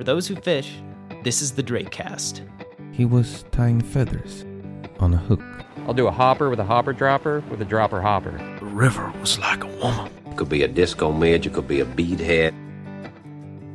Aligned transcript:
For 0.00 0.04
those 0.04 0.26
who 0.26 0.34
fish, 0.34 0.80
this 1.24 1.42
is 1.42 1.52
the 1.52 1.62
Drakecast. 1.62 2.40
He 2.90 3.04
was 3.04 3.44
tying 3.52 3.82
feathers 3.82 4.46
on 4.98 5.12
a 5.12 5.18
hook. 5.18 5.42
I'll 5.86 5.92
do 5.92 6.06
a 6.06 6.10
hopper 6.10 6.48
with 6.48 6.58
a 6.58 6.64
hopper 6.64 6.94
dropper 6.94 7.44
with 7.50 7.60
a 7.60 7.66
dropper 7.66 8.00
hopper. 8.00 8.32
The 8.60 8.64
river 8.64 9.12
was 9.20 9.38
like 9.38 9.62
a 9.62 9.66
woman. 9.66 10.10
It 10.26 10.38
Could 10.38 10.48
be 10.48 10.62
a 10.62 10.68
disco 10.68 11.12
midge, 11.12 11.46
it 11.46 11.52
could 11.52 11.68
be 11.68 11.80
a 11.80 11.84
beadhead. 11.84 12.54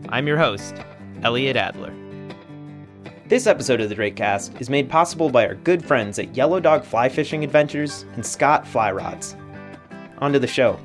I'm 0.09 0.25
your 0.25 0.39
host, 0.39 0.73
Elliot 1.21 1.57
Adler. 1.57 1.93
This 3.27 3.45
episode 3.45 3.79
of 3.79 3.89
the 3.89 3.95
Drakecast 3.95 4.59
is 4.59 4.67
made 4.67 4.89
possible 4.89 5.29
by 5.29 5.45
our 5.45 5.53
good 5.53 5.85
friends 5.85 6.17
at 6.17 6.35
Yellow 6.35 6.59
Dog 6.59 6.85
Fly 6.85 7.07
Fishing 7.07 7.43
Adventures 7.43 8.03
and 8.15 8.25
Scott 8.25 8.65
Fly 8.65 8.91
Rods. 8.91 9.35
On 10.17 10.33
to 10.33 10.39
the 10.39 10.47
show. 10.47 10.79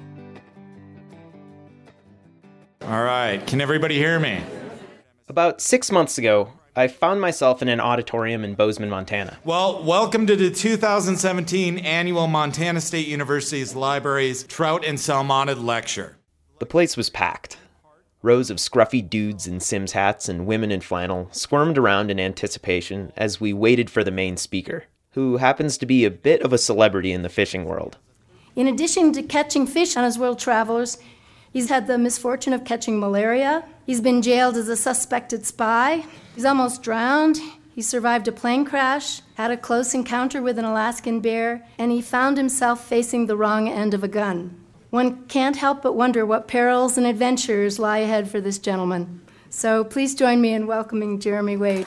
All 2.82 3.02
right, 3.02 3.41
can 3.46 3.62
everybody 3.62 3.96
hear 3.96 4.20
me? 4.20 4.43
About 5.30 5.61
six 5.61 5.93
months 5.93 6.19
ago, 6.19 6.55
I 6.75 6.89
found 6.89 7.20
myself 7.20 7.62
in 7.62 7.69
an 7.69 7.79
auditorium 7.79 8.43
in 8.43 8.57
Bozeman, 8.57 8.91
Montana. 8.91 9.38
Well, 9.45 9.80
welcome 9.84 10.27
to 10.27 10.34
the 10.34 10.51
2017 10.51 11.79
annual 11.79 12.27
Montana 12.27 12.80
State 12.80 13.07
University's 13.07 13.77
Libraries 13.77 14.43
Trout 14.43 14.85
and 14.85 14.98
Salmonid 14.98 15.62
Lecture. 15.62 16.16
The 16.59 16.66
place 16.66 16.97
was 16.97 17.11
packed. 17.11 17.59
Rows 18.23 18.51
of 18.51 18.57
scruffy 18.57 19.09
dudes 19.09 19.47
in 19.47 19.61
Simms 19.61 19.93
hats 19.93 20.29
and 20.29 20.47
women 20.47 20.73
in 20.73 20.80
flannel 20.80 21.29
squirmed 21.30 21.79
around 21.79 22.10
in 22.10 22.19
anticipation 22.19 23.12
as 23.16 23.41
we 23.41 23.52
waited 23.52 23.88
for 23.88 24.02
the 24.02 24.10
main 24.10 24.37
speaker, 24.37 24.87
who 25.12 25.37
happens 25.37 25.79
to 25.79 25.87
be 25.87 26.05
a 26.05 26.10
bit 26.10 26.43
of 26.43 26.52
a 26.52 26.59
celebrity 26.59 27.12
in 27.12 27.23
the 27.23 27.29
fishing 27.29 27.66
world. 27.66 27.99
In 28.57 28.66
addition 28.66 29.12
to 29.12 29.23
catching 29.23 29.65
fish 29.65 29.97
on 29.97 30.02
his 30.02 30.19
world 30.19 30.41
travels, 30.41 30.99
he's 31.52 31.68
had 31.68 31.86
the 31.86 31.98
misfortune 31.98 32.52
of 32.52 32.64
catching 32.64 32.98
malaria. 32.98 33.64
He's 33.86 34.00
been 34.00 34.22
jailed 34.22 34.56
as 34.56 34.68
a 34.68 34.77
suspected 34.77 35.46
spy. 35.46 36.04
He's 36.34 36.45
almost 36.45 36.82
drowned. 36.82 37.38
He 37.74 37.82
survived 37.82 38.29
a 38.29 38.32
plane 38.32 38.65
crash, 38.65 39.23
had 39.34 39.51
a 39.51 39.57
close 39.57 39.95
encounter 39.95 40.42
with 40.42 40.59
an 40.59 40.65
Alaskan 40.65 41.20
bear, 41.20 41.66
and 41.79 41.90
he 41.90 42.02
found 42.02 42.37
himself 42.37 42.84
facing 42.84 43.26
the 43.26 43.37
wrong 43.37 43.68
end 43.68 43.95
of 43.95 44.04
a 44.04 44.09
gun. 44.09 44.60
One 44.90 45.24
can't 45.26 45.57
help 45.57 45.82
but 45.82 45.95
wonder 45.95 46.26
what 46.26 46.48
perils 46.48 46.98
and 46.98 47.07
adventures 47.07 47.79
lie 47.79 47.98
ahead 47.98 48.29
for 48.29 48.40
this 48.40 48.59
gentleman. 48.59 49.20
So 49.48 49.85
please 49.85 50.14
join 50.14 50.40
me 50.40 50.52
in 50.52 50.66
welcoming 50.66 51.20
Jeremy 51.20 51.57
Wade. 51.57 51.87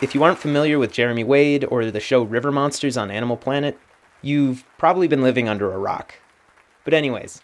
If 0.00 0.14
you 0.14 0.22
aren't 0.22 0.38
familiar 0.38 0.78
with 0.78 0.92
Jeremy 0.92 1.22
Wade 1.22 1.64
or 1.64 1.84
the 1.90 2.00
show 2.00 2.22
River 2.22 2.50
Monsters 2.50 2.96
on 2.96 3.10
Animal 3.10 3.36
Planet, 3.36 3.78
you've 4.22 4.64
probably 4.78 5.08
been 5.08 5.22
living 5.22 5.48
under 5.48 5.72
a 5.72 5.78
rock. 5.78 6.14
But, 6.84 6.94
anyways, 6.94 7.42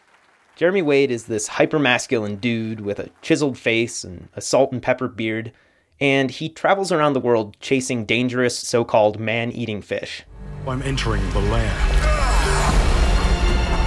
Jeremy 0.56 0.82
Wade 0.82 1.10
is 1.10 1.26
this 1.26 1.48
hypermasculine 1.50 2.40
dude 2.40 2.80
with 2.80 2.98
a 2.98 3.10
chiseled 3.22 3.58
face 3.58 4.02
and 4.02 4.28
a 4.34 4.40
salt 4.40 4.72
and 4.72 4.82
pepper 4.82 5.06
beard, 5.06 5.52
and 6.00 6.30
he 6.30 6.48
travels 6.48 6.90
around 6.90 7.12
the 7.12 7.20
world 7.20 7.56
chasing 7.60 8.04
dangerous 8.04 8.58
so 8.58 8.84
called 8.84 9.20
man 9.20 9.52
eating 9.52 9.82
fish. 9.82 10.24
I'm 10.66 10.82
entering 10.82 11.22
the 11.30 11.40
lair 11.40 11.72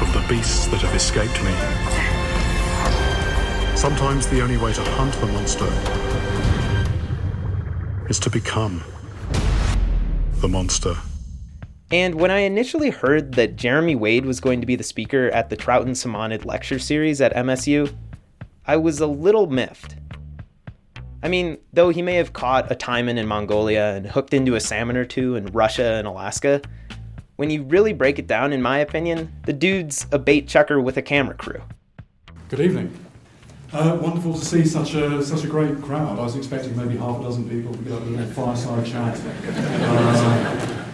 of 0.01 0.13
the 0.13 0.25
beasts 0.29 0.67
that 0.67 0.81
have 0.81 0.95
escaped 0.95 1.43
me. 1.43 1.53
Sometimes 3.75 4.27
the 4.27 4.41
only 4.41 4.57
way 4.57 4.71
to 4.73 4.83
hunt 4.83 5.13
the 5.15 5.27
monster 5.27 5.67
is 8.09 8.19
to 8.19 8.29
become 8.29 8.83
the 10.41 10.47
monster. 10.47 10.95
And 11.91 12.15
when 12.15 12.31
I 12.31 12.39
initially 12.39 12.89
heard 12.89 13.33
that 13.33 13.57
Jeremy 13.57 13.95
Wade 13.95 14.25
was 14.25 14.39
going 14.39 14.61
to 14.61 14.67
be 14.67 14.77
the 14.77 14.83
speaker 14.83 15.29
at 15.31 15.49
the 15.49 15.57
Trout 15.57 15.85
and 15.85 15.93
Salmonid 15.93 16.45
lecture 16.45 16.79
series 16.79 17.19
at 17.19 17.35
MSU, 17.35 17.93
I 18.65 18.77
was 18.77 19.01
a 19.01 19.07
little 19.07 19.47
miffed. 19.47 19.97
I 21.21 21.27
mean, 21.27 21.57
though 21.73 21.89
he 21.89 22.01
may 22.01 22.15
have 22.15 22.31
caught 22.31 22.71
a 22.71 22.75
taimen 22.75 23.17
in 23.17 23.27
Mongolia 23.27 23.93
and 23.93 24.07
hooked 24.07 24.33
into 24.33 24.55
a 24.55 24.61
salmon 24.61 24.95
or 24.95 25.03
two 25.03 25.35
in 25.35 25.47
Russia 25.47 25.95
and 25.95 26.07
Alaska, 26.07 26.61
when 27.35 27.49
you 27.49 27.63
really 27.63 27.91
break 27.91 28.17
it 28.19 28.27
down, 28.27 28.53
in 28.53 28.61
my 28.61 28.77
opinion, 28.79 29.31
the 29.45 29.53
dude's 29.53 30.07
a 30.13 30.19
bait 30.19 30.47
chucker 30.47 30.79
with 30.79 30.95
a 30.95 31.01
camera 31.01 31.35
crew. 31.35 31.61
Good 32.47 32.61
evening. 32.61 32.97
Uh, 33.73 33.97
wonderful 34.01 34.33
to 34.33 34.45
see 34.45 34.65
such 34.65 34.93
a 34.95 35.23
such 35.23 35.43
a 35.43 35.47
great 35.47 35.81
crowd. 35.81 36.19
I 36.19 36.23
was 36.23 36.35
expecting 36.35 36.75
maybe 36.75 36.97
half 36.97 37.19
a 37.19 37.23
dozen 37.23 37.49
people 37.49 37.73
to 37.73 37.83
get 37.83 37.93
up 37.93 38.01
a 38.01 38.05
little 38.05 38.25
fireside 38.27 38.85
chat. 38.85 39.19
Uh, 39.47 40.87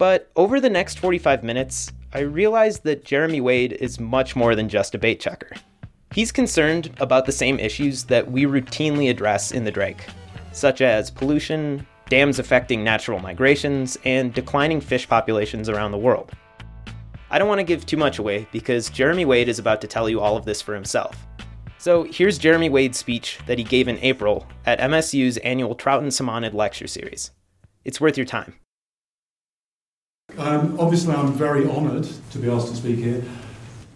But 0.00 0.30
over 0.34 0.60
the 0.60 0.70
next 0.70 0.98
45 0.98 1.44
minutes, 1.44 1.92
I 2.14 2.20
realized 2.20 2.84
that 2.84 3.04
Jeremy 3.04 3.42
Wade 3.42 3.74
is 3.74 4.00
much 4.00 4.34
more 4.34 4.54
than 4.54 4.66
just 4.66 4.94
a 4.94 4.98
bait 4.98 5.20
checker. 5.20 5.50
He's 6.14 6.32
concerned 6.32 6.90
about 7.00 7.26
the 7.26 7.32
same 7.32 7.58
issues 7.58 8.04
that 8.04 8.32
we 8.32 8.46
routinely 8.46 9.10
address 9.10 9.52
in 9.52 9.62
the 9.62 9.70
Drake, 9.70 10.06
such 10.52 10.80
as 10.80 11.10
pollution, 11.10 11.86
dams 12.08 12.38
affecting 12.38 12.82
natural 12.82 13.18
migrations, 13.18 13.98
and 14.06 14.32
declining 14.32 14.80
fish 14.80 15.06
populations 15.06 15.68
around 15.68 15.92
the 15.92 15.98
world. 15.98 16.32
I 17.30 17.38
don't 17.38 17.48
want 17.48 17.58
to 17.58 17.64
give 17.64 17.84
too 17.84 17.98
much 17.98 18.18
away 18.18 18.48
because 18.52 18.88
Jeremy 18.88 19.26
Wade 19.26 19.50
is 19.50 19.58
about 19.58 19.82
to 19.82 19.86
tell 19.86 20.08
you 20.08 20.18
all 20.18 20.38
of 20.38 20.46
this 20.46 20.62
for 20.62 20.74
himself. 20.74 21.26
So 21.76 22.04
here's 22.04 22.38
Jeremy 22.38 22.70
Wade's 22.70 22.96
speech 22.96 23.38
that 23.46 23.58
he 23.58 23.64
gave 23.64 23.86
in 23.86 23.98
April 23.98 24.46
at 24.64 24.80
MSU's 24.80 25.36
annual 25.36 25.74
Trout 25.74 26.02
and 26.02 26.10
Salmonid 26.10 26.54
lecture 26.54 26.86
series. 26.86 27.32
It's 27.84 28.00
worth 28.00 28.16
your 28.16 28.24
time. 28.24 28.54
Um, 30.38 30.78
obviously, 30.78 31.14
I'm 31.14 31.32
very 31.32 31.68
honoured 31.68 32.08
to 32.32 32.38
be 32.38 32.48
asked 32.48 32.68
to 32.68 32.76
speak 32.76 32.98
here. 32.98 33.22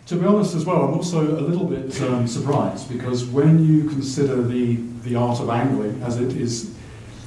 To 0.06 0.16
be 0.16 0.26
honest, 0.26 0.54
as 0.54 0.64
well, 0.66 0.82
I'm 0.82 0.94
also 0.94 1.38
a 1.38 1.40
little 1.40 1.64
bit 1.64 2.00
um, 2.02 2.26
surprised 2.26 2.90
because 2.90 3.24
when 3.24 3.64
you 3.64 3.88
consider 3.88 4.42
the 4.42 4.76
the 5.04 5.16
art 5.16 5.40
of 5.40 5.50
angling 5.50 6.02
as 6.02 6.18
it 6.18 6.34
is 6.34 6.74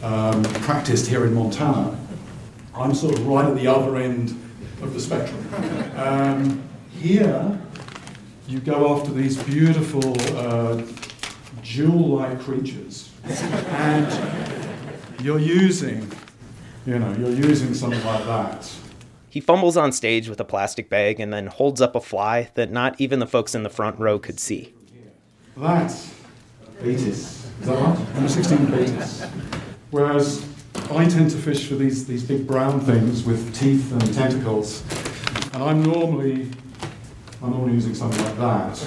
um, 0.03 0.44
practiced 0.44 1.07
here 1.07 1.25
in 1.25 1.34
Montana, 1.34 1.97
I'm 2.75 2.94
sort 2.94 3.18
of 3.18 3.28
right 3.28 3.45
at 3.45 3.56
the 3.56 3.68
other 3.68 3.97
end 3.97 4.29
of 4.81 4.94
the 4.94 5.00
spectrum. 5.00 5.44
Um, 5.95 6.63
here, 6.91 7.59
you 8.47 8.59
go 8.59 8.95
after 8.95 9.12
these 9.12 9.41
beautiful 9.44 10.16
uh, 10.38 10.81
jewel-like 11.63 12.39
creatures, 12.41 13.12
and 13.25 14.07
you're 15.22 15.39
using, 15.39 16.12
you 16.85 17.00
know, 17.00 17.12
you're 17.13 17.47
using 17.50 17.74
something 17.74 18.03
like 18.06 18.25
that. 18.25 18.72
He 19.38 19.42
fumbles 19.42 19.78
on 19.78 19.92
stage 19.92 20.30
with 20.30 20.40
a 20.40 20.44
plastic 20.44 20.90
bag 20.90 21.20
and 21.20 21.31
then 21.31 21.46
holds 21.46 21.80
up 21.80 21.94
a 21.96 22.02
fly 22.02 22.50
that 22.56 22.72
not 22.72 23.00
even 23.00 23.20
the 23.20 23.28
folks 23.28 23.53
in 23.53 23.62
the 23.62 23.70
front 23.70 24.00
row 24.00 24.18
could 24.18 24.40
see. 24.40 24.74
That 25.56 25.92
baetis. 26.81 27.08
Is 27.08 27.68
that 27.68 27.78
right? 27.80 28.14
Number 28.16 28.30
16 28.30 28.58
baetis. 28.66 29.30
Whereas 29.92 30.44
I 30.90 31.06
tend 31.08 31.30
to 31.30 31.38
fish 31.38 31.68
for 31.68 31.75
these, 31.75 32.08
these 32.08 32.24
big 32.24 32.48
brown 32.48 32.80
things 32.80 33.25
with 33.25 33.53
teeth 33.53 33.92
and 33.92 34.12
tentacles, 34.12 34.81
and 35.54 35.62
I'm 35.62 35.84
normally 35.84 36.50
I'm 37.44 37.52
normally 37.52 37.74
using 37.74 37.94
something 37.94 38.25
like 38.25 38.38
that. 38.40 38.84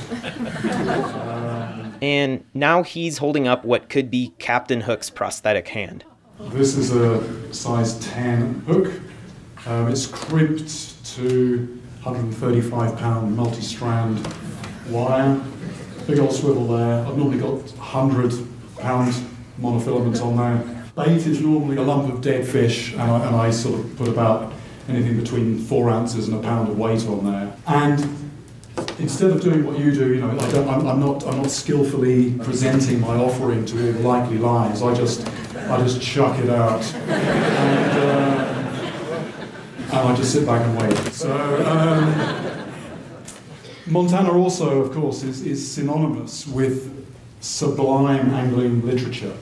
Um, 1.14 1.94
And 2.02 2.44
now 2.54 2.82
he's 2.82 3.18
holding 3.18 3.46
up 3.46 3.64
what 3.64 3.88
could 3.88 4.10
be 4.10 4.32
Captain 4.40 4.80
Hook's 4.80 5.10
prosthetic 5.10 5.68
hand. 5.68 6.02
This 6.40 6.76
is 6.76 6.90
a 6.92 7.54
size 7.54 8.00
10 8.00 8.62
hook. 8.66 9.00
Um, 9.66 9.88
it's 9.88 10.06
crimped 10.06 11.04
to 11.16 11.80
135 12.02 12.96
pound 12.98 13.36
multi 13.36 13.60
strand 13.60 14.26
wire. 14.88 15.40
Big 16.06 16.18
old 16.18 16.32
swivel 16.32 16.66
there. 16.66 17.04
I've 17.06 17.16
normally 17.16 17.38
got 17.38 17.60
100 17.76 18.32
pound 18.78 19.14
monofilament 19.60 20.22
on 20.24 20.36
there. 20.36 20.86
Bait 20.96 21.26
is 21.26 21.40
normally 21.40 21.76
a 21.76 21.82
lump 21.82 22.12
of 22.12 22.20
dead 22.20 22.46
fish, 22.46 22.92
and 22.92 23.02
I, 23.02 23.26
and 23.26 23.36
I 23.36 23.50
sort 23.50 23.80
of 23.80 23.96
put 23.96 24.08
about 24.08 24.52
anything 24.88 25.20
between 25.20 25.58
four 25.58 25.90
ounces 25.90 26.28
and 26.28 26.38
a 26.38 26.42
pound 26.42 26.68
of 26.68 26.78
weight 26.78 27.06
on 27.06 27.24
there. 27.24 27.54
And 27.66 28.00
instead 28.98 29.30
of 29.30 29.40
doing 29.40 29.64
what 29.64 29.78
you 29.78 29.92
do, 29.92 30.14
you 30.14 30.20
know, 30.20 30.30
I 30.30 30.74
I'm 30.74 31.00
not, 31.00 31.26
I'm 31.26 31.36
not 31.36 31.50
skillfully 31.50 32.32
presenting 32.38 33.00
my 33.00 33.16
offering 33.16 33.66
to 33.66 33.86
all 33.86 33.92
the 33.92 34.00
likely 34.00 34.38
lies. 34.38 34.82
I 34.82 34.94
just, 34.94 35.28
I 35.56 35.80
just 35.82 36.02
chuck 36.02 36.38
it 36.38 36.50
out, 36.50 36.82
and, 36.94 37.98
uh, 37.98 38.39
and 39.92 40.08
I 40.08 40.14
just 40.14 40.32
sit 40.32 40.46
back 40.46 40.64
and 40.64 40.78
wait. 40.80 40.96
So, 41.12 41.32
um, 41.66 42.72
Montana 43.86 44.32
also, 44.32 44.80
of 44.82 44.92
course, 44.92 45.24
is, 45.24 45.44
is 45.44 45.68
synonymous 45.68 46.46
with 46.46 47.06
sublime 47.40 48.30
angling 48.30 48.86
literature. 48.86 49.36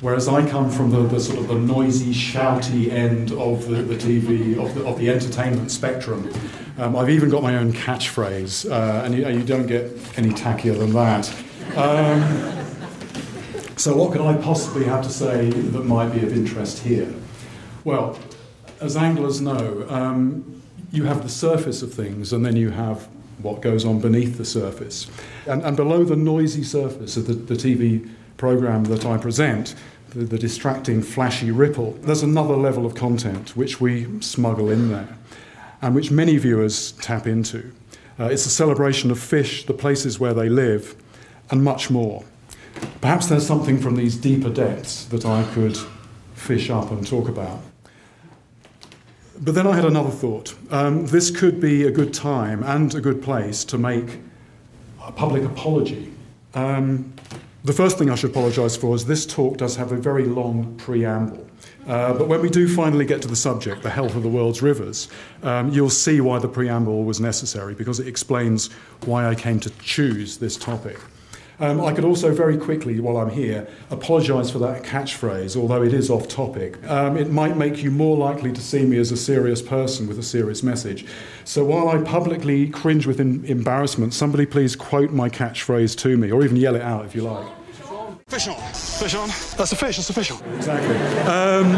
Whereas 0.00 0.26
I 0.26 0.48
come 0.48 0.68
from 0.68 0.90
the, 0.90 1.02
the 1.02 1.20
sort 1.20 1.38
of 1.38 1.46
the 1.46 1.54
noisy, 1.54 2.12
shouty 2.12 2.90
end 2.90 3.30
of 3.30 3.68
the, 3.68 3.76
the 3.76 3.94
TV, 3.94 4.58
of 4.58 4.74
the, 4.74 4.84
of 4.84 4.98
the 4.98 5.08
entertainment 5.08 5.70
spectrum. 5.70 6.28
Um, 6.78 6.96
I've 6.96 7.10
even 7.10 7.30
got 7.30 7.44
my 7.44 7.56
own 7.56 7.72
catchphrase, 7.72 8.68
uh, 8.68 9.04
and 9.04 9.14
you, 9.14 9.28
you 9.28 9.44
don't 9.44 9.68
get 9.68 9.84
any 10.18 10.30
tackier 10.30 10.76
than 10.76 10.92
that. 10.94 11.32
Um, 11.76 12.62
so, 13.76 13.96
what 13.96 14.10
could 14.10 14.22
I 14.22 14.34
possibly 14.42 14.84
have 14.86 15.04
to 15.04 15.10
say 15.10 15.50
that 15.50 15.84
might 15.84 16.08
be 16.08 16.24
of 16.24 16.32
interest 16.32 16.80
here? 16.80 17.14
Well, 17.84 18.18
as 18.82 18.96
anglers 18.96 19.40
know, 19.40 19.86
um, 19.88 20.62
you 20.90 21.04
have 21.04 21.22
the 21.22 21.28
surface 21.28 21.82
of 21.82 21.94
things, 21.94 22.32
and 22.32 22.44
then 22.44 22.56
you 22.56 22.70
have 22.70 23.08
what 23.38 23.62
goes 23.62 23.84
on 23.84 24.00
beneath 24.00 24.36
the 24.36 24.44
surface. 24.44 25.10
And, 25.46 25.62
and 25.62 25.76
below 25.76 26.04
the 26.04 26.16
noisy 26.16 26.62
surface 26.62 27.16
of 27.16 27.26
the, 27.26 27.34
the 27.34 27.54
TV 27.54 28.08
program 28.36 28.84
that 28.84 29.06
I 29.06 29.16
present, 29.16 29.74
the, 30.10 30.24
the 30.24 30.38
distracting, 30.38 31.02
flashy 31.02 31.50
ripple, 31.50 31.92
there's 32.02 32.22
another 32.22 32.56
level 32.56 32.84
of 32.84 32.94
content 32.94 33.56
which 33.56 33.80
we 33.80 34.20
smuggle 34.20 34.70
in 34.70 34.90
there 34.90 35.16
and 35.80 35.94
which 35.94 36.10
many 36.10 36.36
viewers 36.36 36.92
tap 36.92 37.26
into. 37.26 37.72
Uh, 38.20 38.26
it's 38.26 38.46
a 38.46 38.50
celebration 38.50 39.10
of 39.10 39.18
fish, 39.18 39.66
the 39.66 39.74
places 39.74 40.20
where 40.20 40.34
they 40.34 40.48
live, 40.48 40.94
and 41.50 41.64
much 41.64 41.90
more. 41.90 42.24
Perhaps 43.00 43.26
there's 43.26 43.46
something 43.46 43.78
from 43.78 43.96
these 43.96 44.16
deeper 44.16 44.50
depths 44.50 45.04
that 45.06 45.24
I 45.24 45.42
could 45.54 45.76
fish 46.34 46.70
up 46.70 46.90
and 46.90 47.06
talk 47.06 47.28
about. 47.28 47.60
But 49.42 49.56
then 49.56 49.66
I 49.66 49.74
had 49.74 49.84
another 49.84 50.10
thought. 50.10 50.54
Um, 50.70 51.06
this 51.06 51.28
could 51.30 51.60
be 51.60 51.84
a 51.84 51.90
good 51.90 52.14
time 52.14 52.62
and 52.62 52.94
a 52.94 53.00
good 53.00 53.20
place 53.20 53.64
to 53.64 53.76
make 53.76 54.20
a 55.04 55.10
public 55.10 55.42
apology. 55.42 56.12
Um, 56.54 57.12
the 57.64 57.72
first 57.72 57.98
thing 57.98 58.08
I 58.08 58.14
should 58.14 58.30
apologise 58.30 58.76
for 58.76 58.94
is 58.94 59.04
this 59.06 59.26
talk 59.26 59.56
does 59.56 59.74
have 59.74 59.90
a 59.90 59.96
very 59.96 60.26
long 60.26 60.76
preamble. 60.76 61.44
Uh, 61.88 62.12
but 62.12 62.28
when 62.28 62.40
we 62.40 62.50
do 62.50 62.72
finally 62.72 63.04
get 63.04 63.20
to 63.22 63.28
the 63.28 63.34
subject, 63.34 63.82
the 63.82 63.90
health 63.90 64.14
of 64.14 64.22
the 64.22 64.28
world's 64.28 64.62
rivers, 64.62 65.08
um, 65.42 65.70
you'll 65.70 65.90
see 65.90 66.20
why 66.20 66.38
the 66.38 66.48
preamble 66.48 67.02
was 67.02 67.18
necessary 67.18 67.74
because 67.74 67.98
it 67.98 68.06
explains 68.06 68.70
why 69.06 69.26
I 69.26 69.34
came 69.34 69.58
to 69.60 69.70
choose 69.80 70.38
this 70.38 70.56
topic. 70.56 71.00
Um, 71.62 71.80
I 71.80 71.92
could 71.92 72.04
also 72.04 72.34
very 72.34 72.58
quickly, 72.58 72.98
while 72.98 73.16
I'm 73.18 73.30
here, 73.30 73.68
apologise 73.90 74.50
for 74.50 74.58
that 74.58 74.82
catchphrase, 74.82 75.56
although 75.56 75.84
it 75.84 75.94
is 75.94 76.10
off 76.10 76.26
topic. 76.26 76.76
Um, 76.90 77.16
it 77.16 77.30
might 77.30 77.56
make 77.56 77.84
you 77.84 77.92
more 77.92 78.16
likely 78.16 78.50
to 78.52 78.60
see 78.60 78.84
me 78.84 78.98
as 78.98 79.12
a 79.12 79.16
serious 79.16 79.62
person 79.62 80.08
with 80.08 80.18
a 80.18 80.24
serious 80.24 80.64
message. 80.64 81.06
So 81.44 81.64
while 81.64 81.88
I 81.88 82.02
publicly 82.02 82.68
cringe 82.68 83.06
with 83.06 83.20
in- 83.20 83.44
embarrassment, 83.44 84.12
somebody 84.12 84.44
please 84.44 84.74
quote 84.74 85.12
my 85.12 85.28
catchphrase 85.28 85.96
to 85.98 86.16
me, 86.16 86.32
or 86.32 86.42
even 86.44 86.56
yell 86.56 86.74
it 86.74 86.82
out 86.82 87.04
if 87.04 87.14
you 87.14 87.22
like. 87.22 87.46
Fish 88.26 88.48
on. 88.48 88.56
Fish 88.72 89.14
on. 89.14 89.28
That's 89.56 89.70
a 89.70 89.76
fish. 89.76 89.96
That's 89.98 90.10
a 90.10 90.14
fish 90.14 90.32
on. 90.32 90.42
Exactly. 90.56 90.96
Um, 91.30 91.76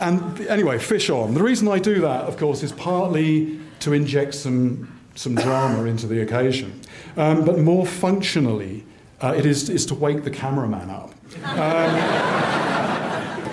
and 0.00 0.40
anyway, 0.46 0.78
fish 0.78 1.10
on. 1.10 1.34
The 1.34 1.42
reason 1.42 1.68
I 1.68 1.78
do 1.78 2.00
that, 2.00 2.24
of 2.24 2.38
course, 2.38 2.62
is 2.62 2.72
partly 2.72 3.60
to 3.80 3.92
inject 3.92 4.34
some 4.34 4.95
some 5.16 5.34
drama 5.34 5.84
into 5.84 6.06
the 6.06 6.20
occasion, 6.20 6.80
um, 7.16 7.44
but 7.44 7.58
more 7.58 7.84
functionally, 7.84 8.84
uh, 9.20 9.34
it 9.36 9.44
is, 9.44 9.68
is 9.68 9.84
to 9.86 9.94
wake 9.94 10.22
the 10.22 10.30
cameraman 10.30 10.88
up. 10.90 11.12
Um, 11.44 12.46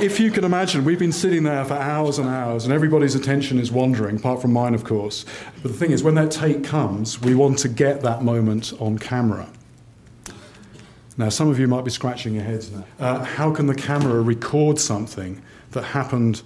if 0.01 0.19
you 0.19 0.29
can 0.29 0.43
imagine, 0.43 0.83
we've 0.83 0.99
been 0.99 1.13
sitting 1.13 1.43
there 1.43 1.63
for 1.63 1.75
hours 1.75 2.19
and 2.19 2.27
hours, 2.27 2.65
and 2.65 2.73
everybody's 2.73 3.15
attention 3.15 3.57
is 3.59 3.71
wandering, 3.71 4.17
apart 4.17 4.41
from 4.41 4.51
mine, 4.51 4.73
of 4.75 4.83
course. 4.83 5.25
But 5.61 5.71
the 5.71 5.77
thing 5.77 5.91
is, 5.91 6.03
when 6.03 6.15
that 6.15 6.31
take 6.31 6.63
comes, 6.63 7.21
we 7.21 7.35
want 7.35 7.57
to 7.59 7.69
get 7.69 8.01
that 8.01 8.21
moment 8.23 8.73
on 8.79 8.97
camera. 8.97 9.47
Now, 11.17 11.29
some 11.29 11.47
of 11.49 11.59
you 11.59 11.67
might 11.67 11.85
be 11.85 11.91
scratching 11.91 12.33
your 12.33 12.43
heads 12.43 12.71
now. 12.71 12.83
Uh, 12.99 13.23
how 13.23 13.51
can 13.51 13.67
the 13.67 13.75
camera 13.75 14.19
record 14.21 14.79
something 14.79 15.41
that 15.71 15.83
happened 15.83 16.41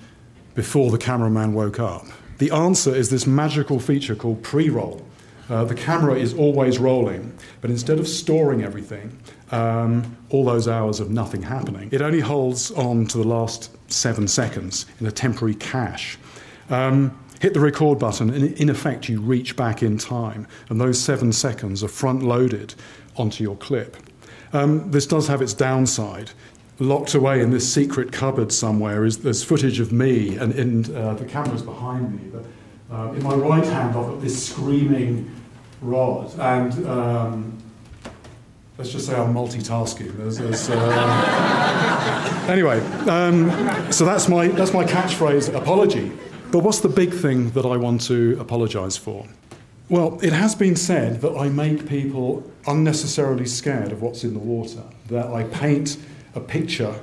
before 0.55 0.91
the 0.91 0.97
cameraman 0.97 1.53
woke 1.53 1.79
up? 1.79 2.05
The 2.38 2.51
answer 2.51 2.94
is 2.95 3.10
this 3.10 3.25
magical 3.25 3.80
feature 3.80 4.16
called 4.16 4.44
pre 4.44 4.69
roll. 4.69 5.06
Uh, 5.50 5.63
the 5.63 5.75
camera 5.75 6.16
is 6.16 6.34
always 6.34 6.78
rolling, 6.78 7.34
but 7.62 7.69
instead 7.69 8.00
of 8.00 8.07
storing 8.07 8.63
everything, 8.63 9.18
um, 9.51 10.18
all 10.30 10.44
those 10.44 10.68
hours 10.68 11.00
of 11.00 11.10
nothing 11.10 11.42
happening, 11.42 11.88
it 11.94 12.01
only 12.01 12.19
holds 12.19 12.69
on 12.72 13.06
to 13.07 13.18
the 13.18 13.28
last 13.28 13.72
seven 13.89 14.28
seconds 14.28 14.86
in 15.00 15.07
a 15.07 15.12
temporary 15.12 15.56
cache. 15.56 16.18
Um, 16.69 17.18
hit 17.39 17.54
the 17.54 17.62
record 17.62 17.98
button, 17.98 18.30
and 18.30 18.54
in 18.60 18.69
effect, 18.69 19.07
you 19.07 19.22
reach 19.22 19.56
back 19.56 19.81
in 19.81 19.98
time, 19.98 20.48
and 20.69 20.81
those 20.81 21.00
seven 21.00 21.31
seconds 21.31 21.81
are 21.81 21.88
front 21.88 22.24
loaded 22.24 22.75
onto 23.16 23.42
your 23.42 23.56
clip. 23.56 23.95
Um, 24.51 24.92
this 24.92 25.07
does 25.07 25.28
have 25.28 25.42
its 25.42 25.54
downside. 25.54 26.31
Locked 26.79 27.15
away 27.15 27.41
in 27.41 27.50
this 27.50 27.71
secret 27.74 28.12
cupboard 28.12 28.51
somewhere 28.51 29.03
is 29.03 29.19
there's 29.19 29.44
footage 29.44 29.79
of 29.79 29.91
me, 29.91 30.38
and, 30.38 30.53
and 30.53 30.95
uh, 30.95 31.15
the 31.15 31.25
camera's 31.25 31.63
behind 31.63 32.13
me. 32.13 32.29
But 32.31 32.95
uh, 32.95 33.13
in 33.13 33.24
my 33.24 33.33
right 33.33 33.63
hand, 33.63 33.97
I've 33.97 34.06
got 34.06 34.21
this 34.21 34.47
screaming 34.47 35.31
rod, 35.81 36.38
and 36.38 36.88
um, 36.88 37.57
let's 38.77 38.91
just 38.91 39.07
say 39.07 39.15
I'm 39.15 39.33
multitasking. 39.33 40.15
There's, 40.18 40.38
there's, 40.38 40.69
uh... 40.69 42.45
anyway, 42.50 42.79
um, 43.09 43.91
so 43.91 44.06
that's 44.06 44.29
my 44.29 44.50
that's 44.50 44.74
my 44.74 44.83
catchphrase 44.83 45.51
apology. 45.56 46.12
But 46.51 46.59
what's 46.59 46.81
the 46.81 46.89
big 46.89 47.12
thing 47.12 47.50
that 47.51 47.65
I 47.65 47.75
want 47.75 48.01
to 48.01 48.38
apologise 48.39 48.97
for? 48.97 49.27
Well, 49.89 50.19
it 50.21 50.33
has 50.33 50.53
been 50.53 50.75
said 50.75 51.21
that 51.21 51.35
I 51.35 51.50
make 51.50 51.88
people 51.88 52.44
unnecessarily 52.68 53.45
scared 53.45 53.91
of 53.91 54.01
what's 54.01 54.24
in 54.24 54.33
the 54.33 54.39
water, 54.39 54.83
that 55.07 55.27
I 55.27 55.44
paint 55.45 55.97
a 56.38 56.42
picture 56.42 57.00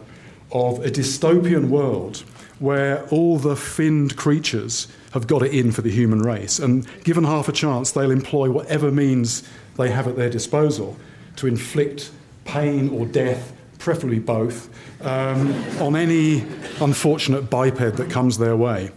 of 0.53 0.85
a 0.85 0.89
dystopian 0.89 1.69
world 1.69 2.25
where 2.59 3.05
all 3.09 3.37
the 3.37 3.57
finned 3.57 4.17
creatures 4.17 4.89
have 5.13 5.27
got 5.27 5.43
it 5.43 5.53
in 5.53 5.73
for 5.73 5.83
the 5.83 5.91
human 5.91 6.21
race. 6.21 6.59
And 6.59 6.87
given 7.05 7.25
half 7.25 7.49
a 7.49 7.53
chance, 7.53 7.91
they'll 7.91 8.11
employ 8.11 8.51
whatever 8.51 8.91
means 8.91 9.47
they 9.77 9.91
have 9.91 10.09
at 10.09 10.17
their 10.17 10.31
disposal 10.31 10.97
to 11.37 11.47
inflict 11.47 12.11
pain 12.45 12.89
or 12.91 13.07
death, 13.07 13.53
preferably 13.79 14.19
both, 14.19 14.71
um, 15.05 15.53
on 15.81 15.97
any 15.97 16.41
unfortunate 16.81 17.51
biped 17.51 17.97
that 17.97 18.09
comes 18.09 18.39
their 18.39 18.57
way. 18.57 18.91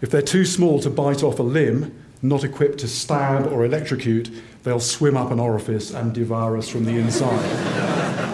If 0.00 0.10
they're 0.10 0.22
too 0.22 0.44
small 0.44 0.80
to 0.80 0.90
bite 0.90 1.22
off 1.22 1.38
a 1.38 1.42
limb, 1.42 1.94
not 2.22 2.44
equipped 2.44 2.78
to 2.78 2.88
stab 2.88 3.46
or 3.52 3.64
electrocute, 3.64 4.30
they'll 4.62 4.80
swim 4.80 5.16
up 5.16 5.30
an 5.30 5.40
orifice 5.40 5.92
and 5.92 6.12
devour 6.12 6.56
us 6.56 6.68
from 6.68 6.84
the 6.84 6.96
inside. 6.96 8.29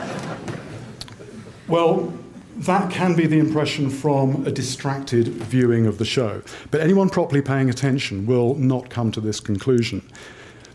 Well, 1.68 2.12
that 2.56 2.90
can 2.90 3.14
be 3.14 3.26
the 3.26 3.38
impression 3.38 3.90
from 3.90 4.46
a 4.46 4.50
distracted 4.50 5.28
viewing 5.28 5.86
of 5.86 5.98
the 5.98 6.04
show. 6.04 6.42
But 6.70 6.80
anyone 6.80 7.10
properly 7.10 7.42
paying 7.42 7.68
attention 7.68 8.26
will 8.26 8.54
not 8.54 8.88
come 8.88 9.12
to 9.12 9.20
this 9.20 9.40
conclusion. 9.40 10.02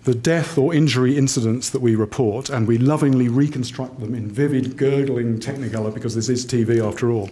The 0.04 0.14
death 0.14 0.58
or 0.58 0.74
injury 0.74 1.18
incidents 1.18 1.70
that 1.72 1.82
we 1.82 1.96
report, 1.96 2.50
and 2.50 2.68
we 2.68 2.78
lovingly 2.78 3.30
reconstruct 3.30 4.00
them 4.00 4.14
in 4.14 4.30
vivid, 4.30 4.78
gurgling 4.78 5.40
technicolor 5.40 5.94
because 5.94 6.16
this 6.16 6.30
is 6.30 6.46
TV 6.46 6.86
after 6.86 7.12
all, 7.12 7.30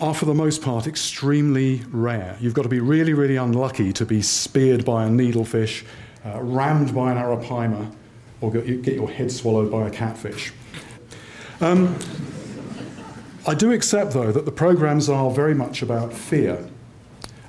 are 0.00 0.14
for 0.14 0.26
the 0.26 0.34
most 0.34 0.62
part 0.62 0.86
extremely 0.86 1.82
rare. 1.90 2.36
You've 2.40 2.54
got 2.54 2.62
to 2.62 2.68
be 2.68 2.80
really, 2.80 3.14
really 3.14 3.36
unlucky 3.36 3.92
to 3.94 4.04
be 4.04 4.22
speared 4.22 4.84
by 4.84 5.04
a 5.04 5.08
needlefish, 5.08 5.84
uh, 6.24 6.40
rammed 6.40 6.94
by 6.94 7.10
an 7.10 7.18
arapaima, 7.18 7.92
or 8.40 8.52
get 8.52 8.94
your 8.94 9.10
head 9.10 9.32
swallowed 9.32 9.72
by 9.72 9.88
a 9.88 9.90
catfish. 9.90 10.52
Um, 11.60 11.98
I 13.46 13.54
do 13.54 13.72
accept, 13.72 14.12
though, 14.12 14.30
that 14.30 14.44
the 14.44 14.52
programs 14.52 15.08
are 15.08 15.30
very 15.30 15.54
much 15.54 15.82
about 15.82 16.12
fear, 16.12 16.68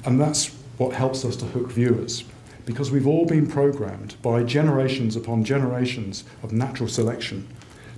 and 0.06 0.20
that's 0.20 0.48
what 0.78 0.96
helps 0.96 1.26
us 1.26 1.36
to 1.38 1.46
hook 1.46 1.72
viewers. 1.72 2.24
Because 2.66 2.92
we've 2.92 3.08
all 3.08 3.26
been 3.26 3.48
programmed 3.48 4.16
by 4.22 4.44
generations 4.44 5.16
upon 5.16 5.44
generations 5.44 6.24
of 6.44 6.54
natural 6.54 6.88
selection 6.88 7.48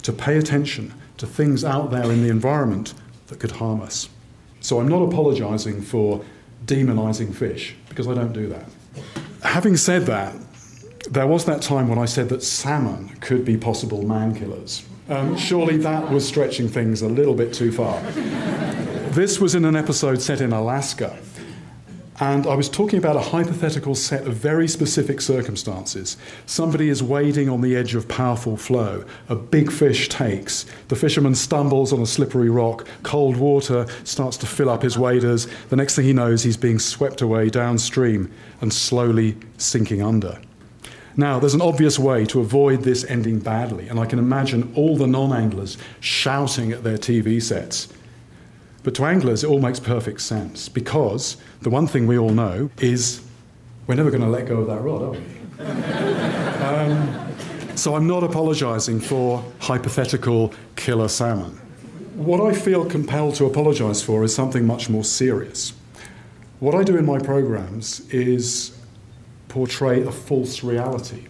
to 0.02 0.12
pay 0.12 0.38
attention 0.38 0.94
to 1.18 1.28
things 1.28 1.64
out 1.64 1.92
there 1.92 2.12
in 2.12 2.24
the 2.24 2.30
environment 2.30 2.94
that 3.28 3.40
could 3.40 3.52
harm 3.52 3.82
us. 3.82 4.10
So 4.60 4.80
I'm 4.80 4.88
not 4.88 5.04
apologising 5.04 5.82
for 5.82 6.24
demonising 6.66 7.34
fish, 7.34 7.76
because 7.90 8.08
I 8.08 8.14
don't 8.14 8.34
do 8.34 8.48
that. 8.48 8.66
Having 9.44 9.78
said 9.78 10.06
that, 10.08 10.36
there 11.10 11.28
was 11.28 11.46
that 11.46 11.62
time 11.62 11.88
when 11.88 12.00
I 12.00 12.06
said 12.06 12.30
that 12.30 12.44
salmon 12.44 13.10
could 13.22 13.44
be 13.46 13.58
possible 13.58 14.04
man 14.04 14.36
killers. 14.36 14.84
Um, 15.10 15.38
surely 15.38 15.78
that 15.78 16.10
was 16.10 16.28
stretching 16.28 16.68
things 16.68 17.02
a 17.02 17.08
little 17.08 17.36
bit 17.36 17.54
too 17.54 17.72
far. 17.72 18.02
this 19.12 19.40
was 19.40 19.56
in 19.56 19.66
an 19.66 19.76
episode 19.76 20.22
set 20.22 20.42
in 20.42 20.54
Alaska. 20.54 21.18
And 22.22 22.46
I 22.46 22.54
was 22.54 22.70
talking 22.70 23.00
about 23.00 23.16
a 23.16 23.20
hypothetical 23.20 23.96
set 23.96 24.28
of 24.28 24.36
very 24.36 24.68
specific 24.68 25.22
circumstances. 25.22 26.18
Somebody 26.46 26.90
is 26.90 27.02
wading 27.02 27.50
on 27.50 27.62
the 27.62 27.76
edge 27.76 27.96
of 27.96 28.08
powerful 28.08 28.58
flow. 28.58 29.04
A 29.28 29.36
big 29.36 29.72
fish 29.72 30.08
takes. 30.08 30.68
The 30.90 30.96
fisherman 30.96 31.34
stumbles 31.34 31.92
on 31.92 32.00
a 32.00 32.06
slippery 32.06 32.52
rock. 32.52 32.88
Cold 33.02 33.38
water 33.38 33.88
starts 34.04 34.38
to 34.38 34.46
fill 34.46 34.70
up 34.70 34.84
his 34.84 35.00
waders. 35.00 35.48
The 35.70 35.76
next 35.76 35.96
thing 35.96 36.06
he 36.06 36.14
knows, 36.14 36.44
he's 36.44 36.58
being 36.58 36.78
swept 36.78 37.22
away 37.22 37.50
downstream 37.50 38.32
and 38.62 38.72
slowly 38.72 39.36
sinking 39.58 40.04
under. 40.04 40.40
Now, 41.18 41.40
there's 41.40 41.54
an 41.54 41.62
obvious 41.62 42.00
way 42.00 42.26
to 42.28 42.40
avoid 42.40 42.84
this 42.84 43.04
ending 43.06 43.40
badly, 43.40 43.90
and 43.90 44.00
I 44.00 44.06
can 44.06 44.20
imagine 44.20 44.72
all 44.76 44.96
the 44.96 45.08
non 45.08 45.34
anglers 45.34 45.78
shouting 46.00 46.72
at 46.72 46.84
their 46.84 46.98
TV 46.98 47.42
sets. 47.42 47.88
But 48.84 48.96
to 48.96 49.06
anglers, 49.06 49.44
it 49.44 49.48
all 49.48 49.60
makes 49.60 49.80
perfect 49.80 50.22
sense 50.22 50.70
because 50.70 51.38
the 51.62 51.70
one 51.70 51.86
thing 51.86 52.08
we 52.08 52.18
all 52.18 52.32
know 52.32 52.70
is 52.80 53.22
we're 53.88 53.96
never 53.96 54.10
going 54.10 54.24
to 54.24 54.30
let 54.30 54.48
go 54.48 54.58
of 54.58 54.68
that 54.68 54.82
rod, 54.82 55.02
are 55.02 55.12
we? 55.12 55.20
um, 56.64 57.32
so 57.76 57.96
I'm 57.96 58.08
not 58.08 58.24
apologising 58.24 59.00
for 59.00 59.44
hypothetical 59.60 60.54
killer 60.76 61.08
salmon. 61.08 61.52
What 62.16 62.42
I 62.42 62.58
feel 62.58 62.86
compelled 62.86 63.36
to 63.36 63.46
apologise 63.46 64.02
for 64.02 64.24
is 64.24 64.34
something 64.34 64.66
much 64.66 64.90
more 64.90 65.04
serious. 65.04 65.74
What 66.60 66.76
I 66.76 66.84
do 66.84 66.98
in 66.98 67.06
my 67.06 67.20
programs 67.20 68.02
is 68.12 68.78
portray 69.52 70.02
a 70.02 70.12
false 70.12 70.64
reality. 70.64 71.26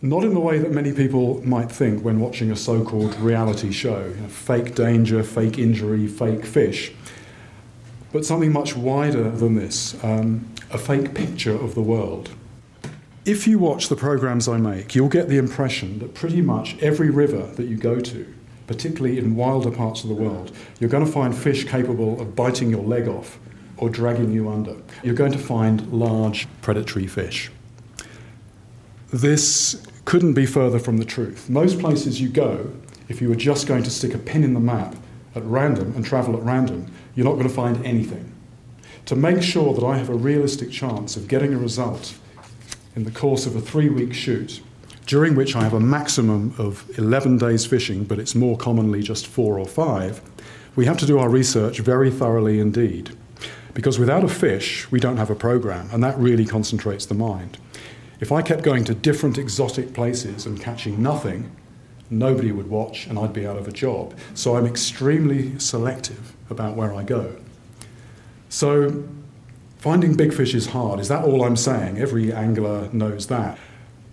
Not 0.00 0.24
in 0.24 0.32
the 0.32 0.40
way 0.40 0.58
that 0.58 0.72
many 0.72 0.92
people 0.92 1.46
might 1.46 1.70
think 1.70 2.02
when 2.02 2.18
watching 2.18 2.50
a 2.50 2.56
so 2.56 2.82
called 2.82 3.14
reality 3.16 3.72
show 3.72 4.06
you 4.06 4.22
know, 4.22 4.28
fake 4.28 4.74
danger, 4.74 5.22
fake 5.22 5.58
injury, 5.58 6.06
fake 6.06 6.46
fish. 6.46 6.92
But 8.10 8.24
something 8.24 8.52
much 8.52 8.74
wider 8.74 9.30
than 9.30 9.54
this 9.54 10.02
um, 10.02 10.48
a 10.70 10.78
fake 10.78 11.12
picture 11.12 11.54
of 11.54 11.74
the 11.74 11.82
world. 11.82 12.30
If 13.26 13.46
you 13.46 13.58
watch 13.58 13.90
the 13.90 13.96
programs 13.96 14.48
I 14.48 14.56
make, 14.56 14.94
you'll 14.94 15.10
get 15.10 15.28
the 15.28 15.36
impression 15.36 15.98
that 15.98 16.14
pretty 16.14 16.40
much 16.40 16.78
every 16.80 17.10
river 17.10 17.46
that 17.56 17.66
you 17.66 17.76
go 17.76 18.00
to, 18.00 18.34
particularly 18.66 19.18
in 19.18 19.36
wilder 19.36 19.70
parts 19.70 20.04
of 20.04 20.08
the 20.08 20.14
world, 20.14 20.52
you're 20.80 20.88
going 20.88 21.04
to 21.04 21.12
find 21.12 21.36
fish 21.36 21.64
capable 21.64 22.18
of 22.18 22.34
biting 22.34 22.70
your 22.70 22.82
leg 22.82 23.08
off 23.08 23.38
or 23.76 23.90
dragging 23.90 24.32
you 24.32 24.48
under. 24.48 24.76
You're 25.02 25.14
going 25.14 25.32
to 25.32 25.38
find 25.38 25.92
large 25.92 26.48
predatory 26.62 27.06
fish. 27.06 27.50
This 29.10 29.82
couldn't 30.04 30.34
be 30.34 30.44
further 30.44 30.78
from 30.78 30.98
the 30.98 31.04
truth. 31.04 31.48
Most 31.48 31.80
places 31.80 32.20
you 32.20 32.28
go, 32.28 32.70
if 33.08 33.22
you 33.22 33.30
were 33.30 33.36
just 33.36 33.66
going 33.66 33.82
to 33.84 33.90
stick 33.90 34.12
a 34.12 34.18
pin 34.18 34.44
in 34.44 34.52
the 34.52 34.60
map 34.60 34.96
at 35.34 35.42
random 35.44 35.94
and 35.96 36.04
travel 36.04 36.36
at 36.36 36.42
random, 36.42 36.92
you're 37.14 37.24
not 37.24 37.34
going 37.34 37.48
to 37.48 37.54
find 37.54 37.84
anything. 37.86 38.34
To 39.06 39.16
make 39.16 39.42
sure 39.42 39.72
that 39.72 39.82
I 39.82 39.96
have 39.96 40.10
a 40.10 40.14
realistic 40.14 40.70
chance 40.70 41.16
of 41.16 41.26
getting 41.26 41.54
a 41.54 41.58
result 41.58 42.18
in 42.94 43.04
the 43.04 43.10
course 43.10 43.46
of 43.46 43.56
a 43.56 43.62
three 43.62 43.88
week 43.88 44.12
shoot, 44.12 44.60
during 45.06 45.34
which 45.34 45.56
I 45.56 45.62
have 45.62 45.72
a 45.72 45.80
maximum 45.80 46.54
of 46.58 46.84
11 46.98 47.38
days 47.38 47.64
fishing, 47.64 48.04
but 48.04 48.18
it's 48.18 48.34
more 48.34 48.58
commonly 48.58 49.02
just 49.02 49.26
four 49.26 49.58
or 49.58 49.66
five, 49.66 50.20
we 50.76 50.84
have 50.84 50.98
to 50.98 51.06
do 51.06 51.18
our 51.18 51.30
research 51.30 51.78
very 51.78 52.10
thoroughly 52.10 52.60
indeed. 52.60 53.16
Because 53.72 53.98
without 53.98 54.22
a 54.22 54.28
fish, 54.28 54.90
we 54.90 55.00
don't 55.00 55.16
have 55.16 55.30
a 55.30 55.34
program, 55.34 55.88
and 55.92 56.04
that 56.04 56.18
really 56.18 56.44
concentrates 56.44 57.06
the 57.06 57.14
mind. 57.14 57.56
If 58.20 58.32
I 58.32 58.42
kept 58.42 58.62
going 58.62 58.84
to 58.84 58.94
different 58.94 59.38
exotic 59.38 59.94
places 59.94 60.44
and 60.44 60.60
catching 60.60 61.02
nothing, 61.02 61.50
nobody 62.10 62.50
would 62.50 62.68
watch 62.68 63.06
and 63.06 63.18
I'd 63.18 63.32
be 63.32 63.46
out 63.46 63.56
of 63.56 63.68
a 63.68 63.72
job. 63.72 64.18
So 64.34 64.56
I'm 64.56 64.66
extremely 64.66 65.58
selective 65.58 66.34
about 66.50 66.76
where 66.76 66.94
I 66.94 67.04
go. 67.04 67.36
So 68.48 69.04
finding 69.76 70.14
big 70.16 70.32
fish 70.32 70.54
is 70.54 70.68
hard. 70.68 70.98
Is 70.98 71.08
that 71.08 71.24
all 71.24 71.44
I'm 71.44 71.56
saying? 71.56 71.98
Every 71.98 72.32
angler 72.32 72.88
knows 72.92 73.28
that. 73.28 73.58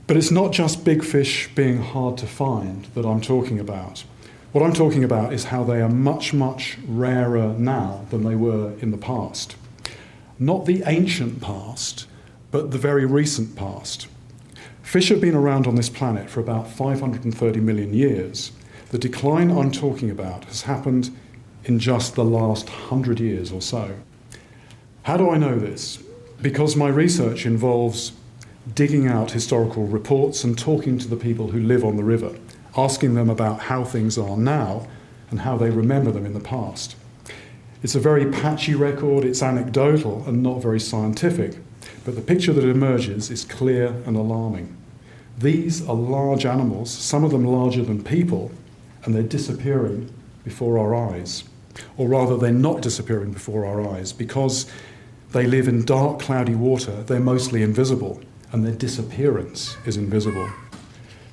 But 0.07 0.17
it's 0.17 0.31
not 0.31 0.51
just 0.51 0.85
big 0.85 1.03
fish 1.03 1.49
being 1.55 1.81
hard 1.81 2.17
to 2.19 2.27
find 2.27 2.85
that 2.93 3.05
I'm 3.05 3.21
talking 3.21 3.59
about. 3.59 4.03
What 4.51 4.63
I'm 4.63 4.73
talking 4.73 5.03
about 5.03 5.33
is 5.33 5.45
how 5.45 5.63
they 5.63 5.81
are 5.81 5.89
much, 5.89 6.33
much 6.33 6.77
rarer 6.87 7.53
now 7.57 8.05
than 8.11 8.23
they 8.23 8.35
were 8.35 8.73
in 8.79 8.91
the 8.91 8.97
past. 8.97 9.55
Not 10.37 10.65
the 10.65 10.83
ancient 10.85 11.41
past, 11.41 12.05
but 12.55 12.71
the 12.71 12.77
very 12.77 13.05
recent 13.05 13.53
past. 13.57 14.07
Fish 14.81 15.09
have 15.09 15.19
been 15.19 15.35
around 15.35 15.67
on 15.67 15.75
this 15.75 15.89
planet 15.89 16.29
for 16.29 16.39
about 16.39 16.71
530 16.71 17.59
million 17.59 17.93
years. 17.93 18.53
The 18.91 18.97
decline 18.97 19.51
I'm 19.51 19.71
talking 19.71 20.09
about 20.09 20.45
has 20.45 20.61
happened 20.61 21.13
in 21.65 21.79
just 21.79 22.15
the 22.15 22.23
last 22.23 22.69
100 22.69 23.19
years 23.19 23.51
or 23.51 23.61
so. 23.61 23.97
How 25.03 25.17
do 25.17 25.29
I 25.29 25.37
know 25.37 25.59
this? 25.59 26.01
Because 26.41 26.77
my 26.77 26.87
research 26.87 27.45
involves 27.45 28.13
digging 28.73 29.05
out 29.05 29.31
historical 29.31 29.85
reports 29.85 30.45
and 30.45 30.57
talking 30.57 30.97
to 30.99 31.09
the 31.09 31.17
people 31.17 31.51
who 31.51 31.59
live 31.59 31.83
on 31.83 31.97
the 31.97 32.05
river, 32.05 32.37
asking 32.77 33.15
them 33.15 33.29
about 33.29 33.63
how 33.63 33.83
things 33.83 34.17
are 34.17 34.37
now 34.37 34.87
and 35.29 35.41
how 35.41 35.57
they 35.57 35.71
remember 35.71 36.09
them 36.09 36.25
in 36.25 36.33
the 36.33 36.39
past. 36.39 36.95
It's 37.83 37.95
a 37.95 37.99
very 37.99 38.31
patchy 38.31 38.75
record, 38.75 39.25
it's 39.25 39.43
anecdotal 39.43 40.23
and 40.25 40.41
not 40.41 40.61
very 40.61 40.79
scientific, 40.79 41.57
but 42.05 42.15
the 42.15 42.21
picture 42.21 42.53
that 42.53 42.63
emerges 42.63 43.31
is 43.31 43.43
clear 43.43 43.87
and 44.05 44.15
alarming. 44.15 44.77
These 45.39 45.85
are 45.87 45.95
large 45.95 46.45
animals, 46.45 46.91
some 46.91 47.23
of 47.23 47.31
them 47.31 47.43
larger 47.43 47.83
than 47.83 48.03
people, 48.03 48.51
and 49.03 49.13
they're 49.13 49.23
disappearing 49.23 50.13
before 50.43 50.77
our 50.77 50.95
eyes. 50.95 51.43
Or 51.97 52.07
rather, 52.07 52.37
they're 52.37 52.53
not 52.53 52.81
disappearing 52.81 53.33
before 53.33 53.65
our 53.65 53.85
eyes 53.89 54.13
because 54.13 54.71
they 55.31 55.47
live 55.47 55.67
in 55.67 55.83
dark, 55.83 56.19
cloudy 56.19 56.55
water, 56.55 57.03
they're 57.03 57.19
mostly 57.19 57.63
invisible, 57.63 58.21
and 58.51 58.63
their 58.63 58.73
disappearance 58.73 59.75
is 59.85 59.97
invisible. 59.97 60.49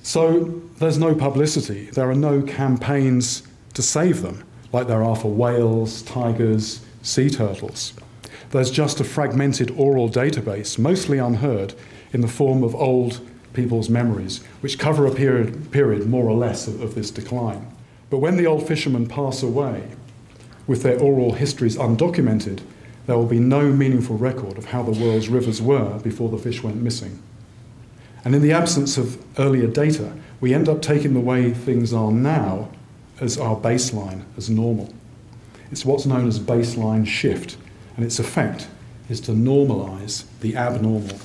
So 0.02 0.62
there's 0.78 0.98
no 0.98 1.14
publicity, 1.14 1.90
there 1.90 2.10
are 2.10 2.14
no 2.14 2.42
campaigns 2.42 3.44
to 3.74 3.82
save 3.82 4.22
them, 4.22 4.42
like 4.72 4.88
there 4.88 5.04
are 5.04 5.14
for 5.14 5.30
whales, 5.30 6.02
tigers, 6.02 6.80
sea 7.02 7.30
turtles. 7.30 7.92
There's 8.52 8.70
just 8.70 9.00
a 9.00 9.04
fragmented 9.04 9.70
oral 9.72 10.10
database, 10.10 10.78
mostly 10.78 11.16
unheard, 11.16 11.72
in 12.12 12.20
the 12.20 12.28
form 12.28 12.62
of 12.62 12.74
old 12.74 13.20
people's 13.54 13.88
memories, 13.88 14.42
which 14.60 14.78
cover 14.78 15.06
a 15.06 15.14
period, 15.14 15.72
period 15.72 16.06
more 16.06 16.28
or 16.28 16.36
less 16.36 16.68
of, 16.68 16.82
of 16.82 16.94
this 16.94 17.10
decline. 17.10 17.66
But 18.10 18.18
when 18.18 18.36
the 18.36 18.46
old 18.46 18.68
fishermen 18.68 19.08
pass 19.08 19.42
away, 19.42 19.88
with 20.66 20.82
their 20.82 21.00
oral 21.00 21.32
histories 21.32 21.78
undocumented, 21.78 22.60
there 23.06 23.16
will 23.16 23.26
be 23.26 23.40
no 23.40 23.72
meaningful 23.72 24.18
record 24.18 24.58
of 24.58 24.66
how 24.66 24.82
the 24.82 25.02
world's 25.02 25.30
rivers 25.30 25.62
were 25.62 25.98
before 26.00 26.28
the 26.28 26.36
fish 26.36 26.62
went 26.62 26.76
missing. 26.76 27.22
And 28.22 28.34
in 28.34 28.42
the 28.42 28.52
absence 28.52 28.98
of 28.98 29.22
earlier 29.38 29.66
data, 29.66 30.12
we 30.42 30.52
end 30.52 30.68
up 30.68 30.82
taking 30.82 31.14
the 31.14 31.20
way 31.20 31.52
things 31.52 31.94
are 31.94 32.12
now 32.12 32.68
as 33.18 33.38
our 33.38 33.56
baseline, 33.56 34.24
as 34.36 34.50
normal. 34.50 34.92
It's 35.70 35.86
what's 35.86 36.04
known 36.04 36.28
as 36.28 36.38
baseline 36.38 37.06
shift, 37.06 37.56
and 37.96 38.04
its 38.04 38.18
effect 38.18 38.68
is 39.08 39.20
to 39.20 39.32
normalize 39.32 40.24
the 40.40 40.56
abnormal. 40.56 41.18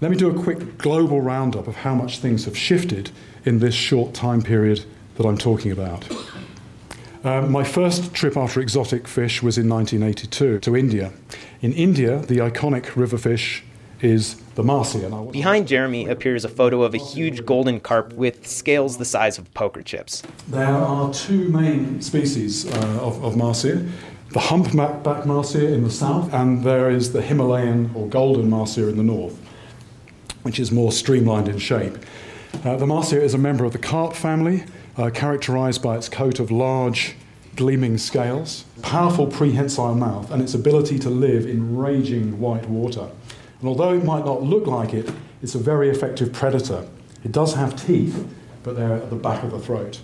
Let 0.00 0.10
me 0.10 0.16
do 0.16 0.28
a 0.28 0.42
quick 0.42 0.76
global 0.76 1.20
roundup 1.20 1.66
of 1.66 1.76
how 1.76 1.94
much 1.94 2.18
things 2.18 2.44
have 2.44 2.56
shifted 2.56 3.10
in 3.44 3.60
this 3.60 3.74
short 3.74 4.12
time 4.12 4.42
period 4.42 4.84
that 5.16 5.26
I'm 5.26 5.38
talking 5.38 5.72
about. 5.72 6.06
Um, 7.22 7.50
my 7.50 7.64
first 7.64 8.12
trip 8.12 8.36
after 8.36 8.60
exotic 8.60 9.08
fish 9.08 9.42
was 9.42 9.56
in 9.56 9.66
1982 9.68 10.58
to 10.58 10.76
India. 10.76 11.12
In 11.62 11.72
India, 11.72 12.18
the 12.18 12.36
iconic 12.38 12.96
river 12.96 13.16
fish 13.16 13.64
is 14.02 14.34
the 14.56 14.62
mahseer. 14.62 15.32
Behind 15.32 15.66
Jeremy 15.66 16.06
appears 16.06 16.44
a 16.44 16.50
photo 16.50 16.82
of 16.82 16.92
a 16.92 16.98
huge 16.98 17.46
golden 17.46 17.80
carp 17.80 18.12
with 18.12 18.46
scales 18.46 18.98
the 18.98 19.06
size 19.06 19.38
of 19.38 19.52
poker 19.54 19.82
chips. 19.82 20.22
There 20.48 20.66
are 20.66 21.12
two 21.14 21.48
main 21.48 22.02
species 22.02 22.66
uh, 22.66 22.98
of, 23.00 23.24
of 23.24 23.34
mahseer 23.36 23.88
the 24.34 24.40
humpback 24.40 25.26
mahseer 25.26 25.72
in 25.72 25.84
the 25.84 25.90
south, 25.90 26.34
and 26.34 26.64
there 26.64 26.90
is 26.90 27.12
the 27.12 27.22
Himalayan 27.22 27.92
or 27.94 28.08
golden 28.08 28.50
mahseer 28.50 28.88
in 28.88 28.96
the 28.96 29.04
north, 29.04 29.38
which 30.42 30.58
is 30.58 30.72
more 30.72 30.90
streamlined 30.90 31.46
in 31.46 31.56
shape. 31.56 31.96
Uh, 32.64 32.76
the 32.76 32.84
mahseer 32.84 33.20
is 33.20 33.32
a 33.32 33.38
member 33.38 33.64
of 33.64 33.72
the 33.72 33.78
carp 33.78 34.12
family, 34.12 34.64
uh, 34.96 35.08
characterized 35.10 35.80
by 35.84 35.96
its 35.96 36.08
coat 36.08 36.40
of 36.40 36.50
large, 36.50 37.14
gleaming 37.54 37.96
scales, 37.96 38.64
powerful 38.82 39.28
prehensile 39.28 39.94
mouth, 39.94 40.28
and 40.32 40.42
its 40.42 40.52
ability 40.52 40.98
to 40.98 41.10
live 41.10 41.46
in 41.46 41.76
raging 41.76 42.40
white 42.40 42.68
water. 42.68 43.08
And 43.60 43.68
although 43.68 43.94
it 43.94 44.04
might 44.04 44.24
not 44.24 44.42
look 44.42 44.66
like 44.66 44.92
it, 44.92 45.12
it's 45.42 45.54
a 45.54 45.60
very 45.60 45.90
effective 45.90 46.32
predator. 46.32 46.84
It 47.22 47.30
does 47.30 47.54
have 47.54 47.80
teeth, 47.86 48.26
but 48.64 48.74
they're 48.74 48.94
at 48.94 49.10
the 49.10 49.16
back 49.16 49.44
of 49.44 49.52
the 49.52 49.60
throat. 49.60 50.00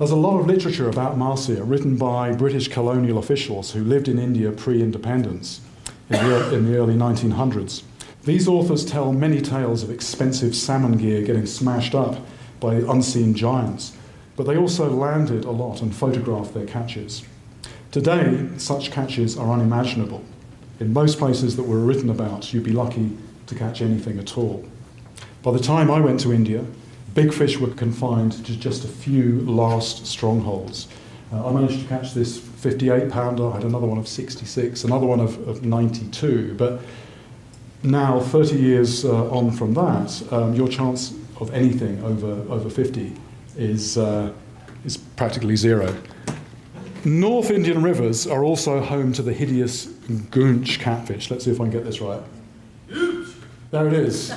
There's 0.00 0.12
a 0.12 0.16
lot 0.16 0.40
of 0.40 0.46
literature 0.46 0.88
about 0.88 1.18
mahseer 1.18 1.62
written 1.62 1.98
by 1.98 2.32
British 2.32 2.68
colonial 2.68 3.18
officials 3.18 3.72
who 3.72 3.84
lived 3.84 4.08
in 4.08 4.18
India 4.18 4.50
pre 4.50 4.80
independence 4.80 5.60
in, 6.08 6.16
in 6.54 6.64
the 6.64 6.78
early 6.78 6.94
1900s. 6.94 7.82
These 8.24 8.48
authors 8.48 8.82
tell 8.82 9.12
many 9.12 9.42
tales 9.42 9.82
of 9.82 9.90
expensive 9.90 10.56
salmon 10.56 10.96
gear 10.96 11.20
getting 11.20 11.44
smashed 11.44 11.94
up 11.94 12.16
by 12.60 12.76
unseen 12.76 13.34
giants, 13.34 13.94
but 14.36 14.46
they 14.46 14.56
also 14.56 14.88
landed 14.88 15.44
a 15.44 15.50
lot 15.50 15.82
and 15.82 15.94
photographed 15.94 16.54
their 16.54 16.64
catches. 16.66 17.22
Today, 17.90 18.48
such 18.56 18.90
catches 18.90 19.36
are 19.36 19.52
unimaginable. 19.52 20.24
In 20.78 20.94
most 20.94 21.18
places 21.18 21.56
that 21.56 21.64
were 21.64 21.80
written 21.80 22.08
about, 22.08 22.54
you'd 22.54 22.64
be 22.64 22.72
lucky 22.72 23.18
to 23.48 23.54
catch 23.54 23.82
anything 23.82 24.18
at 24.18 24.38
all. 24.38 24.64
By 25.42 25.52
the 25.52 25.58
time 25.58 25.90
I 25.90 26.00
went 26.00 26.20
to 26.20 26.32
India, 26.32 26.64
big 27.14 27.32
fish 27.32 27.58
were 27.58 27.70
confined 27.74 28.32
to 28.44 28.56
just 28.56 28.84
a 28.84 28.88
few 28.88 29.40
last 29.42 30.06
strongholds. 30.06 30.88
Uh, 31.32 31.48
I 31.48 31.52
managed 31.52 31.80
to 31.80 31.86
catch 31.86 32.12
this 32.12 32.38
58 32.38 33.10
pounder, 33.10 33.48
I 33.48 33.54
had 33.54 33.64
another 33.64 33.86
one 33.86 33.98
of 33.98 34.08
66, 34.08 34.84
another 34.84 35.06
one 35.06 35.20
of, 35.20 35.46
of 35.46 35.64
92, 35.64 36.54
but 36.58 36.80
now, 37.82 38.20
30 38.20 38.56
years 38.56 39.06
uh, 39.06 39.30
on 39.30 39.50
from 39.50 39.72
that, 39.72 40.22
um, 40.32 40.54
your 40.54 40.68
chance 40.68 41.14
of 41.40 41.52
anything 41.54 42.02
over, 42.04 42.32
over 42.52 42.68
50 42.68 43.16
is, 43.56 43.96
uh, 43.96 44.32
is 44.84 44.98
practically 44.98 45.56
zero. 45.56 45.96
North 47.06 47.50
Indian 47.50 47.82
rivers 47.82 48.26
are 48.26 48.44
also 48.44 48.82
home 48.82 49.14
to 49.14 49.22
the 49.22 49.32
hideous 49.32 49.86
goonch 49.86 50.78
catfish. 50.78 51.30
Let's 51.30 51.46
see 51.46 51.50
if 51.50 51.58
I 51.58 51.64
can 51.64 51.70
get 51.70 51.84
this 51.84 52.02
right. 52.02 52.20
There 53.70 53.86
it 53.86 53.92
is. 53.92 54.30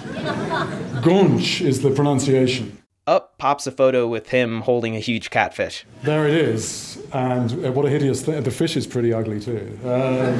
Goonch 1.01 1.61
is 1.61 1.81
the 1.81 1.89
pronunciation. 1.89 2.77
Up 3.05 3.37
pops 3.37 3.67
a 3.67 3.71
photo 3.71 4.07
with 4.07 4.29
him 4.29 4.61
holding 4.61 4.95
a 4.95 4.99
huge 4.99 5.29
catfish. 5.29 5.85
There 6.03 6.27
it 6.27 6.35
is. 6.35 6.99
And 7.11 7.65
uh, 7.65 7.71
what 7.71 7.85
a 7.85 7.89
hideous 7.89 8.21
thing. 8.21 8.41
The 8.43 8.51
fish 8.51 8.77
is 8.77 8.87
pretty 8.87 9.11
ugly 9.11 9.39
too. 9.41 9.77
Um, 9.83 10.39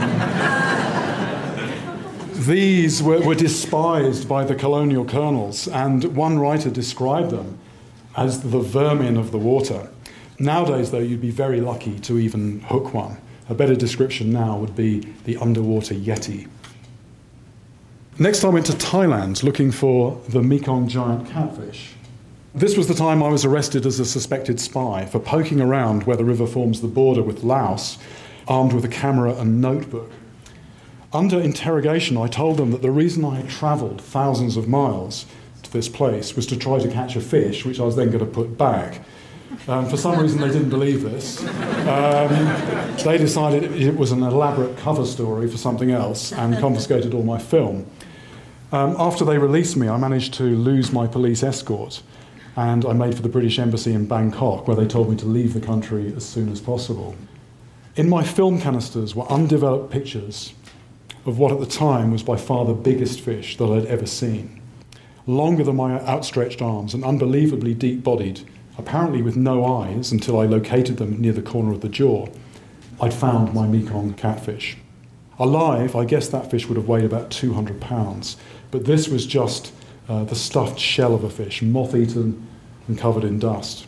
These 2.33 3.01
were, 3.01 3.21
were 3.21 3.35
despised 3.35 4.27
by 4.27 4.43
the 4.43 4.55
colonial 4.55 5.05
colonels, 5.05 5.67
and 5.67 6.15
one 6.15 6.39
writer 6.39 6.69
described 6.69 7.31
them 7.31 7.57
as 8.15 8.41
the 8.41 8.59
vermin 8.59 9.17
of 9.17 9.31
the 9.31 9.38
water. 9.38 9.89
Nowadays, 10.39 10.91
though, 10.91 11.00
you'd 11.00 11.21
be 11.21 11.31
very 11.31 11.62
lucky 11.62 12.00
to 12.01 12.19
even 12.19 12.59
hook 12.62 12.93
one. 12.93 13.17
A 13.50 13.53
better 13.53 13.75
description 13.75 14.31
now 14.31 14.57
would 14.57 14.75
be 14.75 15.00
the 15.25 15.38
underwater 15.38 15.95
yeti. 15.95 16.47
Next, 18.20 18.43
I 18.43 18.50
went 18.50 18.67
to 18.67 18.74
Thailand 18.74 19.41
looking 19.41 19.72
for 19.72 20.22
the 20.29 20.43
Mekong 20.43 20.88
giant 20.88 21.27
catfish. 21.27 21.93
This 22.53 22.77
was 22.77 22.88
the 22.88 22.93
time 22.93 23.24
I 23.24 23.29
was 23.29 23.43
arrested 23.43 23.88
as 23.88 24.00
a 24.00 24.05
suspected 24.05 24.60
spy 24.60 25.05
for 25.05 25.20
poking 25.20 25.60
around 25.60 26.03
where 26.03 26.15
the 26.15 26.24
river 26.24 26.46
forms 26.46 26.82
the 26.82 26.88
border 26.88 27.24
with 27.24 27.43
Laos, 27.43 27.98
armed 28.48 28.72
with 28.72 28.86
a 28.86 28.89
camera 28.89 29.34
and 29.34 29.60
notebook. 29.60 30.12
Under 31.12 31.41
interrogation, 31.41 32.15
I 32.15 32.27
told 32.27 32.58
them 32.58 32.70
that 32.70 32.84
the 32.84 32.91
reason 32.91 33.25
I 33.25 33.38
had 33.38 33.50
travelled 33.50 34.00
thousands 34.00 34.58
of 34.58 34.67
miles 34.67 35.25
to 35.63 35.74
this 35.74 35.89
place 35.89 36.36
was 36.36 36.46
to 36.48 36.55
try 36.55 36.77
to 36.77 36.91
catch 36.91 37.15
a 37.15 37.22
fish, 37.22 37.65
which 37.65 37.79
I 37.79 37.84
was 37.84 37.96
then 37.96 38.12
going 38.12 38.20
to 38.24 38.32
put 38.32 38.60
back. 38.60 39.01
Um, 39.67 39.88
for 39.88 39.98
some 39.98 40.20
reason, 40.20 40.39
they 40.39 40.50
didn't 40.50 40.70
believe 40.70 41.01
this. 41.03 41.43
Um, 41.88 42.96
they 43.03 43.17
decided 43.17 43.63
it 43.63 43.96
was 43.96 44.12
an 44.12 44.22
elaborate 44.22 44.77
cover 44.77 45.05
story 45.05 45.48
for 45.48 45.58
something 45.58 45.89
else 45.91 46.32
and 46.32 46.58
confiscated 46.60 47.13
all 47.13 47.24
my 47.24 47.39
film. 47.39 47.88
Um, 48.74 48.96
after 48.98 49.24
they 49.24 49.38
released 49.38 49.77
me, 49.77 49.88
I 49.88 49.98
managed 49.98 50.34
to 50.36 50.46
lose 50.46 50.92
my 50.92 51.06
police 51.06 51.44
escort 51.44 52.01
and 52.56 52.84
I 52.84 52.94
made 52.94 53.13
for 53.15 53.22
the 53.22 53.30
British 53.30 53.60
Embassy 53.60 53.94
in 53.94 54.08
Bangkok, 54.08 54.68
where 54.68 54.75
they 54.75 54.88
told 54.88 55.12
me 55.12 55.15
to 55.18 55.27
leave 55.27 55.53
the 55.53 55.62
country 55.62 56.12
as 56.15 56.25
soon 56.25 56.51
as 56.51 56.60
possible. 56.60 57.15
In 57.96 58.10
my 58.10 58.24
film 58.24 58.60
canisters 58.60 59.13
were 59.13 59.32
undeveloped 59.32 59.92
pictures 59.92 60.56
of 61.27 61.38
what 61.38 61.51
at 61.51 61.60
the 61.60 61.68
time 61.68 62.10
was 62.10 62.24
by 62.24 62.36
far 62.36 62.65
the 62.65 62.74
biggest 62.74 63.22
fish 63.22 63.58
that 63.58 63.65
I'd 63.65 63.86
ever 63.86 64.08
seen. 64.08 64.60
Longer 65.27 65.63
than 65.63 65.75
my 65.75 66.01
outstretched 66.01 66.63
arms 66.63 66.96
and 66.96 67.06
unbelievably 67.06 67.75
deep 67.75 68.03
bodied, 68.03 68.42
apparently 68.80 69.22
with 69.22 69.36
no 69.36 69.63
eyes 69.63 70.12
until 70.12 70.39
I 70.39 70.46
located 70.48 70.98
them 70.98 71.22
near 71.22 71.34
the 71.34 71.44
corner 71.44 71.74
of 71.74 71.82
the 71.82 71.89
jaw, 71.89 72.27
I'd 73.00 73.13
found 73.13 73.53
my 73.53 73.68
Mekong 73.68 74.15
catfish. 74.15 74.77
Alive, 75.38 75.96
I 75.96 76.06
guess 76.06 76.27
that 76.30 76.50
fish 76.50 76.68
would 76.68 76.77
have 76.77 76.88
weighed 76.88 77.06
about 77.06 77.32
200 77.32 77.82
pounds, 77.82 78.38
but 78.74 78.86
this 78.86 79.08
was 79.08 79.27
just 79.27 79.72
uh, 80.10 80.24
the 80.24 80.34
stuffed 80.34 80.80
shell 80.80 81.13
of 81.13 81.24
a 81.24 81.30
fish, 81.30 81.62
moth 81.62 81.94
eaten 81.96 82.46
and 82.88 82.98
covered 82.98 83.24
in 83.24 83.38
dust. 83.38 83.86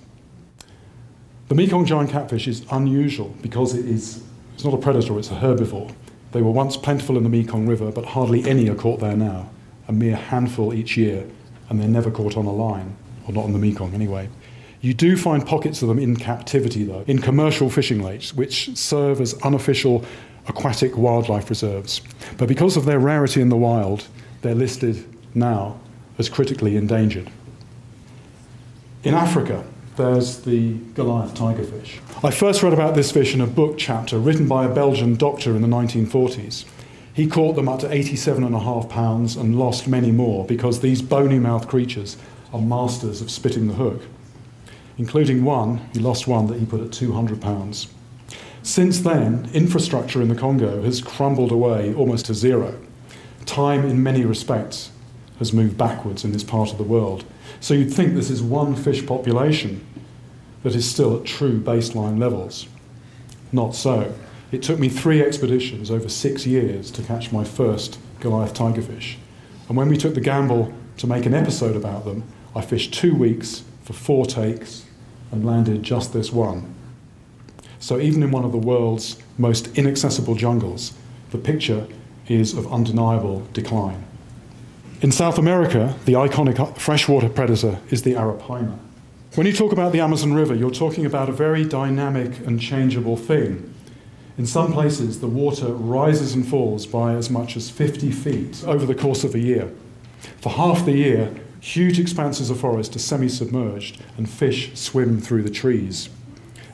The 1.47 1.55
Mekong 1.55 1.85
giant 1.85 2.11
catfish 2.11 2.47
is 2.47 2.63
unusual 2.71 3.35
because 3.41 3.73
it 3.73 3.83
is 3.85 4.23
it's 4.53 4.63
not 4.63 4.75
a 4.75 4.77
predator, 4.77 5.17
it's 5.17 5.31
a 5.31 5.33
herbivore. 5.33 5.91
They 6.33 6.43
were 6.43 6.51
once 6.51 6.77
plentiful 6.77 7.17
in 7.17 7.23
the 7.23 7.29
Mekong 7.29 7.65
River, 7.65 7.91
but 7.91 8.05
hardly 8.05 8.47
any 8.47 8.69
are 8.69 8.75
caught 8.75 8.99
there 8.99 9.17
now, 9.17 9.49
a 9.87 9.91
mere 9.91 10.15
handful 10.15 10.71
each 10.71 10.95
year, 10.95 11.27
and 11.67 11.81
they're 11.81 11.87
never 11.87 12.11
caught 12.11 12.37
on 12.37 12.45
a 12.45 12.53
line, 12.53 12.95
or 13.27 13.33
not 13.33 13.45
in 13.45 13.53
the 13.53 13.59
Mekong 13.59 13.95
anyway. 13.95 14.29
You 14.81 14.93
do 14.93 15.17
find 15.17 15.45
pockets 15.45 15.81
of 15.81 15.87
them 15.87 15.97
in 15.97 16.15
captivity, 16.15 16.83
though, 16.83 17.03
in 17.07 17.19
commercial 17.19 17.71
fishing 17.71 18.03
lakes, 18.03 18.35
which 18.35 18.77
serve 18.77 19.19
as 19.19 19.33
unofficial 19.41 20.05
aquatic 20.47 20.95
wildlife 20.95 21.49
reserves. 21.49 22.01
But 22.37 22.47
because 22.47 22.77
of 22.77 22.85
their 22.85 22.99
rarity 22.99 23.41
in 23.41 23.49
the 23.49 23.57
wild, 23.57 24.07
they're 24.45 24.53
listed 24.53 25.03
now 25.33 25.79
as 26.19 26.29
critically 26.29 26.75
endangered. 26.75 27.31
In 29.03 29.15
Africa, 29.15 29.65
there's 29.97 30.41
the 30.41 30.73
Goliath 30.93 31.33
tigerfish. 31.33 31.99
I 32.23 32.29
first 32.29 32.61
read 32.61 32.71
about 32.71 32.93
this 32.93 33.11
fish 33.11 33.33
in 33.33 33.41
a 33.41 33.47
book 33.47 33.79
chapter 33.79 34.19
written 34.19 34.47
by 34.47 34.65
a 34.65 34.73
Belgian 34.73 35.15
doctor 35.15 35.55
in 35.55 35.63
the 35.63 35.67
1940s. 35.67 36.65
He 37.11 37.25
caught 37.25 37.55
them 37.55 37.67
up 37.67 37.79
to 37.79 37.87
87.5 37.87 38.87
pounds 38.87 39.35
and 39.35 39.57
lost 39.57 39.87
many 39.87 40.11
more 40.11 40.45
because 40.45 40.79
these 40.79 41.01
bony 41.01 41.39
mouthed 41.39 41.67
creatures 41.67 42.15
are 42.53 42.61
masters 42.61 43.21
of 43.21 43.31
spitting 43.31 43.67
the 43.67 43.73
hook, 43.73 44.03
including 44.99 45.43
one, 45.43 45.77
he 45.91 45.99
lost 45.99 46.27
one 46.27 46.45
that 46.47 46.59
he 46.59 46.67
put 46.67 46.81
at 46.81 46.91
200 46.91 47.41
pounds. 47.41 47.87
Since 48.61 48.99
then, 48.99 49.49
infrastructure 49.53 50.21
in 50.21 50.27
the 50.27 50.35
Congo 50.35 50.83
has 50.83 51.01
crumbled 51.01 51.51
away 51.51 51.95
almost 51.95 52.27
to 52.27 52.35
zero. 52.35 52.79
Time, 53.45 53.85
in 53.85 54.01
many 54.01 54.25
respects, 54.25 54.91
has 55.39 55.53
moved 55.53 55.77
backwards 55.77 56.23
in 56.23 56.31
this 56.31 56.43
part 56.43 56.71
of 56.71 56.77
the 56.77 56.83
world. 56.83 57.25
So 57.59 57.73
you'd 57.73 57.93
think 57.93 58.13
this 58.13 58.29
is 58.29 58.41
one 58.41 58.75
fish 58.75 59.05
population 59.05 59.85
that 60.63 60.75
is 60.75 60.89
still 60.89 61.17
at 61.17 61.25
true 61.25 61.59
baseline 61.61 62.19
levels. 62.19 62.67
Not 63.51 63.75
so. 63.75 64.15
It 64.51 64.63
took 64.63 64.79
me 64.79 64.89
three 64.89 65.21
expeditions 65.21 65.91
over 65.91 66.09
six 66.09 66.45
years 66.45 66.89
to 66.91 67.03
catch 67.03 67.31
my 67.31 67.43
first 67.43 67.99
Goliath 68.19 68.53
tigerfish. 68.53 69.15
And 69.67 69.77
when 69.77 69.89
we 69.89 69.97
took 69.97 70.13
the 70.13 70.21
gamble 70.21 70.73
to 70.97 71.07
make 71.07 71.25
an 71.25 71.33
episode 71.33 71.75
about 71.75 72.05
them, 72.05 72.23
I 72.55 72.61
fished 72.61 72.93
two 72.93 73.15
weeks 73.15 73.63
for 73.83 73.93
four 73.93 74.25
takes 74.25 74.85
and 75.31 75.45
landed 75.45 75.83
just 75.83 76.13
this 76.13 76.31
one. 76.31 76.73
So 77.79 77.99
even 77.99 78.23
in 78.23 78.31
one 78.31 78.45
of 78.45 78.51
the 78.51 78.57
world's 78.57 79.17
most 79.37 79.77
inaccessible 79.77 80.35
jungles, 80.35 80.93
the 81.31 81.37
picture 81.37 81.87
is 82.27 82.53
of 82.53 82.71
undeniable 82.71 83.47
decline. 83.53 84.05
In 85.01 85.11
South 85.11 85.37
America, 85.37 85.95
the 86.05 86.13
iconic 86.13 86.77
freshwater 86.77 87.29
predator 87.29 87.79
is 87.91 88.03
the 88.03 88.13
arapaima. 88.13 88.77
When 89.35 89.45
you 89.45 89.53
talk 89.53 89.73
about 89.73 89.91
the 89.91 89.99
Amazon 89.99 90.33
River, 90.33 90.55
you're 90.55 90.71
talking 90.71 91.05
about 91.05 91.29
a 91.29 91.33
very 91.33 91.65
dynamic 91.65 92.39
and 92.47 92.59
changeable 92.59 93.17
thing. 93.17 93.73
In 94.37 94.45
some 94.45 94.73
places, 94.73 95.19
the 95.19 95.27
water 95.27 95.73
rises 95.73 96.33
and 96.33 96.47
falls 96.47 96.85
by 96.85 97.13
as 97.13 97.29
much 97.29 97.55
as 97.55 97.69
50 97.69 98.11
feet 98.11 98.63
over 98.65 98.85
the 98.85 98.95
course 98.95 99.23
of 99.23 99.35
a 99.35 99.39
year. 99.39 99.71
For 100.41 100.49
half 100.49 100.85
the 100.85 100.93
year, 100.93 101.33
huge 101.59 101.99
expanses 101.99 102.49
of 102.49 102.59
forest 102.59 102.95
are 102.95 102.99
semi 102.99 103.27
submerged 103.27 104.01
and 104.17 104.29
fish 104.29 104.73
swim 104.73 105.19
through 105.19 105.43
the 105.43 105.49
trees. 105.49 106.09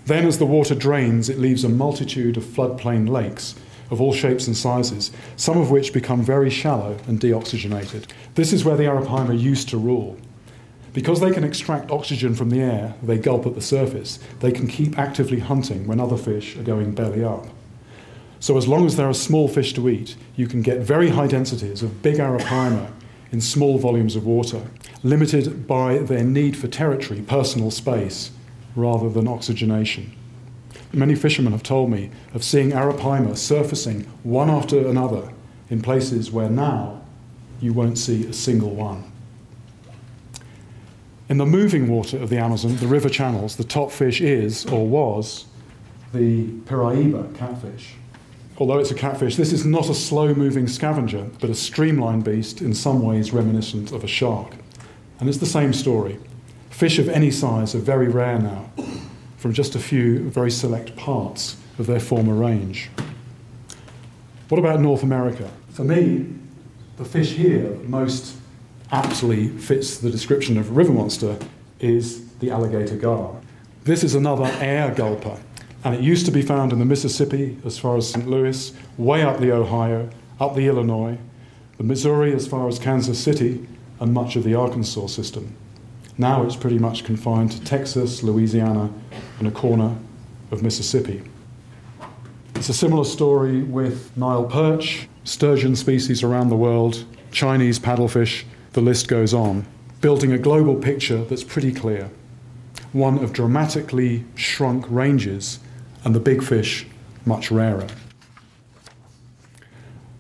Then, 0.06 0.26
as 0.26 0.40
the 0.40 0.46
water 0.46 0.76
drains, 0.76 1.30
it 1.30 1.40
leaves 1.40 1.64
a 1.64 1.70
multitude 1.70 2.38
of 2.38 2.44
floodplain 2.44 3.10
lakes 3.10 3.56
of 3.92 4.02
all 4.02 4.14
shapes 4.14 4.48
and 4.48 4.58
sizes, 4.58 5.12
some 5.36 5.58
of 5.58 5.70
which 5.70 5.94
become 5.94 6.24
very 6.24 6.50
shallow 6.50 6.98
and 7.08 7.20
deoxygenated. 7.20 8.06
This 8.34 8.54
is 8.54 8.66
where 8.66 8.78
the 8.78 8.86
arapaima 8.86 9.40
used 9.40 9.70
to 9.70 9.78
rule. 9.78 10.18
Because 10.94 11.20
they 11.20 11.32
can 11.32 11.44
extract 11.44 11.92
oxygen 11.92 12.34
from 12.34 12.50
the 12.50 12.62
air 12.62 12.96
they 13.04 13.18
gulp 13.18 13.46
at 13.46 13.56
the 13.56 13.62
surface, 13.62 14.20
they 14.40 14.52
can 14.52 14.68
keep 14.68 14.98
actively 14.98 15.40
hunting 15.40 15.88
when 15.88 16.00
other 16.00 16.18
fish 16.18 16.58
are 16.58 16.64
going 16.64 16.94
belly 16.94 17.24
up. 17.24 17.48
So, 18.40 18.58
as 18.58 18.68
long 18.68 18.86
as 18.88 18.96
there 18.96 19.08
are 19.08 19.14
small 19.14 19.48
fish 19.48 19.74
to 19.74 19.88
eat, 19.88 20.16
you 20.36 20.48
can 20.48 20.64
get 20.64 20.80
very 20.80 21.10
high 21.10 21.28
densities 21.28 21.84
of 21.84 22.02
big 22.02 22.18
arapaima 22.18 22.92
in 23.32 23.40
small 23.40 23.78
volumes 23.78 24.16
of 24.16 24.26
water, 24.26 24.64
limited 25.04 25.68
by 25.68 26.00
their 26.00 26.24
need 26.24 26.58
for 26.58 26.68
territory, 26.68 27.22
personal 27.22 27.72
space, 27.72 28.32
rather 28.76 29.10
than 29.10 29.28
oxygenation. 29.28 30.16
Many 30.94 31.16
fishermen 31.16 31.54
have 31.54 31.64
told 31.64 31.90
me 31.90 32.12
of 32.34 32.44
seeing 32.44 32.72
arapaima 32.72 33.38
surfacing 33.38 34.02
one 34.24 34.50
after 34.50 34.88
another 34.88 35.32
in 35.70 35.82
places 35.82 36.32
where 36.32 36.50
now 36.50 37.02
you 37.62 37.72
won't 37.72 37.98
see 37.98 38.26
a 38.26 38.34
single 38.34 38.72
one. 38.72 39.10
In 41.30 41.38
the 41.38 41.46
moving 41.46 41.88
water 41.88 42.18
of 42.18 42.30
the 42.30 42.38
Amazon, 42.38 42.76
the 42.76 42.88
river 42.88 43.08
channels, 43.08 43.56
the 43.56 43.64
top 43.64 43.90
fish 43.90 44.20
is, 44.20 44.66
or 44.66 44.86
was, 44.86 45.46
the 46.14 46.48
Piraiba 46.66 47.34
catfish. 47.38 47.94
Although 48.58 48.80
it's 48.80 48.92
a 48.92 48.96
catfish, 48.96 49.38
this 49.38 49.54
is 49.54 49.66
not 49.66 49.90
a 49.90 49.94
slow 49.94 50.34
moving 50.34 50.68
scavenger, 50.68 51.30
but 51.40 51.50
a 51.50 51.56
streamlined 51.56 52.26
beast 52.26 52.62
in 52.62 52.74
some 52.74 53.02
ways 53.02 53.32
reminiscent 53.32 53.94
of 53.94 54.04
a 54.04 54.08
shark. 54.08 54.56
And 55.22 55.30
it's 55.30 55.38
the 55.38 55.46
same 55.46 55.72
story. 55.72 56.20
Fish 56.70 57.00
of 57.00 57.08
any 57.08 57.32
size 57.32 57.74
are 57.76 57.80
very 57.80 58.10
rare 58.10 58.38
now, 58.38 58.70
from 59.42 59.54
just 59.54 59.74
a 59.74 59.80
few 59.80 60.20
very 60.30 60.52
select 60.52 60.96
parts 60.96 61.58
of 61.80 61.88
their 61.88 62.00
former 62.00 62.36
range. 62.36 62.92
What 64.50 64.60
about 64.60 64.80
North 64.80 65.02
America? 65.02 65.50
For 65.72 65.84
me, 65.84 66.28
the 66.98 67.06
fish 67.06 67.32
here 67.32 67.70
that 67.70 67.90
most 67.90 68.36
aptly 68.92 69.48
fits 69.48 69.98
the 69.98 70.12
description 70.12 70.60
of 70.60 70.78
river 70.78 70.92
monster 70.92 71.40
is 71.80 72.28
the 72.36 72.52
alligator 72.52 72.96
gar. 72.96 73.36
This 73.84 74.04
is 74.04 74.14
another 74.14 74.46
air 74.60 74.92
gulper, 74.92 75.40
and 75.84 75.96
it 75.96 76.02
used 76.02 76.28
to 76.28 76.32
be 76.32 76.44
found 76.44 76.72
in 76.72 76.78
the 76.78 76.86
Mississippi 76.86 77.58
as 77.66 77.80
far 77.80 77.98
as 77.98 78.08
St. 78.08 78.28
Louis, 78.28 78.72
way 79.00 79.24
up 79.24 79.40
the 79.40 79.52
Ohio, 79.52 80.08
up 80.40 80.54
the 80.54 80.68
Illinois, 80.68 81.18
the 81.80 81.84
Missouri 81.84 82.32
as 82.32 82.48
far 82.48 82.68
as 82.68 82.78
Kansas 82.78 83.18
City, 83.18 83.68
and 84.00 84.14
much 84.14 84.36
of 84.36 84.44
the 84.44 84.54
Arkansas 84.54 85.08
system. 85.08 85.56
Now 86.18 86.44
it's 86.44 86.56
pretty 86.56 86.78
much 86.78 87.04
confined 87.04 87.52
to 87.52 87.62
Texas, 87.62 88.24
Louisiana, 88.24 88.92
and 89.40 89.48
a 89.48 89.52
corner 89.52 89.96
of 90.52 90.62
Mississippi. 90.62 91.24
It's 92.56 92.70
a 92.70 92.74
similar 92.74 93.06
story 93.06 93.64
with 93.64 94.16
Nile 94.16 94.44
perch, 94.44 95.08
sturgeon 95.24 95.76
species 95.76 96.24
around 96.24 96.50
the 96.50 96.56
world, 96.56 97.06
Chinese 97.32 97.80
paddlefish, 97.80 98.44
the 98.74 98.82
list 98.82 99.08
goes 99.08 99.34
on, 99.34 99.66
building 100.02 100.32
a 100.32 100.38
global 100.38 100.76
picture 100.76 101.24
that's 101.24 101.44
pretty 101.44 101.74
clear 101.74 102.10
one 102.94 103.24
of 103.24 103.32
dramatically 103.32 104.26
shrunk 104.36 104.86
ranges 104.90 105.60
and 106.04 106.14
the 106.14 106.20
big 106.20 106.44
fish 106.44 106.86
much 107.26 107.52
rarer. 107.52 107.88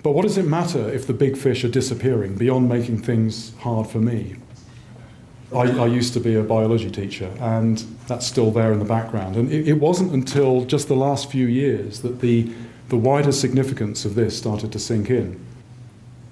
But 0.04 0.12
what 0.12 0.24
does 0.24 0.38
it 0.38 0.46
matter 0.46 0.90
if 0.90 1.06
the 1.06 1.14
big 1.14 1.38
fish 1.38 1.64
are 1.64 1.70
disappearing 1.70 2.36
beyond 2.36 2.70
making 2.70 3.04
things 3.04 3.54
hard 3.58 3.88
for 3.88 4.00
me? 4.00 4.38
I, 5.54 5.84
I, 5.84 5.86
used 5.88 6.14
to 6.14 6.20
be 6.20 6.36
a 6.36 6.44
biology 6.44 6.90
teacher, 6.90 7.32
and 7.40 7.78
that's 8.08 8.26
still 8.26 8.52
there 8.52 8.72
in 8.72 8.80
the 8.80 8.86
background. 8.86 9.36
And 9.36 9.52
it, 9.52 9.68
it, 9.68 9.80
wasn't 9.80 10.14
until 10.14 10.66
just 10.66 10.88
the 10.88 10.96
last 10.96 11.30
few 11.30 11.46
years 11.46 12.02
that 12.02 12.22
the, 12.22 12.52
the 12.90 12.98
wider 12.98 13.32
significance 13.32 14.06
of 14.06 14.16
this 14.16 14.38
started 14.38 14.72
to 14.72 14.80
sink 14.80 15.10
in. 15.10 15.44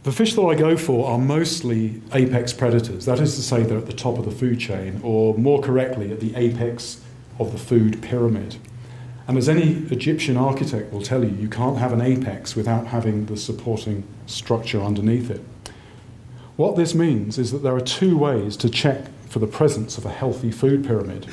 The 0.03 0.13
fish 0.13 0.34
that 0.36 0.41
I 0.41 0.55
go 0.55 0.77
for 0.77 1.10
are 1.10 1.17
mostly 1.17 2.01
apex 2.13 2.53
predators. 2.53 3.05
That 3.05 3.19
is 3.19 3.36
to 3.36 3.41
say, 3.41 3.63
they're 3.63 3.77
at 3.77 3.88
the 3.88 3.93
top 3.93 4.17
of 4.17 4.25
the 4.25 4.32
food 4.32 4.60
chain, 4.60 5.01
or 5.03 5.38
more 5.38 5.62
correctly, 5.62 6.12
at 6.12 6.21
the 6.21 6.34
apex 6.36 7.01
of 7.38 7.51
the 7.51 7.58
food 7.58 8.01
pyramid. 8.01 8.55
And 9.27 9.38
as 9.38 9.49
any 9.49 9.73
Egyptian 9.91 10.38
architect 10.38 10.91
will 10.91 11.01
tell 11.01 11.23
you, 11.23 11.36
you 11.36 11.49
can't 11.49 11.77
have 11.77 11.93
an 11.93 12.01
apex 12.01 12.55
without 12.55 12.88
having 12.88 13.25
the 13.25 13.38
supporting 13.38 14.03
structure 14.25 14.82
underneath 14.82 15.29
it. 15.29 15.41
What 16.59 16.75
this 16.75 16.93
means 16.93 17.37
is 17.37 17.53
that 17.53 17.63
there 17.63 17.73
are 17.73 17.79
two 17.79 18.17
ways 18.17 18.57
to 18.57 18.69
check 18.69 19.05
for 19.29 19.39
the 19.39 19.47
presence 19.47 19.97
of 19.97 20.05
a 20.05 20.09
healthy 20.09 20.51
food 20.51 20.85
pyramid. 20.85 21.25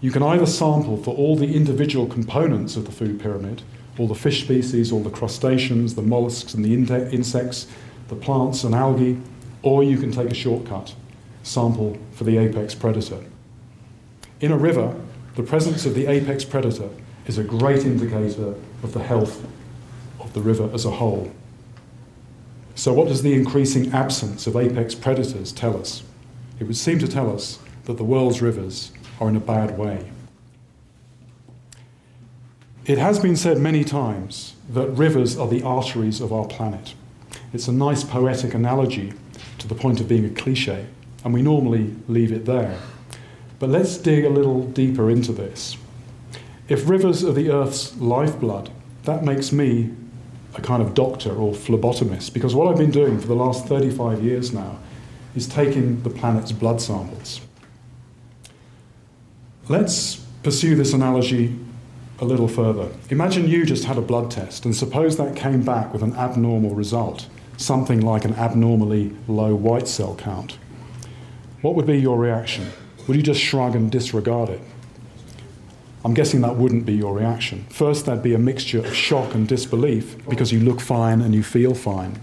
You 0.00 0.10
can 0.10 0.22
either 0.22 0.46
sample 0.46 0.96
for 0.96 1.14
all 1.14 1.36
the 1.36 1.54
individual 1.54 2.06
components 2.06 2.74
of 2.74 2.86
the 2.86 2.90
food 2.90 3.20
pyramid, 3.20 3.60
all 3.98 4.08
the 4.08 4.14
fish 4.14 4.42
species, 4.42 4.90
all 4.90 5.02
the 5.02 5.10
crustaceans, 5.10 5.96
the 5.96 6.00
mollusks 6.00 6.54
and 6.54 6.64
the 6.64 6.72
insects, 6.72 7.66
the 8.08 8.16
plants 8.16 8.64
and 8.64 8.74
algae, 8.74 9.20
or 9.60 9.84
you 9.84 9.98
can 9.98 10.10
take 10.10 10.30
a 10.30 10.34
shortcut, 10.34 10.94
sample 11.42 11.98
for 12.12 12.24
the 12.24 12.38
apex 12.38 12.74
predator. 12.74 13.22
In 14.40 14.50
a 14.50 14.56
river, 14.56 14.98
the 15.36 15.42
presence 15.42 15.84
of 15.84 15.94
the 15.94 16.06
apex 16.06 16.42
predator 16.42 16.88
is 17.26 17.36
a 17.36 17.44
great 17.44 17.84
indicator 17.84 18.54
of 18.82 18.94
the 18.94 19.02
health 19.02 19.44
of 20.20 20.32
the 20.32 20.40
river 20.40 20.70
as 20.72 20.86
a 20.86 20.90
whole. 20.90 21.30
So, 22.74 22.92
what 22.92 23.08
does 23.08 23.22
the 23.22 23.34
increasing 23.34 23.92
absence 23.92 24.46
of 24.46 24.56
apex 24.56 24.94
predators 24.94 25.52
tell 25.52 25.76
us? 25.76 26.02
It 26.58 26.64
would 26.64 26.76
seem 26.76 26.98
to 26.98 27.08
tell 27.08 27.32
us 27.32 27.58
that 27.84 27.96
the 27.96 28.04
world's 28.04 28.42
rivers 28.42 28.92
are 29.20 29.28
in 29.28 29.36
a 29.36 29.40
bad 29.40 29.78
way. 29.78 30.10
It 32.84 32.98
has 32.98 33.18
been 33.18 33.36
said 33.36 33.58
many 33.58 33.84
times 33.84 34.56
that 34.68 34.88
rivers 34.88 35.38
are 35.38 35.48
the 35.48 35.62
arteries 35.62 36.20
of 36.20 36.32
our 36.32 36.46
planet. 36.46 36.94
It's 37.52 37.68
a 37.68 37.72
nice 37.72 38.04
poetic 38.04 38.54
analogy 38.54 39.12
to 39.58 39.68
the 39.68 39.74
point 39.74 40.00
of 40.00 40.08
being 40.08 40.24
a 40.24 40.30
cliche, 40.30 40.86
and 41.24 41.32
we 41.32 41.42
normally 41.42 41.94
leave 42.08 42.32
it 42.32 42.44
there. 42.44 42.78
But 43.58 43.70
let's 43.70 43.96
dig 43.96 44.24
a 44.24 44.28
little 44.28 44.66
deeper 44.66 45.08
into 45.08 45.32
this. 45.32 45.76
If 46.68 46.88
rivers 46.88 47.24
are 47.24 47.32
the 47.32 47.50
Earth's 47.50 47.96
lifeblood, 47.96 48.70
that 49.04 49.24
makes 49.24 49.52
me 49.52 49.94
a 50.54 50.60
kind 50.60 50.82
of 50.82 50.94
doctor 50.94 51.34
or 51.34 51.52
phlebotomist 51.52 52.32
because 52.32 52.54
what 52.54 52.68
I've 52.68 52.78
been 52.78 52.90
doing 52.90 53.18
for 53.20 53.26
the 53.26 53.34
last 53.34 53.66
35 53.66 54.22
years 54.22 54.52
now 54.52 54.78
is 55.34 55.48
taking 55.48 56.02
the 56.02 56.10
planet's 56.10 56.52
blood 56.52 56.80
samples. 56.80 57.40
Let's 59.68 60.16
pursue 60.42 60.76
this 60.76 60.92
analogy 60.92 61.58
a 62.20 62.24
little 62.24 62.48
further. 62.48 62.90
Imagine 63.10 63.48
you 63.48 63.64
just 63.64 63.84
had 63.84 63.98
a 63.98 64.02
blood 64.02 64.30
test, 64.30 64.64
and 64.64 64.76
suppose 64.76 65.16
that 65.16 65.34
came 65.34 65.62
back 65.62 65.92
with 65.92 66.02
an 66.02 66.14
abnormal 66.14 66.74
result, 66.74 67.28
something 67.56 68.00
like 68.00 68.24
an 68.24 68.34
abnormally 68.34 69.16
low 69.26 69.54
white 69.54 69.88
cell 69.88 70.14
count. 70.14 70.58
What 71.62 71.74
would 71.74 71.86
be 71.86 71.98
your 71.98 72.18
reaction? 72.18 72.70
Would 73.06 73.16
you 73.16 73.22
just 73.22 73.40
shrug 73.40 73.74
and 73.74 73.90
disregard 73.90 74.50
it? 74.50 74.60
I'm 76.04 76.12
guessing 76.12 76.42
that 76.42 76.56
wouldn't 76.56 76.84
be 76.84 76.92
your 76.92 77.14
reaction. 77.14 77.64
First, 77.70 78.04
there'd 78.04 78.22
be 78.22 78.34
a 78.34 78.38
mixture 78.38 78.80
of 78.80 78.94
shock 78.94 79.34
and 79.34 79.48
disbelief 79.48 80.16
because 80.28 80.52
you 80.52 80.60
look 80.60 80.80
fine 80.80 81.22
and 81.22 81.34
you 81.34 81.42
feel 81.42 81.74
fine. 81.74 82.20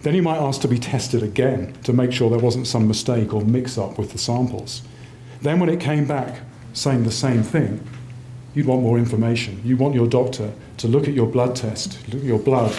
Then 0.00 0.14
you 0.14 0.22
might 0.22 0.38
ask 0.38 0.62
to 0.62 0.68
be 0.68 0.78
tested 0.78 1.22
again 1.22 1.74
to 1.84 1.92
make 1.92 2.10
sure 2.10 2.30
there 2.30 2.38
wasn't 2.38 2.66
some 2.66 2.88
mistake 2.88 3.34
or 3.34 3.42
mix 3.42 3.76
up 3.76 3.98
with 3.98 4.12
the 4.12 4.18
samples. 4.18 4.80
Then, 5.42 5.60
when 5.60 5.68
it 5.68 5.78
came 5.78 6.06
back 6.06 6.40
saying 6.72 7.04
the 7.04 7.12
same 7.12 7.42
thing, 7.42 7.86
you'd 8.54 8.66
want 8.66 8.82
more 8.82 8.98
information. 8.98 9.60
You 9.62 9.76
want 9.76 9.94
your 9.94 10.06
doctor 10.06 10.50
to 10.78 10.88
look 10.88 11.06
at 11.06 11.12
your 11.12 11.26
blood 11.26 11.54
test, 11.54 11.98
look 12.08 12.22
at 12.22 12.26
your 12.26 12.38
blood 12.38 12.74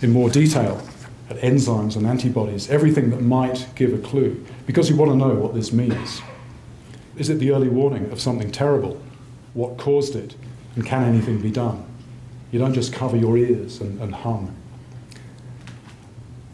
in 0.00 0.12
more 0.12 0.30
detail, 0.30 0.80
at 1.28 1.36
enzymes 1.38 1.96
and 1.96 2.06
antibodies, 2.06 2.70
everything 2.70 3.10
that 3.10 3.20
might 3.20 3.66
give 3.74 3.92
a 3.92 3.98
clue, 3.98 4.44
because 4.66 4.88
you 4.88 4.96
want 4.96 5.10
to 5.10 5.16
know 5.16 5.34
what 5.34 5.54
this 5.54 5.72
means. 5.72 6.22
Is 7.16 7.28
it 7.28 7.34
the 7.34 7.52
early 7.52 7.68
warning 7.68 8.10
of 8.10 8.20
something 8.20 8.50
terrible? 8.50 9.00
What 9.54 9.78
caused 9.78 10.14
it, 10.14 10.34
and 10.74 10.84
can 10.84 11.04
anything 11.04 11.40
be 11.40 11.50
done? 11.50 11.84
You 12.50 12.58
don't 12.58 12.74
just 12.74 12.92
cover 12.92 13.16
your 13.16 13.36
ears 13.36 13.80
and, 13.80 14.00
and 14.00 14.14
hum. 14.14 14.54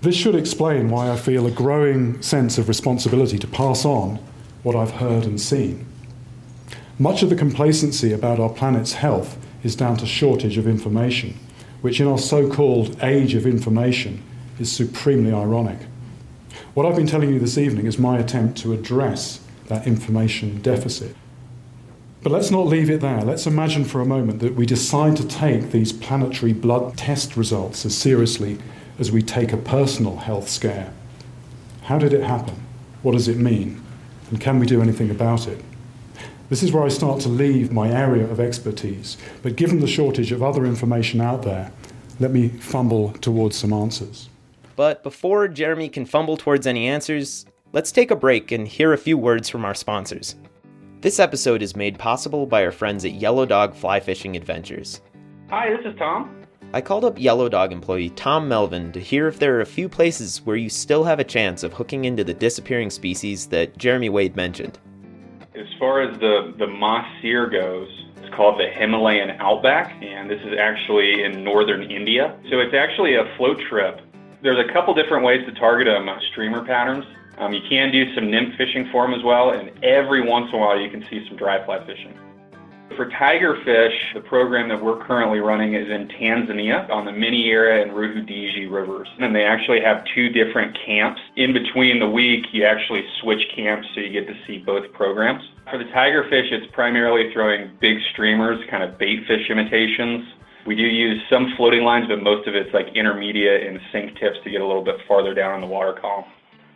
This 0.03 0.15
should 0.15 0.35
explain 0.35 0.89
why 0.89 1.11
I 1.11 1.17
feel 1.17 1.47
a 1.47 1.51
growing 1.51 2.23
sense 2.23 2.57
of 2.57 2.69
responsibility 2.69 3.39
to 3.39 3.47
pass 3.47 3.85
on 3.85 4.19
what 4.63 4.75
I've 4.75 4.93
heard 4.93 5.25
and 5.25 5.39
seen. 5.39 5.87
Much 6.99 7.23
of 7.23 7.31
the 7.31 7.37
complacency 7.37 8.13
about 8.13 8.41
our 8.41 8.49
planet's 8.49 8.95
health 8.95 9.39
is 9.63 9.77
down 9.77 9.97
to 9.99 10.07
shortage 10.07 10.57
of 10.57 10.67
information, 10.67 11.39
which 11.81 12.01
in 12.01 12.07
our 12.07 12.19
so 12.19 12.51
called 12.51 12.97
age 13.03 13.35
of 13.35 13.47
information 13.47 14.23
is 14.59 14.71
supremely 14.71 15.33
ironic. 15.33 15.79
What 16.75 16.87
I've 16.87 16.97
been 16.97 17.07
telling 17.07 17.33
you 17.33 17.39
this 17.39 17.59
evening 17.59 17.87
is 17.87 17.99
my 17.99 18.19
attempt 18.19 18.59
to 18.59 18.73
address 18.73 19.41
that 19.67 19.87
information 19.87 20.61
deficit. 20.63 21.15
But 22.23 22.33
let's 22.33 22.51
not 22.51 22.67
leave 22.67 22.91
it 22.91 23.01
there. 23.01 23.23
Let's 23.23 23.47
imagine 23.47 23.85
for 23.85 24.03
a 24.03 24.07
moment 24.07 24.41
that 24.41 24.55
we 24.55 24.67
decide 24.67 25.17
to 25.17 25.27
take 25.27 25.71
these 25.71 25.91
planetary 25.93 26.53
blood 26.53 26.97
test 26.99 27.35
results 27.35 27.87
as 27.87 27.97
seriously 27.97 28.59
as 28.99 29.11
we 29.11 29.23
take 29.23 29.55
a 29.55 29.57
personal 29.57 30.17
health 30.19 30.49
scare. 30.49 30.93
How 31.85 31.99
did 31.99 32.13
it 32.13 32.23
happen? 32.23 32.63
What 33.03 33.13
does 33.13 33.27
it 33.27 33.39
mean? 33.39 33.83
And 34.29 34.39
can 34.39 34.59
we 34.59 34.67
do 34.67 34.83
anything 34.83 35.11
about 35.11 35.49
it? 35.49 35.65
This 36.51 36.63
is 36.63 36.73
where 36.73 36.85
I 36.85 36.89
start 36.89 37.21
to 37.21 37.31
leave 37.31 37.73
my 37.73 37.89
area 37.89 38.25
of 38.25 38.39
expertise. 38.39 39.17
But 39.43 39.57
given 39.57 39.81
the 39.81 39.87
shortage 39.87 40.31
of 40.31 40.43
other 40.43 40.67
information 40.67 41.23
out 41.23 41.43
there, 41.43 41.73
let 42.19 42.33
me 42.33 42.49
fumble 42.49 43.13
towards 43.15 43.57
some 43.57 43.73
answers. 43.73 44.29
But 44.77 45.03
before 45.03 45.49
Jeremy 45.49 45.89
can 45.89 46.05
fumble 46.05 46.37
towards 46.37 46.67
any 46.67 46.87
answers, 46.87 47.47
let's 47.73 47.93
take 47.93 48.11
a 48.11 48.17
break 48.17 48.53
and 48.53 48.69
hear 48.69 48.93
a 48.93 48.99
few 48.99 49.17
words 49.17 49.49
from 49.49 49.65
our 49.65 49.75
sponsors. 49.75 50.37
This 51.03 51.19
episode 51.19 51.63
is 51.63 51.75
made 51.75 51.99
possible 51.99 52.45
by 52.45 52.63
our 52.63 52.71
friends 52.71 53.07
at 53.07 53.13
Yellow 53.13 53.47
Dog 53.47 53.75
Fly 53.75 54.01
Fishing 54.01 54.37
Adventures. 54.37 55.01
Hi, 55.49 55.75
this 55.75 55.91
is 55.91 55.99
Tom. 55.99 56.45
I 56.75 56.83
called 56.83 57.07
up 57.07 57.19
Yellow 57.19 57.49
Dog 57.49 57.73
employee 57.73 58.11
Tom 58.11 58.47
Melvin 58.47 58.93
to 58.93 59.01
hear 59.01 59.27
if 59.27 59.39
there 59.39 59.57
are 59.57 59.63
a 59.63 59.67
few 59.67 59.89
places 59.89 60.43
where 60.45 60.57
you 60.57 60.69
still 60.69 61.05
have 61.05 61.19
a 61.19 61.25
chance 61.25 61.63
of 61.63 61.73
hooking 61.73 62.05
into 62.05 62.23
the 62.23 62.35
disappearing 62.35 62.91
species 62.91 63.47
that 63.47 63.79
Jeremy 63.79 64.11
Wade 64.11 64.37
mentioned. 64.37 64.79
As 65.55 65.65
far 65.79 66.03
as 66.03 66.21
the, 66.21 66.55
the 66.59 66.67
moss 66.67 67.07
seer 67.23 67.49
goes, 67.49 67.89
it's 68.19 68.35
called 68.35 68.61
the 68.61 68.69
Himalayan 68.69 69.31
Outback, 69.41 70.03
and 70.03 70.29
this 70.29 70.43
is 70.43 70.59
actually 70.61 71.25
in 71.25 71.43
northern 71.43 71.91
India. 71.91 72.39
So 72.51 72.61
it's 72.61 72.75
actually 72.75 73.15
a 73.15 73.25
float 73.39 73.59
trip. 73.71 74.03
There's 74.43 74.63
a 74.63 74.71
couple 74.71 74.93
different 74.93 75.25
ways 75.25 75.47
to 75.47 75.53
target 75.59 75.87
them 75.87 76.11
uh, 76.11 76.19
streamer 76.31 76.63
patterns. 76.63 77.07
Um, 77.41 77.55
you 77.55 77.63
can 77.69 77.91
do 77.91 78.15
some 78.15 78.31
nymph 78.31 78.55
fishing 78.59 78.89
for 78.93 79.07
them 79.07 79.19
as 79.19 79.25
well, 79.25 79.51
and 79.51 79.71
every 79.83 80.21
once 80.21 80.51
in 80.53 80.57
a 80.57 80.59
while 80.59 80.79
you 80.79 80.91
can 80.91 81.03
see 81.09 81.25
some 81.27 81.39
dry 81.39 81.65
fly 81.65 81.79
fishing. 81.87 82.15
For 82.97 83.09
tigerfish, 83.09 83.97
the 84.15 84.21
program 84.21 84.69
that 84.69 84.83
we're 84.83 85.03
currently 85.07 85.39
running 85.39 85.75
is 85.75 85.89
in 85.89 86.09
Tanzania 86.09 86.91
on 86.91 87.07
the 87.07 87.13
Mnyera 87.13 87.81
and 87.81 87.93
Ruhudji 87.93 88.71
rivers. 88.71 89.09
And 89.21 89.35
they 89.35 89.45
actually 89.45 89.81
have 89.81 90.05
two 90.15 90.29
different 90.29 90.77
camps. 90.85 91.21
In 91.37 91.55
between 91.55 91.99
the 91.99 92.11
week, 92.11 92.47
you 92.53 92.67
actually 92.67 93.05
switch 93.23 93.41
camps 93.57 93.89
so 93.95 94.01
you 94.01 94.13
get 94.13 94.27
to 94.27 94.35
see 94.47 94.59
both 94.59 94.93
programs. 94.93 95.43
For 95.71 95.79
the 95.79 95.85
tigerfish, 95.85 96.53
it's 96.53 96.67
primarily 96.75 97.33
throwing 97.33 97.71
big 97.81 97.97
streamers, 98.13 98.59
kind 98.69 98.83
of 98.83 98.99
bait 98.99 99.21
fish 99.27 99.49
imitations. 99.49 100.27
We 100.67 100.75
do 100.75 100.83
use 100.83 101.23
some 101.31 101.55
floating 101.57 101.85
lines, 101.85 102.07
but 102.09 102.23
most 102.23 102.47
of 102.49 102.55
it's 102.55 102.75
like 102.75 102.89
intermediate 102.95 103.67
and 103.67 103.81
sink 103.93 104.19
tips 104.19 104.37
to 104.45 104.51
get 104.51 104.61
a 104.61 104.67
little 104.67 104.85
bit 104.85 104.97
farther 105.09 105.33
down 105.33 105.55
in 105.55 105.61
the 105.63 105.73
water 105.73 105.97
column. 105.99 106.27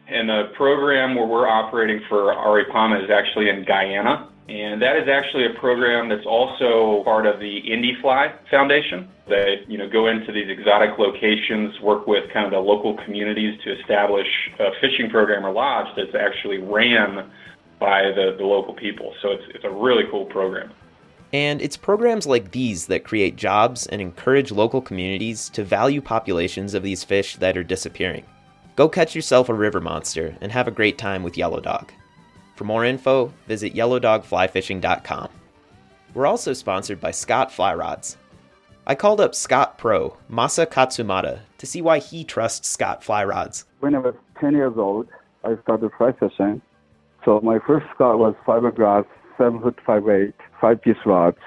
And 0.06 0.28
the 0.28 0.52
program 0.56 1.14
where 1.14 1.26
we're 1.26 1.48
operating 1.48 2.00
for 2.08 2.32
Ari 2.32 2.66
arapaima 2.66 3.02
is 3.04 3.10
actually 3.10 3.48
in 3.48 3.64
Guyana. 3.64 4.28
And 4.48 4.82
that 4.82 4.96
is 4.96 5.08
actually 5.08 5.46
a 5.46 5.58
program 5.58 6.10
that's 6.10 6.26
also 6.26 7.02
part 7.04 7.24
of 7.24 7.40
the 7.40 7.62
Indifly 7.62 8.30
Foundation. 8.50 9.08
They, 9.26 9.64
you 9.66 9.78
know, 9.78 9.88
go 9.88 10.08
into 10.08 10.32
these 10.32 10.50
exotic 10.50 10.98
locations, 10.98 11.80
work 11.80 12.06
with 12.06 12.30
kind 12.30 12.44
of 12.44 12.52
the 12.52 12.58
local 12.58 12.94
communities 13.04 13.58
to 13.64 13.80
establish 13.80 14.26
a 14.60 14.70
fishing 14.82 15.08
program 15.08 15.46
or 15.46 15.52
lodge 15.52 15.86
that's 15.96 16.14
actually 16.14 16.58
ran 16.58 17.30
by 17.80 18.02
the, 18.14 18.34
the 18.36 18.44
local 18.44 18.74
people. 18.74 19.14
So 19.22 19.30
it's, 19.30 19.44
it's 19.54 19.64
a 19.64 19.70
really 19.70 20.04
cool 20.10 20.26
program. 20.26 20.70
And 21.32 21.62
it's 21.62 21.78
programs 21.78 22.26
like 22.26 22.50
these 22.50 22.86
that 22.86 23.02
create 23.02 23.36
jobs 23.36 23.86
and 23.86 24.00
encourage 24.02 24.52
local 24.52 24.82
communities 24.82 25.48
to 25.50 25.64
value 25.64 26.02
populations 26.02 26.74
of 26.74 26.82
these 26.82 27.02
fish 27.02 27.36
that 27.36 27.56
are 27.56 27.64
disappearing. 27.64 28.24
Go 28.76 28.88
catch 28.88 29.14
yourself 29.14 29.48
a 29.48 29.54
river 29.54 29.80
monster 29.80 30.36
and 30.40 30.50
have 30.50 30.66
a 30.66 30.72
great 30.72 30.98
time 30.98 31.22
with 31.22 31.36
Yellow 31.36 31.60
Dog. 31.60 31.92
For 32.56 32.64
more 32.64 32.84
info, 32.84 33.32
visit 33.46 33.74
yellowdogflyfishing.com. 33.74 35.28
We're 36.12 36.26
also 36.26 36.52
sponsored 36.52 37.00
by 37.00 37.10
Scott 37.12 37.52
Fly 37.52 37.74
Rods. 37.74 38.16
I 38.86 38.94
called 38.94 39.20
up 39.20 39.34
Scott 39.34 39.78
Pro, 39.78 40.16
Masa 40.30 40.66
Katsumata, 40.66 41.40
to 41.58 41.66
see 41.66 41.80
why 41.80 42.00
he 42.00 42.22
trusts 42.22 42.68
Scott 42.68 43.02
fly 43.02 43.24
rods. 43.24 43.64
When 43.80 43.94
I 43.94 43.98
was 43.98 44.14
10 44.40 44.52
years 44.52 44.74
old, 44.76 45.08
I 45.42 45.54
started 45.62 45.90
fly 45.96 46.12
fishing. 46.12 46.60
So 47.24 47.40
my 47.40 47.58
first 47.66 47.86
Scott 47.94 48.18
was 48.18 48.34
fiberglass, 48.46 49.06
7 49.38 49.62
foot 49.62 49.78
5 49.86 50.08
8, 50.08 50.34
5 50.60 50.82
piece 50.82 50.96
rods. 51.06 51.38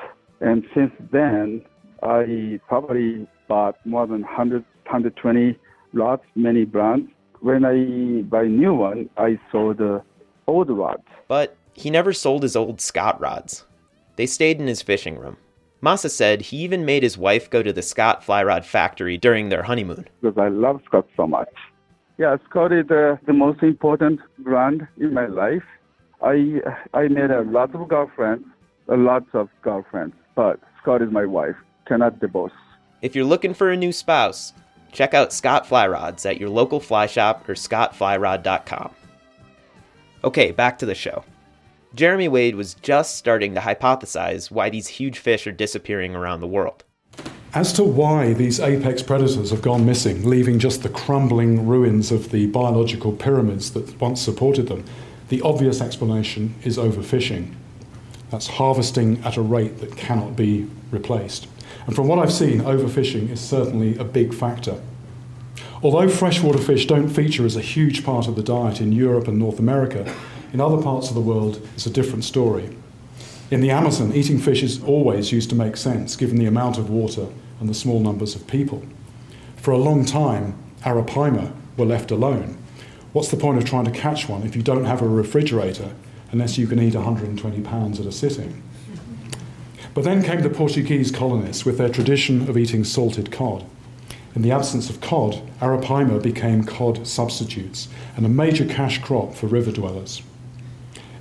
And 0.42 0.66
since 0.74 0.92
then, 1.12 1.64
I 2.02 2.60
probably 2.68 3.28
bought 3.48 3.78
more 3.86 4.08
than 4.08 4.22
100, 4.22 4.64
120 4.86 5.60
rods, 5.94 6.24
many 6.36 6.66
brands. 6.66 7.12
When 7.42 7.66
I 7.66 8.22
buy 8.24 8.46
new 8.46 8.74
one, 8.74 9.10
I 9.18 9.40
sold 9.52 9.78
the 9.78 10.02
old 10.48 10.70
rods. 10.70 11.04
But 11.28 11.56
he 11.74 11.90
never 11.90 12.14
sold 12.14 12.44
his 12.44 12.56
old 12.56 12.82
Scott 12.82 13.20
rods. 13.20 13.66
They 14.16 14.26
stayed 14.26 14.60
in 14.60 14.68
his 14.68 14.82
fishing 14.82 15.18
room. 15.18 15.38
Masa 15.82 16.10
said 16.10 16.42
he 16.42 16.58
even 16.58 16.86
made 16.86 17.04
his 17.04 17.18
wife 17.18 17.50
go 17.50 17.62
to 17.62 17.72
the 17.72 17.84
Scott 17.84 18.24
fly 18.24 18.44
rod 18.44 18.66
factory 18.66 19.18
during 19.18 19.50
their 19.50 19.64
honeymoon. 19.64 20.08
Because 20.22 20.38
I 20.38 20.48
love 20.48 20.82
Scott 20.86 21.08
so 21.16 21.28
much. 21.28 21.50
Yeah, 22.18 22.38
Scott 22.50 22.74
is 22.74 22.88
the, 22.88 23.20
the 23.28 23.34
most 23.34 23.62
important 23.62 24.20
brand 24.40 24.88
in 24.98 25.14
my 25.14 25.28
life. 25.28 25.64
I 26.24 26.62
I 26.96 27.08
made 27.10 27.30
a 27.30 27.42
lot 27.42 27.76
of 27.76 27.88
girlfriends, 27.88 28.44
a 28.88 28.98
lot 28.98 29.24
of 29.34 29.50
girlfriends, 29.62 30.16
but 30.36 30.60
Scott 30.82 31.04
is 31.04 31.12
my 31.12 31.26
wife. 31.26 31.56
Cannot 31.86 32.20
divorce. 32.20 32.54
If 33.04 33.16
you're 33.16 33.24
looking 33.24 33.54
for 33.54 33.70
a 33.70 33.78
new 33.78 33.92
spouse, 33.92 34.54
check 34.92 35.14
out 35.14 35.34
Scott 35.34 35.68
Fly 35.68 35.88
Rods 35.88 36.26
at 36.26 36.40
your 36.40 36.50
local 36.50 36.80
fly 36.80 37.06
shop 37.06 37.48
or 37.48 37.54
scottflyrod.com. 37.54 38.92
Okay, 40.24 40.52
back 40.52 40.80
to 40.80 40.86
the 40.86 40.96
show. 40.96 41.24
Jeremy 41.96 42.28
Wade 42.28 42.56
was 42.56 42.74
just 42.76 43.16
starting 43.16 43.56
to 43.56 43.62
hypothesize 43.62 44.52
why 44.52 44.70
these 44.70 44.88
huge 44.88 45.20
fish 45.20 45.48
are 45.48 45.52
disappearing 45.52 46.16
around 46.16 46.42
the 46.42 46.48
world. 46.48 46.84
As 47.54 47.72
to 47.74 47.84
why 47.84 48.34
these 48.34 48.60
apex 48.60 49.02
predators 49.02 49.52
have 49.52 49.62
gone 49.62 49.86
missing, 49.86 50.28
leaving 50.28 50.60
just 50.60 50.84
the 50.84 50.90
crumbling 50.90 51.66
ruins 51.66 52.12
of 52.12 52.30
the 52.32 52.48
biological 52.48 53.14
pyramids 53.14 53.72
that 53.72 54.00
once 54.02 54.22
supported 54.22 54.68
them, 54.68 54.84
the 55.30 55.42
obvious 55.42 55.82
explanation 55.82 56.56
is 56.64 56.78
overfishing. 56.78 57.54
That's 58.30 58.48
harvesting 58.48 59.24
at 59.24 59.38
a 59.38 59.42
rate 59.42 59.80
that 59.80 59.96
cannot 59.96 60.36
be 60.36 60.70
replaced. 60.92 61.48
And 61.86 61.96
from 61.96 62.08
what 62.08 62.20
I've 62.20 62.34
seen, 62.34 62.62
overfishing 62.62 63.30
is 63.30 63.40
certainly 63.40 63.98
a 63.98 64.04
big 64.04 64.34
factor. 64.34 64.82
Although 65.84 66.10
freshwater 66.10 66.58
fish 66.58 66.88
don't 66.88 67.10
feature 67.10 67.46
as 67.46 67.56
a 67.56 67.62
huge 67.62 68.04
part 68.04 68.28
of 68.28 68.36
the 68.36 68.44
diet 68.44 68.82
in 68.82 68.92
Europe 68.92 69.28
and 69.28 69.38
North 69.38 69.60
America, 69.60 70.12
in 70.52 70.60
other 70.60 70.82
parts 70.82 71.10
of 71.10 71.16
the 71.16 71.22
world 71.22 71.62
it's 71.76 71.86
a 71.86 71.92
different 71.92 72.24
story. 72.24 72.76
In 73.52 73.62
the 73.62 73.72
Amazon, 73.72 74.12
eating 74.14 74.40
fish 74.40 74.64
is 74.64 74.84
always 74.84 75.32
used 75.32 75.50
to 75.52 75.56
make 75.56 75.78
sense 75.78 76.16
given 76.16 76.38
the 76.38 76.48
amount 76.48 76.78
of 76.78 76.90
water 76.90 77.28
and 77.60 77.70
the 77.70 77.74
small 77.74 78.00
numbers 78.00 78.36
of 78.36 78.48
people. 78.48 78.84
For 79.56 79.72
a 79.72 79.78
long 79.78 80.04
time, 80.04 80.56
arapaima 80.82 81.54
were 81.78 81.86
left 81.86 82.12
alone. 82.12 82.58
What's 83.14 83.30
the 83.30 83.38
point 83.38 83.58
of 83.58 83.66
trying 83.66 83.86
to 83.86 83.92
catch 83.92 84.28
one 84.28 84.44
if 84.44 84.56
you 84.56 84.62
don't 84.62 84.86
have 84.86 85.02
a 85.02 85.08
refrigerator 85.08 85.94
unless 86.32 86.58
you 86.58 86.68
can 86.68 86.82
eat 86.82 86.96
120 86.96 87.62
pounds 87.62 88.00
at 88.00 88.06
a 88.06 88.12
sitting? 88.12 88.64
But 89.98 90.04
then 90.04 90.22
came 90.22 90.42
the 90.42 90.52
Portuguese 90.52 91.10
colonists 91.10 91.66
with 91.66 91.80
their 91.80 91.90
tradition 91.90 92.48
of 92.48 92.56
eating 92.56 92.84
salted 92.84 93.32
cod. 93.32 93.66
In 94.36 94.44
the 94.44 94.52
absence 94.52 94.92
of 94.92 95.02
cod, 95.02 95.42
arapaima 95.60 96.22
became 96.22 96.64
cod 96.64 97.08
substitutes 97.08 97.88
and 98.16 98.24
a 98.24 98.30
major 98.30 98.64
cash 98.64 99.02
crop 99.02 99.34
for 99.34 99.48
river 99.48 99.72
dwellers. 99.72 100.22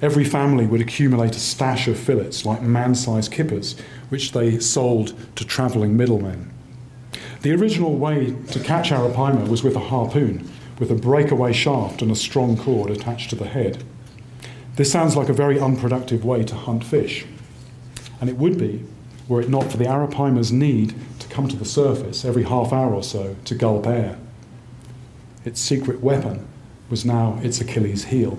Every 0.03 0.25
family 0.27 0.67
would 0.67 0.83
accumulate 0.83 1.35
a 1.37 1.41
stash 1.41 1.89
of 1.89 1.99
fillets 1.99 2.45
like 2.45 2.61
man 2.61 2.95
sized 2.95 3.33
kippers, 3.33 3.77
which 4.11 4.33
they 4.33 4.59
sold 4.59 5.15
to 5.37 5.47
travelling 5.47 5.97
middlemen. 5.97 6.53
The 7.41 7.55
original 7.55 7.97
way 7.97 8.37
to 8.51 8.61
catch 8.61 8.91
arapaima 8.91 9.49
was 9.49 9.65
with 9.65 9.77
a 9.77 9.89
harpoon, 9.89 10.51
with 10.79 10.91
a 10.91 10.95
breakaway 10.95 11.55
shaft 11.55 12.03
and 12.03 12.11
a 12.11 12.15
strong 12.15 12.59
cord 12.59 12.91
attached 12.91 13.31
to 13.31 13.37
the 13.37 13.49
head. 13.49 13.83
This 14.75 14.93
sounds 14.93 15.17
like 15.17 15.31
a 15.31 15.33
very 15.33 15.59
unproductive 15.59 16.27
way 16.27 16.45
to 16.45 16.55
hunt 16.55 16.85
fish, 16.85 17.25
and 18.21 18.31
it 18.31 18.37
would 18.37 18.59
be 18.59 18.85
were 19.29 19.41
it 19.41 19.49
not 19.49 19.71
for 19.71 19.77
the 19.77 19.85
arapaima's 19.85 20.53
need 20.53 20.95
to 21.19 21.29
come 21.29 21.49
to 21.49 21.57
the 21.57 21.65
surface 21.65 22.25
every 22.25 22.45
half 22.45 22.73
hour 22.73 22.95
or 22.95 23.03
so 23.03 23.37
to 23.45 23.55
gulp 23.55 23.87
air. 23.87 24.19
Its 25.45 25.61
secret 25.61 26.01
weapon 26.01 26.47
was 26.91 27.05
now 27.05 27.39
its 27.43 27.61
Achilles 27.61 28.05
heel. 28.05 28.39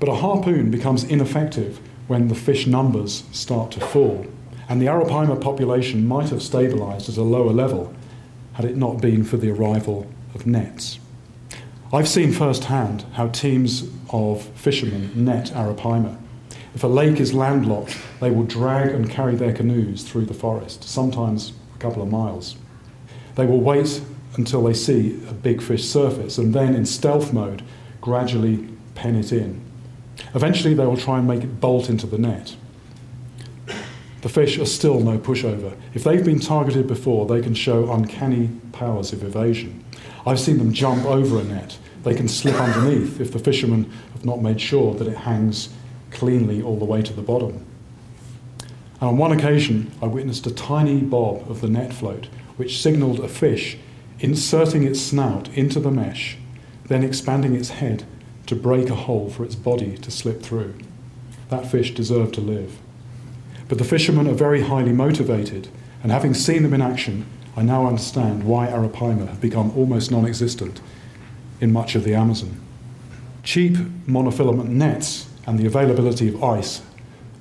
But 0.00 0.08
a 0.08 0.16
harpoon 0.16 0.70
becomes 0.70 1.04
ineffective 1.04 1.80
when 2.06 2.28
the 2.28 2.34
fish 2.34 2.66
numbers 2.66 3.24
start 3.32 3.70
to 3.72 3.80
fall, 3.80 4.26
and 4.68 4.80
the 4.80 4.86
arapaima 4.86 5.40
population 5.40 6.06
might 6.06 6.28
have 6.30 6.42
stabilized 6.42 7.08
at 7.08 7.16
a 7.16 7.22
lower 7.22 7.52
level 7.52 7.94
had 8.54 8.64
it 8.64 8.76
not 8.76 9.00
been 9.00 9.22
for 9.24 9.36
the 9.36 9.50
arrival 9.50 10.06
of 10.34 10.46
nets. 10.46 10.98
I've 11.92 12.08
seen 12.08 12.32
firsthand 12.32 13.04
how 13.12 13.28
teams 13.28 13.88
of 14.10 14.42
fishermen 14.56 15.12
net 15.24 15.46
arapaima. 15.46 16.18
If 16.76 16.84
a 16.84 16.88
lake 16.88 17.20
is 17.20 17.32
landlocked, 17.32 17.96
they 18.20 18.30
will 18.30 18.42
drag 18.42 18.90
and 18.90 19.08
carry 19.08 19.34
their 19.34 19.54
canoes 19.54 20.02
through 20.02 20.26
the 20.26 20.34
forest, 20.34 20.84
sometimes 20.84 21.54
a 21.74 21.78
couple 21.78 22.02
of 22.02 22.10
miles. 22.10 22.56
They 23.34 23.46
will 23.46 23.62
wait 23.62 24.02
until 24.36 24.62
they 24.62 24.74
see 24.74 25.18
a 25.26 25.32
big 25.32 25.62
fish 25.62 25.86
surface 25.86 26.36
and 26.36 26.52
then, 26.52 26.74
in 26.74 26.84
stealth 26.84 27.32
mode, 27.32 27.62
gradually 28.02 28.68
pen 28.94 29.16
it 29.16 29.32
in. 29.32 29.58
Eventually, 30.34 30.74
they 30.74 30.84
will 30.84 30.98
try 30.98 31.16
and 31.16 31.26
make 31.26 31.44
it 31.44 31.60
bolt 31.62 31.88
into 31.88 32.06
the 32.06 32.18
net. 32.18 32.54
The 34.20 34.28
fish 34.28 34.58
are 34.58 34.66
still 34.66 35.00
no 35.00 35.18
pushover. 35.18 35.74
If 35.94 36.04
they've 36.04 36.22
been 36.22 36.40
targeted 36.40 36.86
before, 36.86 37.24
they 37.24 37.40
can 37.40 37.54
show 37.54 37.90
uncanny 37.90 38.50
powers 38.72 39.14
of 39.14 39.24
evasion. 39.24 39.82
I've 40.26 40.40
seen 40.40 40.58
them 40.58 40.74
jump 40.74 41.06
over 41.06 41.40
a 41.40 41.44
net. 41.44 41.78
They 42.02 42.14
can 42.14 42.28
slip 42.28 42.60
underneath 42.60 43.18
if 43.18 43.32
the 43.32 43.38
fishermen 43.38 43.90
have 44.12 44.26
not 44.26 44.42
made 44.42 44.60
sure 44.60 44.92
that 44.92 45.08
it 45.08 45.16
hangs 45.16 45.70
cleanly 46.16 46.62
all 46.62 46.78
the 46.78 46.84
way 46.84 47.02
to 47.02 47.12
the 47.12 47.22
bottom. 47.22 47.64
And 49.00 49.10
on 49.10 49.18
one 49.18 49.32
occasion, 49.32 49.92
I 50.00 50.06
witnessed 50.06 50.46
a 50.46 50.54
tiny 50.54 51.00
bob 51.00 51.50
of 51.50 51.60
the 51.60 51.68
net 51.68 51.92
float, 51.92 52.28
which 52.56 52.80
signalled 52.80 53.20
a 53.20 53.28
fish 53.28 53.76
inserting 54.20 54.84
its 54.84 55.00
snout 55.00 55.48
into 55.50 55.78
the 55.78 55.90
mesh, 55.90 56.38
then 56.86 57.04
expanding 57.04 57.54
its 57.54 57.68
head 57.68 58.04
to 58.46 58.56
break 58.56 58.88
a 58.88 58.94
hole 58.94 59.28
for 59.28 59.44
its 59.44 59.54
body 59.54 59.98
to 59.98 60.10
slip 60.10 60.42
through. 60.42 60.74
That 61.50 61.70
fish 61.70 61.94
deserved 61.94 62.34
to 62.34 62.40
live. 62.40 62.78
But 63.68 63.78
the 63.78 63.84
fishermen 63.84 64.28
are 64.28 64.34
very 64.34 64.62
highly 64.62 64.92
motivated, 64.92 65.68
and 66.02 66.10
having 66.10 66.32
seen 66.32 66.62
them 66.62 66.72
in 66.72 66.80
action, 66.80 67.26
I 67.56 67.62
now 67.62 67.86
understand 67.86 68.44
why 68.44 68.68
arapaima 68.68 69.28
have 69.28 69.40
become 69.40 69.76
almost 69.76 70.10
non 70.10 70.24
existent 70.26 70.80
in 71.60 71.72
much 71.72 71.94
of 71.94 72.04
the 72.04 72.14
Amazon. 72.14 72.60
Cheap 73.42 73.74
monofilament 74.06 74.68
nets 74.68 75.25
and 75.46 75.58
the 75.58 75.66
availability 75.66 76.28
of 76.28 76.42
ice 76.42 76.82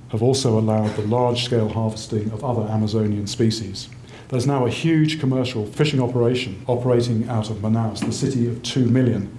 have 0.09 0.21
also 0.21 0.57
allowed 0.57 0.95
the 0.95 1.01
large 1.01 1.43
scale 1.43 1.69
harvesting 1.69 2.31
of 2.31 2.43
other 2.43 2.61
Amazonian 2.71 3.27
species. 3.27 3.89
There's 4.29 4.47
now 4.47 4.65
a 4.65 4.69
huge 4.69 5.19
commercial 5.19 5.65
fishing 5.65 6.01
operation 6.01 6.63
operating 6.67 7.27
out 7.27 7.49
of 7.49 7.57
Manaus, 7.57 7.99
the 7.99 8.11
city 8.11 8.47
of 8.47 8.63
2 8.63 8.85
million 8.85 9.35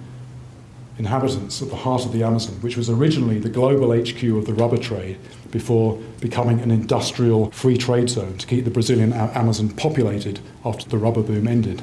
inhabitants 0.97 1.61
at 1.61 1.69
the 1.69 1.75
heart 1.75 2.05
of 2.05 2.11
the 2.11 2.23
Amazon, 2.23 2.55
which 2.61 2.77
was 2.77 2.89
originally 2.89 3.39
the 3.39 3.49
global 3.49 3.91
HQ 3.91 4.23
of 4.23 4.45
the 4.45 4.53
rubber 4.53 4.77
trade 4.77 5.17
before 5.51 6.01
becoming 6.19 6.59
an 6.59 6.71
industrial 6.71 7.51
free 7.51 7.77
trade 7.77 8.09
zone 8.09 8.37
to 8.37 8.47
keep 8.47 8.65
the 8.65 8.71
Brazilian 8.71 9.13
Amazon 9.13 9.69
populated 9.69 10.39
after 10.65 10.87
the 10.89 10.97
rubber 10.97 11.21
boom 11.21 11.47
ended. 11.47 11.81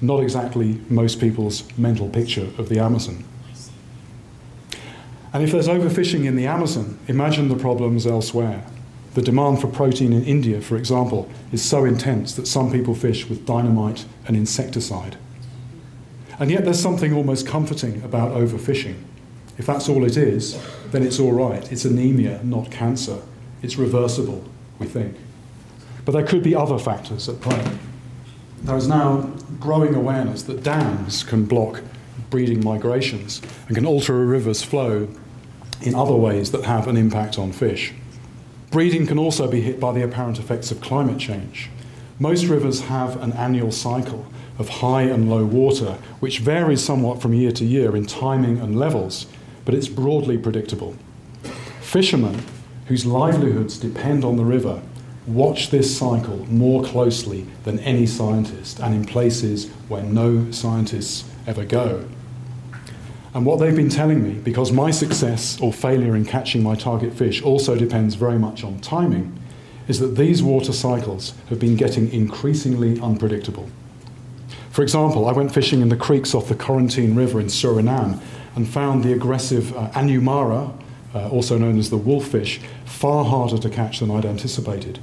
Not 0.00 0.20
exactly 0.20 0.80
most 0.88 1.18
people's 1.20 1.64
mental 1.78 2.08
picture 2.08 2.48
of 2.58 2.68
the 2.68 2.78
Amazon. 2.78 3.24
And 5.36 5.44
if 5.44 5.52
there's 5.52 5.68
overfishing 5.68 6.24
in 6.24 6.34
the 6.34 6.46
Amazon, 6.46 6.98
imagine 7.08 7.50
the 7.50 7.56
problems 7.56 8.06
elsewhere. 8.06 8.64
The 9.12 9.20
demand 9.20 9.60
for 9.60 9.66
protein 9.66 10.14
in 10.14 10.24
India, 10.24 10.62
for 10.62 10.78
example, 10.78 11.30
is 11.52 11.62
so 11.62 11.84
intense 11.84 12.32
that 12.36 12.46
some 12.46 12.72
people 12.72 12.94
fish 12.94 13.28
with 13.28 13.44
dynamite 13.44 14.06
and 14.26 14.34
insecticide. 14.34 15.18
And 16.38 16.50
yet 16.50 16.64
there's 16.64 16.80
something 16.80 17.12
almost 17.12 17.46
comforting 17.46 18.02
about 18.02 18.32
overfishing. 18.32 18.94
If 19.58 19.66
that's 19.66 19.90
all 19.90 20.06
it 20.06 20.16
is, 20.16 20.58
then 20.90 21.02
it's 21.02 21.20
all 21.20 21.32
right. 21.32 21.70
It's 21.70 21.84
anemia, 21.84 22.40
not 22.42 22.70
cancer. 22.70 23.18
It's 23.60 23.76
reversible, 23.76 24.42
we 24.78 24.86
think. 24.86 25.18
But 26.06 26.12
there 26.12 26.24
could 26.24 26.44
be 26.44 26.54
other 26.54 26.78
factors 26.78 27.28
at 27.28 27.42
play. 27.42 27.62
There 28.62 28.76
is 28.78 28.88
now 28.88 29.30
growing 29.60 29.94
awareness 29.94 30.44
that 30.44 30.62
dams 30.62 31.22
can 31.24 31.44
block 31.44 31.82
breeding 32.30 32.64
migrations 32.64 33.42
and 33.68 33.76
can 33.76 33.84
alter 33.84 34.22
a 34.22 34.24
river's 34.24 34.62
flow 34.62 35.08
in 35.82 35.94
other 35.94 36.14
ways 36.14 36.52
that 36.52 36.64
have 36.64 36.88
an 36.88 36.96
impact 36.96 37.38
on 37.38 37.52
fish. 37.52 37.92
Breeding 38.70 39.06
can 39.06 39.18
also 39.18 39.48
be 39.48 39.60
hit 39.60 39.78
by 39.78 39.92
the 39.92 40.02
apparent 40.02 40.38
effects 40.38 40.70
of 40.70 40.80
climate 40.80 41.18
change. 41.18 41.70
Most 42.18 42.46
rivers 42.46 42.82
have 42.82 43.22
an 43.22 43.32
annual 43.34 43.70
cycle 43.72 44.26
of 44.58 44.68
high 44.68 45.02
and 45.02 45.28
low 45.30 45.44
water, 45.44 45.98
which 46.20 46.38
varies 46.38 46.82
somewhat 46.82 47.20
from 47.20 47.34
year 47.34 47.52
to 47.52 47.64
year 47.64 47.94
in 47.94 48.06
timing 48.06 48.58
and 48.58 48.78
levels, 48.78 49.26
but 49.64 49.74
it's 49.74 49.88
broadly 49.88 50.38
predictable. 50.38 50.96
Fishermen, 51.80 52.42
whose 52.86 53.06
livelihoods 53.06 53.78
depend 53.78 54.24
on 54.24 54.36
the 54.36 54.44
river, 54.44 54.82
watch 55.26 55.70
this 55.70 55.96
cycle 55.96 56.46
more 56.46 56.82
closely 56.84 57.46
than 57.64 57.78
any 57.80 58.06
scientist 58.06 58.78
and 58.80 58.94
in 58.94 59.04
places 59.04 59.68
where 59.88 60.02
no 60.02 60.50
scientists 60.50 61.24
ever 61.46 61.64
go. 61.64 62.06
And 63.36 63.44
what 63.44 63.60
they've 63.60 63.76
been 63.76 63.90
telling 63.90 64.22
me, 64.22 64.32
because 64.32 64.72
my 64.72 64.90
success 64.90 65.60
or 65.60 65.70
failure 65.70 66.16
in 66.16 66.24
catching 66.24 66.62
my 66.62 66.74
target 66.74 67.12
fish 67.12 67.42
also 67.42 67.76
depends 67.76 68.14
very 68.14 68.38
much 68.38 68.64
on 68.64 68.80
timing, 68.80 69.38
is 69.88 69.98
that 69.98 70.16
these 70.16 70.42
water 70.42 70.72
cycles 70.72 71.34
have 71.50 71.60
been 71.60 71.76
getting 71.76 72.10
increasingly 72.10 72.98
unpredictable. 72.98 73.68
For 74.70 74.80
example, 74.82 75.28
I 75.28 75.32
went 75.32 75.52
fishing 75.52 75.82
in 75.82 75.90
the 75.90 75.96
creeks 75.96 76.34
off 76.34 76.48
the 76.48 76.54
Corentyne 76.54 77.14
River 77.14 77.38
in 77.38 77.48
Suriname 77.48 78.18
and 78.54 78.66
found 78.66 79.04
the 79.04 79.12
aggressive 79.12 79.76
uh, 79.76 79.90
anjumara, 79.90 80.72
uh, 81.14 81.28
also 81.28 81.58
known 81.58 81.78
as 81.78 81.90
the 81.90 81.98
wolffish, 81.98 82.58
far 82.86 83.26
harder 83.26 83.58
to 83.58 83.68
catch 83.68 84.00
than 84.00 84.10
I'd 84.10 84.24
anticipated. 84.24 84.98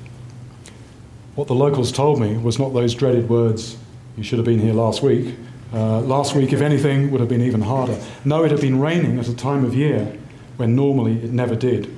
What 1.36 1.48
the 1.48 1.54
locals 1.54 1.92
told 1.92 2.20
me 2.20 2.36
was 2.38 2.58
not 2.58 2.74
those 2.74 2.96
dreaded 2.96 3.30
words, 3.30 3.78
you 4.18 4.24
should 4.24 4.40
have 4.40 4.46
been 4.48 4.60
here 4.60 4.74
last 4.74 5.04
week. 5.04 5.36
Uh, 5.74 6.00
last 6.02 6.36
week, 6.36 6.54
if 6.54 6.62
anything, 6.62 7.10
would 7.10 7.20
have 7.20 7.30
been 7.30 7.42
even 7.42 7.62
harder. 7.62 8.00
No, 8.24 8.44
it 8.44 8.52
had 8.52 8.62
been 8.62 8.80
raining 8.80 9.18
at 9.18 9.28
a 9.28 9.36
time 9.36 9.66
of 9.66 9.74
year 9.74 10.16
when 10.58 10.76
normally 10.76 11.14
it 11.24 11.32
never 11.32 11.56
did. 11.56 11.92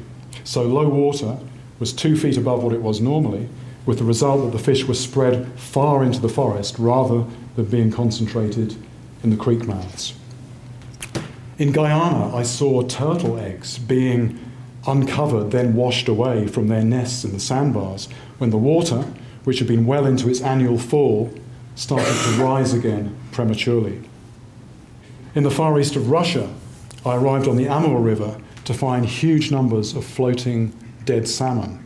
So 0.45 0.63
low 0.63 0.87
water 0.87 1.37
was 1.79 1.91
two 1.91 2.15
feet 2.15 2.37
above 2.37 2.63
what 2.63 2.73
it 2.73 2.81
was 2.81 3.01
normally, 3.01 3.49
with 3.85 3.97
the 3.97 4.05
result 4.05 4.45
that 4.45 4.57
the 4.57 4.63
fish 4.63 4.85
were 4.85 4.93
spread 4.93 5.47
far 5.59 6.03
into 6.05 6.21
the 6.21 6.29
forest 6.29 6.79
rather 6.79 7.25
than 7.57 7.65
being 7.65 7.91
concentrated 7.91 8.77
in 9.23 9.29
the 9.29 9.35
creek 9.35 9.65
mouths. 9.65 10.13
In 11.57 11.73
Guyana, 11.73 12.33
I 12.33 12.43
saw 12.43 12.81
turtle 12.83 13.37
eggs 13.37 13.77
being 13.77 14.39
uncovered, 14.87 15.51
then 15.51 15.73
washed 15.75 16.07
away 16.07 16.47
from 16.47 16.69
their 16.69 16.83
nests 16.83 17.25
in 17.25 17.33
the 17.33 17.39
sandbars 17.39 18.07
when 18.37 18.51
the 18.51 18.57
water, 18.57 19.05
which 19.43 19.59
had 19.59 19.67
been 19.67 19.85
well 19.85 20.05
into 20.05 20.29
its 20.29 20.41
annual 20.41 20.77
fall, 20.77 21.33
started 21.75 22.15
to 22.23 22.43
rise 22.43 22.73
again 22.73 23.15
prematurely. 23.31 24.01
In 25.35 25.43
the 25.43 25.51
far 25.51 25.79
east 25.79 25.95
of 25.95 26.09
Russia, 26.09 26.53
I 27.05 27.15
arrived 27.15 27.47
on 27.47 27.57
the 27.57 27.67
Amur 27.67 27.99
River 27.99 28.39
to 28.63 28.73
find 28.73 29.05
huge 29.05 29.51
numbers 29.51 29.95
of 29.95 30.05
floating 30.05 30.73
dead 31.03 31.27
salmon. 31.27 31.85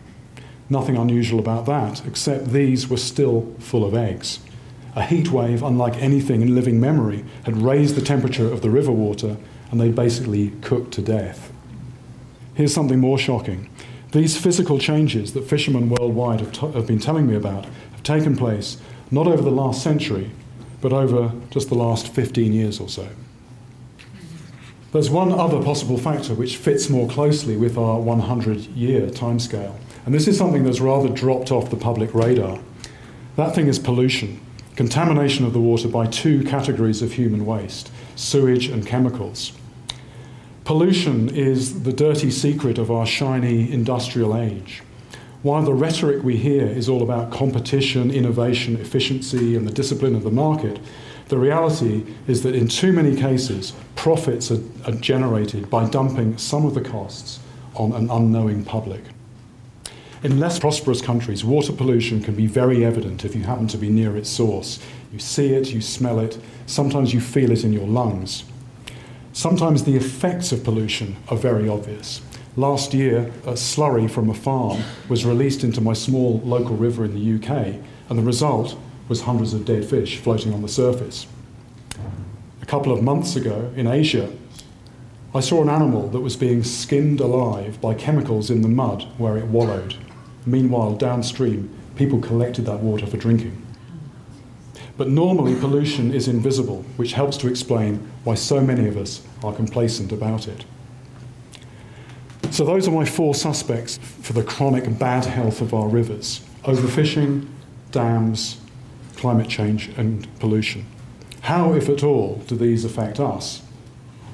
Nothing 0.70 0.96
unusual 0.96 1.40
about 1.40 1.66
that, 1.66 2.06
except 2.06 2.52
these 2.52 2.88
were 2.88 2.98
still 2.98 3.54
full 3.60 3.84
of 3.84 3.96
eggs. 3.96 4.40
A 4.96 5.04
heat 5.04 5.32
wave, 5.32 5.64
unlike 5.64 5.96
anything 5.98 6.42
in 6.42 6.56
living 6.56 6.80
memory, 6.80 7.26
had 7.44 7.58
raised 7.58 7.96
the 7.96 8.02
temperature 8.02 8.52
of 8.52 8.62
the 8.62 8.70
river 8.70 8.92
water 8.92 9.38
and 9.72 9.80
they 9.80 9.90
basically 9.90 10.52
cooked 10.62 10.94
to 10.94 11.02
death. 11.02 11.52
Here's 12.54 12.74
something 12.74 13.00
more 13.00 13.18
shocking. 13.18 13.70
These 14.12 14.38
physical 14.38 14.80
changes 14.80 15.34
that 15.34 15.48
fishermen 15.48 15.90
worldwide 15.90 16.40
have, 16.40 16.56
have 16.74 16.88
been 16.88 17.00
telling 17.00 17.28
me 17.28 17.36
about 17.36 17.66
have 17.66 18.04
taken 18.04 18.36
place 18.36 18.78
not 19.12 19.28
over 19.28 19.42
the 19.42 19.52
last 19.52 19.84
century, 19.84 20.32
but 20.82 20.94
over 20.94 21.32
just 21.50 21.70
the 21.70 21.76
last 21.76 22.08
15 22.08 22.54
years 22.54 22.80
or 22.80 22.90
so. 22.90 23.08
There's 24.92 25.10
one 25.10 25.32
other 25.32 25.62
possible 25.62 25.98
factor 25.98 26.34
which 26.34 26.58
fits 26.58 26.90
more 26.90 27.08
closely 27.08 27.56
with 27.56 27.78
our 27.78 28.00
100 28.00 28.66
year 28.68 29.08
timescale, 29.08 29.76
and 30.06 30.16
this 30.16 30.28
is 30.28 30.38
something 30.38 30.64
that's 30.64 30.80
rather 30.80 31.10
dropped 31.10 31.52
off 31.52 31.70
the 31.70 31.78
public 31.78 32.14
radar. 32.16 32.60
That 33.36 33.54
thing 33.54 33.68
is 33.68 33.78
pollution, 33.78 34.42
contamination 34.76 35.46
of 35.46 35.54
the 35.54 35.60
water 35.60 35.88
by 35.88 36.08
two 36.08 36.44
categories 36.44 37.02
of 37.02 37.14
human 37.14 37.46
waste 37.46 37.92
sewage 38.16 38.68
and 38.68 38.86
chemicals. 38.86 39.54
Pollution 40.66 41.30
is 41.30 41.84
the 41.84 41.94
dirty 41.94 42.30
secret 42.30 42.78
of 42.78 42.92
our 42.92 43.06
shiny 43.06 43.72
industrial 43.72 44.38
age. 44.38 44.84
While 45.42 45.64
the 45.64 45.74
rhetoric 45.74 46.22
we 46.22 46.36
hear 46.36 46.68
is 46.68 46.90
all 46.90 47.02
about 47.02 47.32
competition, 47.32 48.12
innovation, 48.12 48.76
efficiency, 48.76 49.56
and 49.56 49.66
the 49.66 49.72
discipline 49.72 50.14
of 50.16 50.24
the 50.24 50.32
market, 50.32 50.80
the 51.30 51.38
reality 51.38 52.04
is 52.28 52.44
that 52.44 52.56
in 52.56 52.68
too 52.68 52.92
many 52.92 53.16
cases, 53.16 53.72
profits 53.96 54.52
are, 54.52 54.60
are, 54.86 54.92
generated 54.94 55.70
by 55.70 55.88
dumping 55.88 56.38
some 56.38 56.66
of 56.66 56.74
the 56.74 56.82
costs 56.82 57.40
on 57.76 57.94
an 57.94 58.10
unknowing 58.10 58.66
public. 58.66 59.02
In 60.24 60.42
less 60.42 60.60
prosperous 60.60 61.02
countries, 61.02 61.46
water 61.46 61.72
pollution 61.72 62.22
can 62.22 62.36
be 62.36 62.48
very 62.48 62.84
evident 62.84 63.24
if 63.24 63.34
you 63.34 63.44
happen 63.44 63.68
to 63.68 63.78
be 63.78 63.90
near 63.90 64.18
its 64.18 64.30
source. 64.30 64.80
You 65.14 65.20
see 65.20 65.54
it, 65.54 65.72
you 65.72 65.80
smell 65.80 66.20
it, 66.20 66.38
sometimes 66.66 67.14
you 67.14 67.22
feel 67.22 67.52
it 67.52 67.64
in 67.64 67.72
your 67.72 67.88
lungs. 67.88 68.44
Sometimes 69.32 69.86
the 69.86 69.96
effects 69.96 70.52
of 70.52 70.66
pollution 70.66 71.16
are 71.30 71.38
very 71.38 71.70
obvious. 71.70 72.22
Last 72.56 72.96
year, 72.96 73.32
a 73.46 73.54
slurry 73.54 74.10
from 74.10 74.30
a 74.30 74.34
farm 74.34 74.82
was 75.08 75.24
released 75.24 75.64
into 75.64 75.82
my 75.82 75.94
small 75.94 76.40
local 76.44 76.76
river 76.76 77.06
in 77.06 77.14
the 77.14 77.36
UK, 77.36 77.76
and 78.10 78.18
the 78.18 78.24
result 78.24 78.76
was 79.08 79.22
hundreds 79.22 79.54
of 79.54 79.66
dead 79.66 79.86
fish 79.86 80.18
floating 80.18 80.54
on 80.54 80.64
the 80.64 80.68
surface. 80.68 81.28
A 82.62 82.66
couple 82.66 82.92
of 82.92 83.04
months 83.04 83.36
ago 83.36 83.72
in 83.76 83.86
Asia, 83.86 84.32
I 85.34 85.42
saw 85.42 85.62
an 85.62 85.70
animal 85.70 86.10
that 86.10 86.22
was 86.22 86.36
being 86.36 86.64
skinned 86.64 87.20
alive 87.20 87.80
by 87.80 87.94
chemicals 87.94 88.50
in 88.50 88.64
the 88.64 88.68
mud 88.68 89.04
where 89.20 89.38
it 89.38 89.46
wallowed. 89.46 89.96
Meanwhile, 90.46 90.96
downstream, 90.96 91.70
people 91.96 92.20
collected 92.20 92.66
that 92.66 92.80
water 92.80 93.06
for 93.06 93.18
drinking. 93.18 93.64
But 94.98 95.08
normally, 95.08 95.54
pollution 95.56 96.12
is 96.14 96.28
invisible, 96.28 96.84
which 96.98 97.14
helps 97.14 97.38
to 97.38 97.48
explain 97.48 98.12
why 98.24 98.34
so 98.34 98.60
many 98.60 98.88
of 98.88 98.98
us 98.98 99.22
are 99.44 99.54
complacent 99.54 100.12
about 100.12 100.48
it. 100.48 100.66
So, 102.52 102.66
those 102.66 102.88
are 102.88 102.92
my 102.92 103.06
four 103.06 103.36
suspects 103.36 103.98
for 103.98 104.34
the 104.34 104.44
chronic 104.44 104.98
bad 104.98 105.26
health 105.26 105.62
of 105.62 105.74
our 105.74 105.88
rivers 105.88 106.42
overfishing, 106.64 107.48
dams, 107.92 108.60
climate 109.16 109.48
change, 109.48 109.90
and 109.98 110.28
pollution. 110.40 110.86
How, 111.42 111.74
if 111.74 111.90
at 111.90 112.04
all, 112.04 112.36
do 112.48 112.56
these 112.56 112.86
affect 112.86 113.20
us? 113.20 113.62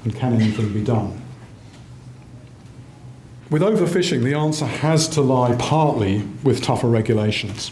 And 0.03 0.15
can 0.15 0.33
anything 0.33 0.73
be 0.73 0.83
done? 0.83 1.21
With 3.49 3.61
overfishing, 3.61 4.23
the 4.23 4.33
answer 4.33 4.65
has 4.65 5.07
to 5.09 5.21
lie 5.21 5.55
partly 5.55 6.23
with 6.43 6.63
tougher 6.63 6.87
regulations. 6.87 7.71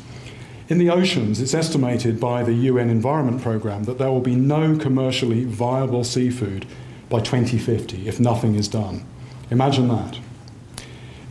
In 0.69 0.77
the 0.77 0.89
oceans, 0.89 1.41
it's 1.41 1.53
estimated 1.53 2.19
by 2.19 2.43
the 2.43 2.53
UN 2.53 2.89
Environment 2.89 3.41
Programme 3.41 3.83
that 3.83 3.97
there 3.97 4.11
will 4.11 4.21
be 4.21 4.35
no 4.35 4.77
commercially 4.77 5.45
viable 5.45 6.03
seafood 6.03 6.65
by 7.09 7.19
2050 7.19 8.07
if 8.07 8.19
nothing 8.19 8.55
is 8.55 8.67
done. 8.67 9.03
Imagine 9.49 9.87
that. 9.89 10.19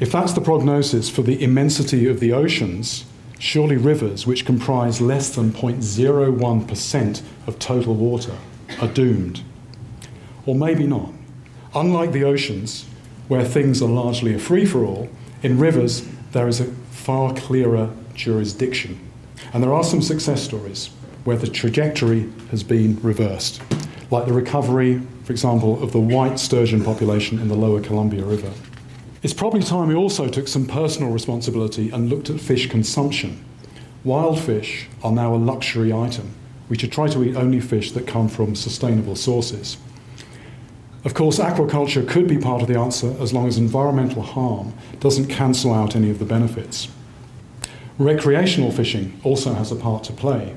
If 0.02 0.10
that's 0.10 0.32
the 0.32 0.40
prognosis 0.40 1.08
for 1.08 1.22
the 1.22 1.40
immensity 1.40 2.08
of 2.08 2.18
the 2.18 2.32
oceans, 2.32 3.04
surely 3.38 3.76
rivers, 3.76 4.26
which 4.26 4.44
comprise 4.44 5.00
less 5.00 5.30
than 5.30 5.52
0.01% 5.52 7.22
of 7.46 7.58
total 7.60 7.94
water, 7.94 8.36
are 8.80 8.88
doomed. 8.88 9.44
Or 10.44 10.56
maybe 10.56 10.88
not. 10.88 11.12
Unlike 11.72 12.10
the 12.10 12.24
oceans, 12.24 12.84
where 13.28 13.44
things 13.44 13.80
are 13.80 13.88
largely 13.88 14.34
a 14.34 14.40
free 14.40 14.66
for 14.66 14.84
all, 14.84 15.08
in 15.44 15.60
rivers 15.60 16.04
there 16.32 16.48
is 16.48 16.58
a 16.58 16.72
far 16.90 17.32
clearer 17.34 17.88
jurisdiction. 18.14 18.98
And 19.54 19.62
there 19.62 19.72
are 19.72 19.84
some 19.84 20.02
success 20.02 20.42
stories 20.42 20.90
where 21.22 21.36
the 21.36 21.46
trajectory 21.46 22.28
has 22.50 22.64
been 22.64 23.00
reversed, 23.02 23.62
like 24.10 24.26
the 24.26 24.32
recovery, 24.32 25.00
for 25.22 25.32
example, 25.32 25.80
of 25.80 25.92
the 25.92 26.00
white 26.00 26.40
sturgeon 26.40 26.82
population 26.82 27.38
in 27.38 27.46
the 27.46 27.54
lower 27.54 27.80
Columbia 27.80 28.24
River. 28.24 28.52
It's 29.22 29.32
probably 29.32 29.62
time 29.62 29.86
we 29.86 29.94
also 29.94 30.28
took 30.28 30.48
some 30.48 30.66
personal 30.66 31.12
responsibility 31.12 31.90
and 31.90 32.08
looked 32.08 32.28
at 32.28 32.40
fish 32.40 32.68
consumption. 32.68 33.44
Wild 34.02 34.40
fish 34.40 34.88
are 35.04 35.12
now 35.12 35.32
a 35.32 35.36
luxury 35.36 35.92
item. 35.92 36.34
We 36.68 36.76
should 36.76 36.90
try 36.90 37.06
to 37.06 37.22
eat 37.22 37.36
only 37.36 37.60
fish 37.60 37.92
that 37.92 38.08
come 38.08 38.28
from 38.28 38.56
sustainable 38.56 39.14
sources. 39.14 39.76
Of 41.04 41.14
course, 41.14 41.38
aquaculture 41.38 42.08
could 42.08 42.26
be 42.26 42.38
part 42.38 42.62
of 42.62 42.68
the 42.68 42.78
answer 42.78 43.14
as 43.20 43.32
long 43.32 43.46
as 43.46 43.58
environmental 43.58 44.22
harm 44.22 44.72
doesn't 44.98 45.28
cancel 45.28 45.72
out 45.72 45.94
any 45.94 46.10
of 46.10 46.18
the 46.18 46.24
benefits. 46.24 46.88
Recreational 47.98 48.72
fishing 48.72 49.20
also 49.22 49.54
has 49.54 49.70
a 49.70 49.76
part 49.76 50.02
to 50.04 50.12
play. 50.12 50.56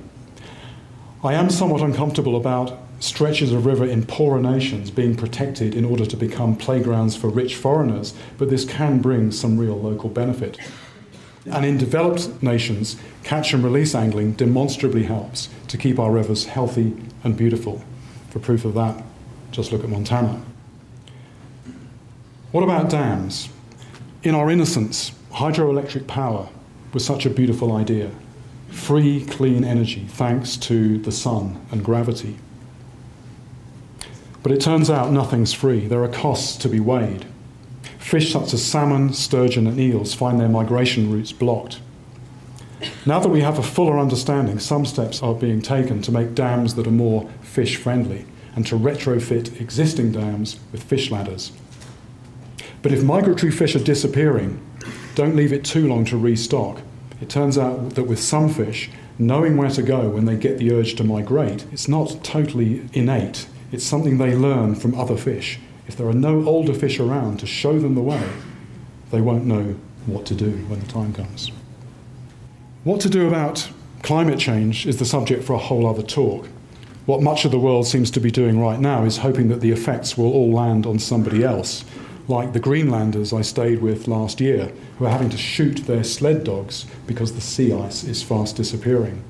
I 1.24 1.36
am 1.36 1.52
somewhat 1.52 1.82
uncomfortable 1.82 2.36
about 2.36 2.80
stretches 3.00 3.52
of 3.52 3.66
river 3.66 3.86
in 3.86 4.06
poorer 4.06 4.40
nations 4.40 4.92
being 4.92 5.16
protected 5.16 5.76
in 5.76 5.86
order 5.86 6.06
to 6.06 6.18
become 6.18 6.56
playgrounds 6.56 7.16
for 7.16 7.30
rich 7.30 7.56
foreigners, 7.56 8.14
but 8.38 8.50
this 8.50 8.66
can 8.66 9.00
bring 9.02 9.32
some 9.32 9.58
real 9.58 9.80
local 9.80 10.10
benefit. 10.10 10.58
And 11.46 11.66
in 11.66 11.78
developed 11.78 12.42
nations, 12.42 12.98
catch 13.24 13.54
and 13.54 13.64
release 13.64 13.94
angling 13.94 14.34
demonstrably 14.34 15.04
helps 15.04 15.50
to 15.68 15.78
keep 15.78 16.00
our 16.00 16.12
rivers 16.12 16.46
healthy 16.46 16.96
and 17.24 17.38
beautiful. 17.38 17.84
For 18.30 18.40
proof 18.40 18.66
of 18.66 18.74
that, 18.74 19.04
just 19.52 19.72
look 19.72 19.84
at 19.84 19.90
Montana. 19.90 20.44
What 22.52 22.64
about 22.64 22.90
dams? 22.90 23.50
In 24.24 24.34
our 24.34 24.50
innocence, 24.50 25.12
hydroelectric 25.32 26.08
power 26.08 26.50
was 26.94 27.06
such 27.06 27.26
a 27.26 27.30
beautiful 27.30 27.74
idea. 27.74 28.12
Free, 28.70 29.24
clean 29.26 29.64
energy 29.64 30.06
thanks 30.10 30.58
to 30.58 30.98
the 30.98 31.12
sun 31.12 31.64
and 31.72 31.84
gravity. 31.84 32.38
But 34.46 34.52
it 34.52 34.62
turns 34.62 34.92
out 34.92 35.12
nothing's 35.12 35.54
free. 35.54 35.88
There 35.88 36.04
are 36.04 36.08
costs 36.08 36.56
to 36.58 36.70
be 36.70 36.80
weighed. 36.80 37.26
Fish 37.98 38.32
such 38.32 38.54
as 38.54 38.64
salmon, 38.64 39.12
sturgeon, 39.12 39.66
and 39.66 39.80
eels 39.80 40.14
find 40.14 40.40
their 40.40 40.48
migration 40.48 41.12
routes 41.12 41.32
blocked. 41.32 41.80
Now 43.08 43.20
that 43.20 43.30
we 43.30 43.42
have 43.42 43.58
a 43.58 43.64
fuller 43.64 43.98
understanding, 43.98 44.60
some 44.60 44.86
steps 44.86 45.24
are 45.24 45.34
being 45.34 45.64
taken 45.64 46.04
to 46.04 46.12
make 46.12 46.36
dams 46.36 46.76
that 46.76 46.86
are 46.86 46.92
more 46.92 47.28
fish 47.42 47.78
friendly 47.78 48.28
and 48.56 48.68
to 48.68 48.78
retrofit 48.78 49.60
existing 49.60 50.12
dams 50.12 50.60
with 50.72 50.84
fish 50.84 51.10
ladders. 51.10 51.52
But 52.84 52.92
if 52.92 53.04
migratory 53.04 53.52
fish 53.52 53.76
are 53.76 53.84
disappearing, 53.84 54.64
don't 55.16 55.36
leave 55.36 55.54
it 55.54 55.66
too 55.66 55.88
long 55.88 56.06
to 56.06 56.18
restock. 56.18 56.84
It 57.20 57.32
turns 57.32 57.58
out 57.58 57.96
that 57.96 58.04
with 58.04 58.20
some 58.20 58.50
fish, 58.50 58.92
knowing 59.18 59.58
where 59.58 59.72
to 59.72 59.82
go 59.82 60.08
when 60.08 60.26
they 60.26 60.38
get 60.38 60.60
the 60.60 60.72
urge 60.72 60.94
to 60.98 61.04
migrate, 61.04 61.66
it's 61.72 61.88
not 61.88 62.24
totally 62.24 62.88
innate. 62.94 63.48
It's 63.76 63.84
something 63.84 64.20
they 64.20 64.34
learn 64.34 64.74
from 64.76 64.98
other 64.98 65.18
fish. 65.18 65.60
If 65.86 65.98
there 65.98 66.08
are 66.08 66.14
no 66.14 66.46
older 66.46 66.74
fish 66.74 66.98
around 66.98 67.42
to 67.42 67.46
show 67.46 67.78
them 67.78 67.94
the 67.94 68.02
way, 68.02 68.26
they 69.12 69.20
won't 69.20 69.44
know 69.44 69.76
what 70.06 70.26
to 70.28 70.34
do 70.34 70.52
when 70.70 70.80
the 70.80 70.88
time 70.88 71.12
comes. 71.12 71.52
What 72.86 73.02
to 73.02 73.10
do 73.10 73.28
about 73.28 73.70
climate 74.02 74.40
change 74.40 74.88
is 74.88 74.96
the 74.96 75.04
subject 75.04 75.44
for 75.44 75.52
a 75.52 75.58
whole 75.58 75.86
other 75.86 76.04
talk. 76.04 76.48
What 77.06 77.22
much 77.22 77.44
of 77.44 77.52
the 77.52 77.60
world 77.60 77.86
seems 77.86 78.10
to 78.12 78.22
be 78.22 78.32
doing 78.32 78.62
right 78.62 78.80
now 78.80 79.04
is 79.04 79.18
hoping 79.18 79.50
that 79.50 79.60
the 79.60 79.74
effects 79.74 80.18
will 80.18 80.32
all 80.32 80.54
land 80.54 80.86
on 80.86 80.98
somebody 80.98 81.44
else, 81.44 81.84
like 82.30 82.54
the 82.54 82.62
Greenlanders 82.62 83.34
I 83.34 83.42
stayed 83.42 83.82
with 83.82 84.08
last 84.08 84.40
year, 84.40 84.72
who 85.00 85.06
are 85.06 85.12
having 85.12 85.32
to 85.32 85.38
shoot 85.38 85.86
their 85.86 86.06
sled 86.06 86.46
dogs 86.46 86.86
because 87.08 87.34
the 87.34 87.42
sea 87.42 87.74
ice 87.74 88.06
is 88.06 88.24
fast 88.24 88.56
disappearing. 88.56 89.22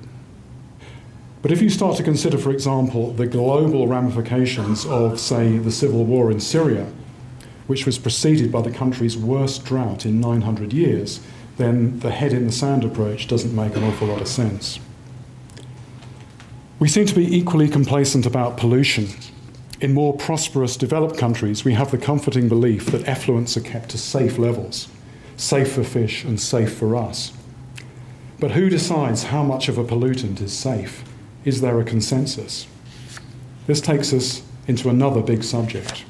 But 1.46 1.52
if 1.52 1.62
you 1.62 1.70
start 1.70 1.96
to 1.98 2.04
consider, 2.04 2.39
for 2.39 2.50
example, 2.50 3.14
the 3.14 3.28
global 3.28 3.88
ramifications 3.88 4.84
of, 4.88 5.20
say, 5.20 5.60
the 5.60 5.70
civil 5.70 6.04
war 6.04 6.32
in 6.32 6.39
Syria, 6.39 6.91
which 7.68 7.86
was 7.86 8.00
preceded 8.00 8.52
by 8.52 8.64
the 8.64 8.72
country's 8.72 9.16
worst 9.16 9.64
drought 9.64 10.08
in 10.08 10.20
900 10.20 10.74
years, 10.74 11.20
then 11.58 12.00
the 12.00 12.10
head 12.10 12.34
in 12.34 12.48
the 12.48 12.52
sand 12.52 12.84
approach 12.84 13.28
doesn't 13.28 13.56
make 13.56 13.76
an 13.76 13.84
awful 13.84 14.08
lot 14.08 14.22
of 14.22 14.28
sense. 14.28 14.80
We 16.80 16.88
seem 16.88 17.06
to 17.06 17.14
be 17.14 17.38
equally 17.38 17.68
complacent 17.68 18.26
about 18.26 18.58
pollution. 18.58 19.10
In 19.80 19.93
more 19.93 20.18
prosperous 20.18 20.76
developed 20.76 21.16
countries, 21.16 21.64
we 21.64 21.74
have 21.74 21.91
the 21.91 22.00
comforting 22.00 22.50
belief 22.50 22.88
that 22.88 23.06
effluents 23.06 23.56
are 23.56 23.62
kept 23.62 23.89
to 23.89 24.00
safe 24.00 24.39
levels, 24.39 24.88
safe 25.38 25.74
for 25.74 25.84
fish 25.84 26.24
and 26.24 26.41
safe 26.41 26.76
for 26.76 26.96
us. 26.96 27.34
But 28.39 28.50
who 28.50 28.68
decides 28.68 29.26
how 29.26 29.43
much 29.43 29.70
of 29.70 29.78
a 29.78 29.84
pollutant 29.84 30.41
is 30.41 30.52
safe? 30.52 31.04
Is 31.46 31.62
there 31.62 31.80
a 31.80 31.84
consensus? 31.84 32.66
This 33.68 33.80
takes 33.80 34.12
us 34.12 34.41
into 34.68 34.89
another 34.89 35.22
big 35.22 35.43
subject. 35.43 36.04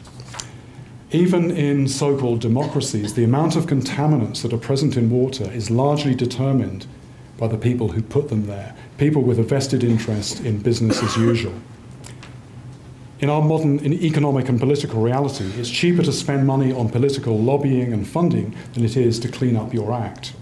Even 1.12 1.52
in 1.52 1.90
so 1.90 2.18
called 2.18 2.40
democracies, 2.40 3.14
the 3.14 3.26
amount 3.26 3.58
of 3.58 3.66
contaminants 3.66 4.42
that 4.42 4.54
are 4.54 4.58
present 4.58 4.96
in 4.96 5.10
water 5.10 5.52
is 5.52 5.70
largely 5.70 6.16
determined 6.16 6.88
by 7.38 7.48
the 7.48 7.58
people 7.58 7.90
who 7.90 8.02
put 8.02 8.30
them 8.30 8.48
there, 8.48 8.74
people 8.98 9.22
with 9.22 9.38
a 9.38 9.44
vested 9.44 9.84
interest 9.84 10.40
in 10.46 10.60
business 10.60 11.04
as 11.04 11.18
usual. 11.18 11.54
In 13.20 13.30
our 13.30 13.42
modern 13.42 13.80
in 13.80 13.92
economic 13.94 14.48
and 14.48 14.58
political 14.58 15.02
reality, 15.02 15.52
it's 15.58 15.70
cheaper 15.70 16.02
to 16.04 16.14
spend 16.14 16.48
money 16.48 16.72
on 16.72 16.88
political 16.88 17.38
lobbying 17.38 17.92
and 17.92 18.08
funding 18.08 18.56
than 18.74 18.86
it 18.86 18.96
is 18.96 19.20
to 19.20 19.28
clean 19.28 19.58
up 19.58 19.74
your 19.74 19.92
act. 19.92 20.34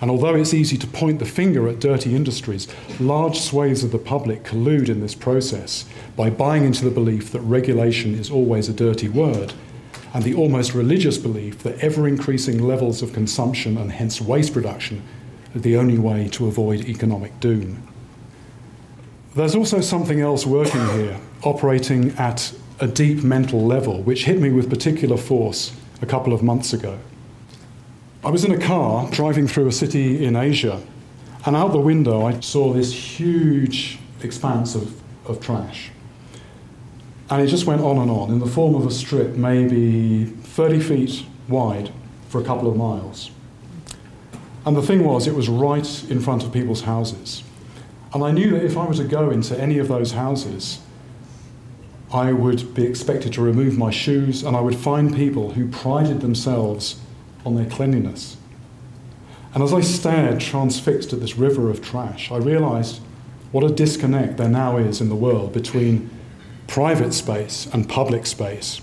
And 0.00 0.10
although 0.10 0.36
it's 0.36 0.54
easy 0.54 0.76
to 0.78 0.86
point 0.86 1.18
the 1.18 1.24
finger 1.24 1.68
at 1.68 1.80
dirty 1.80 2.14
industries, 2.14 2.68
large 3.00 3.40
swathes 3.40 3.82
of 3.82 3.90
the 3.90 3.98
public 3.98 4.44
collude 4.44 4.88
in 4.88 5.00
this 5.00 5.14
process 5.14 5.84
by 6.16 6.30
buying 6.30 6.64
into 6.64 6.84
the 6.84 6.90
belief 6.90 7.32
that 7.32 7.40
regulation 7.40 8.14
is 8.14 8.30
always 8.30 8.68
a 8.68 8.72
dirty 8.72 9.08
word, 9.08 9.54
and 10.14 10.22
the 10.22 10.34
almost 10.34 10.72
religious 10.72 11.18
belief 11.18 11.62
that 11.64 11.78
ever 11.80 12.06
increasing 12.06 12.62
levels 12.62 13.02
of 13.02 13.12
consumption 13.12 13.76
and 13.76 13.92
hence 13.92 14.20
waste 14.20 14.52
production 14.52 15.02
are 15.54 15.60
the 15.60 15.76
only 15.76 15.98
way 15.98 16.28
to 16.28 16.46
avoid 16.46 16.84
economic 16.84 17.38
doom. 17.40 17.82
There's 19.34 19.54
also 19.54 19.80
something 19.80 20.20
else 20.20 20.46
working 20.46 20.86
here, 20.90 21.18
operating 21.42 22.10
at 22.12 22.52
a 22.80 22.86
deep 22.86 23.24
mental 23.24 23.64
level, 23.64 24.02
which 24.02 24.24
hit 24.24 24.40
me 24.40 24.50
with 24.50 24.70
particular 24.70 25.16
force 25.16 25.72
a 26.00 26.06
couple 26.06 26.32
of 26.32 26.42
months 26.42 26.72
ago. 26.72 26.98
I 28.24 28.30
was 28.30 28.44
in 28.44 28.50
a 28.50 28.58
car 28.58 29.08
driving 29.12 29.46
through 29.46 29.68
a 29.68 29.72
city 29.72 30.24
in 30.24 30.34
Asia, 30.34 30.82
and 31.46 31.54
out 31.54 31.70
the 31.70 31.78
window 31.78 32.26
I 32.26 32.40
saw 32.40 32.72
this 32.72 32.92
huge 32.92 34.00
expanse 34.22 34.74
of, 34.74 35.00
of 35.24 35.40
trash. 35.40 35.90
And 37.30 37.40
it 37.40 37.46
just 37.46 37.66
went 37.66 37.80
on 37.80 37.96
and 37.98 38.10
on 38.10 38.30
in 38.30 38.40
the 38.40 38.46
form 38.46 38.74
of 38.74 38.86
a 38.86 38.90
strip, 38.90 39.36
maybe 39.36 40.24
30 40.24 40.80
feet 40.80 41.24
wide 41.46 41.92
for 42.28 42.40
a 42.40 42.44
couple 42.44 42.68
of 42.68 42.76
miles. 42.76 43.30
And 44.66 44.76
the 44.76 44.82
thing 44.82 45.04
was, 45.04 45.28
it 45.28 45.34
was 45.34 45.48
right 45.48 46.10
in 46.10 46.20
front 46.20 46.42
of 46.42 46.52
people's 46.52 46.82
houses. 46.82 47.44
And 48.12 48.24
I 48.24 48.32
knew 48.32 48.50
that 48.50 48.64
if 48.64 48.76
I 48.76 48.84
were 48.84 48.94
to 48.94 49.04
go 49.04 49.30
into 49.30 49.58
any 49.60 49.78
of 49.78 49.86
those 49.86 50.12
houses, 50.12 50.80
I 52.12 52.32
would 52.32 52.74
be 52.74 52.84
expected 52.84 53.32
to 53.34 53.42
remove 53.42 53.78
my 53.78 53.90
shoes, 53.90 54.42
and 54.42 54.56
I 54.56 54.60
would 54.60 54.76
find 54.76 55.14
people 55.14 55.52
who 55.52 55.68
prided 55.68 56.20
themselves 56.20 57.00
on 57.44 57.54
their 57.54 57.68
cleanliness. 57.68 58.36
And 59.54 59.62
as 59.62 59.72
I 59.72 59.80
stared 59.80 60.40
transfixed 60.40 61.12
at 61.12 61.20
this 61.20 61.36
river 61.36 61.70
of 61.70 61.82
trash, 61.82 62.30
I 62.30 62.36
realized 62.36 63.00
what 63.50 63.64
a 63.64 63.74
disconnect 63.74 64.36
there 64.36 64.48
now 64.48 64.76
is 64.76 65.00
in 65.00 65.08
the 65.08 65.14
world 65.14 65.52
between 65.52 66.10
private 66.66 67.14
space 67.14 67.66
and 67.72 67.88
public 67.88 68.26
space. 68.26 68.80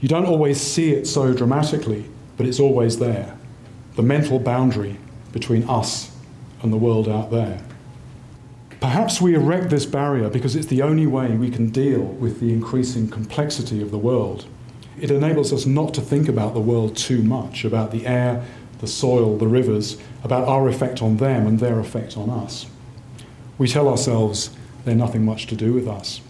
You 0.00 0.08
don't 0.08 0.26
always 0.26 0.60
see 0.60 0.92
it 0.92 1.06
so 1.06 1.32
dramatically, 1.32 2.04
but 2.36 2.46
it's 2.46 2.60
always 2.60 2.98
there 2.98 3.34
the 3.96 4.02
mental 4.02 4.38
boundary 4.38 4.96
between 5.32 5.68
us 5.68 6.16
and 6.62 6.72
the 6.72 6.76
world 6.76 7.08
out 7.08 7.32
there. 7.32 7.60
Perhaps 8.80 9.20
we 9.20 9.34
erect 9.34 9.70
this 9.70 9.86
barrier 9.86 10.28
because 10.28 10.54
it's 10.54 10.68
the 10.68 10.82
only 10.82 11.04
way 11.04 11.32
we 11.32 11.50
can 11.50 11.70
deal 11.70 12.02
with 12.02 12.38
the 12.38 12.52
increasing 12.52 13.08
complexity 13.08 13.82
of 13.82 13.90
the 13.90 13.98
world. 13.98 14.46
It 15.00 15.10
enables 15.10 15.52
us 15.52 15.66
not 15.66 15.94
to 15.94 16.00
think 16.00 16.28
about 16.28 16.54
the 16.54 16.60
world 16.60 16.96
too 16.96 17.22
much, 17.22 17.64
about 17.64 17.90
the 17.90 18.06
air, 18.06 18.44
the 18.80 18.86
soil, 18.86 19.36
the 19.36 19.46
rivers, 19.46 19.98
about 20.24 20.46
our 20.48 20.68
effect 20.68 21.02
on 21.02 21.16
them 21.16 21.46
and 21.46 21.58
their 21.58 21.78
effect 21.78 22.16
on 22.16 22.30
us. 22.30 22.66
We 23.58 23.68
tell 23.68 23.88
ourselves 23.88 24.50
they're 24.84 24.94
nothing 24.94 25.24
much 25.24 25.46
to 25.48 25.56
do 25.56 25.72
with 25.72 25.88
us. 25.88 26.20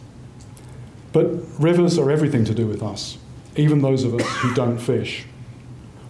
But 1.12 1.26
rivers 1.58 1.98
are 1.98 2.10
everything 2.10 2.44
to 2.46 2.54
do 2.54 2.66
with 2.66 2.82
us, 2.82 3.18
even 3.56 3.80
those 3.80 4.04
of 4.04 4.14
us 4.14 4.26
who 4.38 4.54
don't 4.54 4.78
fish. 4.78 5.24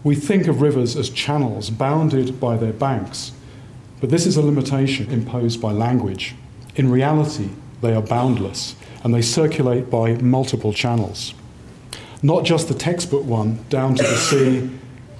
We 0.04 0.14
think 0.14 0.46
of 0.46 0.62
rivers 0.62 0.96
as 0.96 1.10
channels 1.10 1.70
bounded 1.70 2.40
by 2.40 2.56
their 2.56 2.72
banks, 2.72 3.32
but 4.00 4.10
this 4.10 4.26
is 4.26 4.36
a 4.36 4.42
limitation 4.42 5.10
imposed 5.10 5.60
by 5.60 5.72
language. 5.72 6.34
In 6.76 6.90
reality, 6.90 7.50
they 7.80 7.94
are 7.94 8.02
boundless 8.02 8.76
and 9.02 9.12
they 9.12 9.22
circulate 9.22 9.90
by 9.90 10.14
multiple 10.14 10.72
channels. 10.72 11.34
Not 12.22 12.44
just 12.44 12.68
the 12.68 12.74
textbook 12.74 13.24
one 13.24 13.64
down 13.68 13.94
to 13.94 14.02
the 14.02 14.16
sea, 14.16 14.70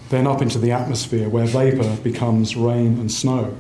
then 0.09 0.26
up 0.26 0.42
into 0.42 0.59
the 0.59 0.72
atmosphere 0.72 1.28
where 1.28 1.46
vapour 1.46 1.96
becomes 2.03 2.57
rain 2.57 2.99
and 2.99 3.11
snow. 3.11 3.57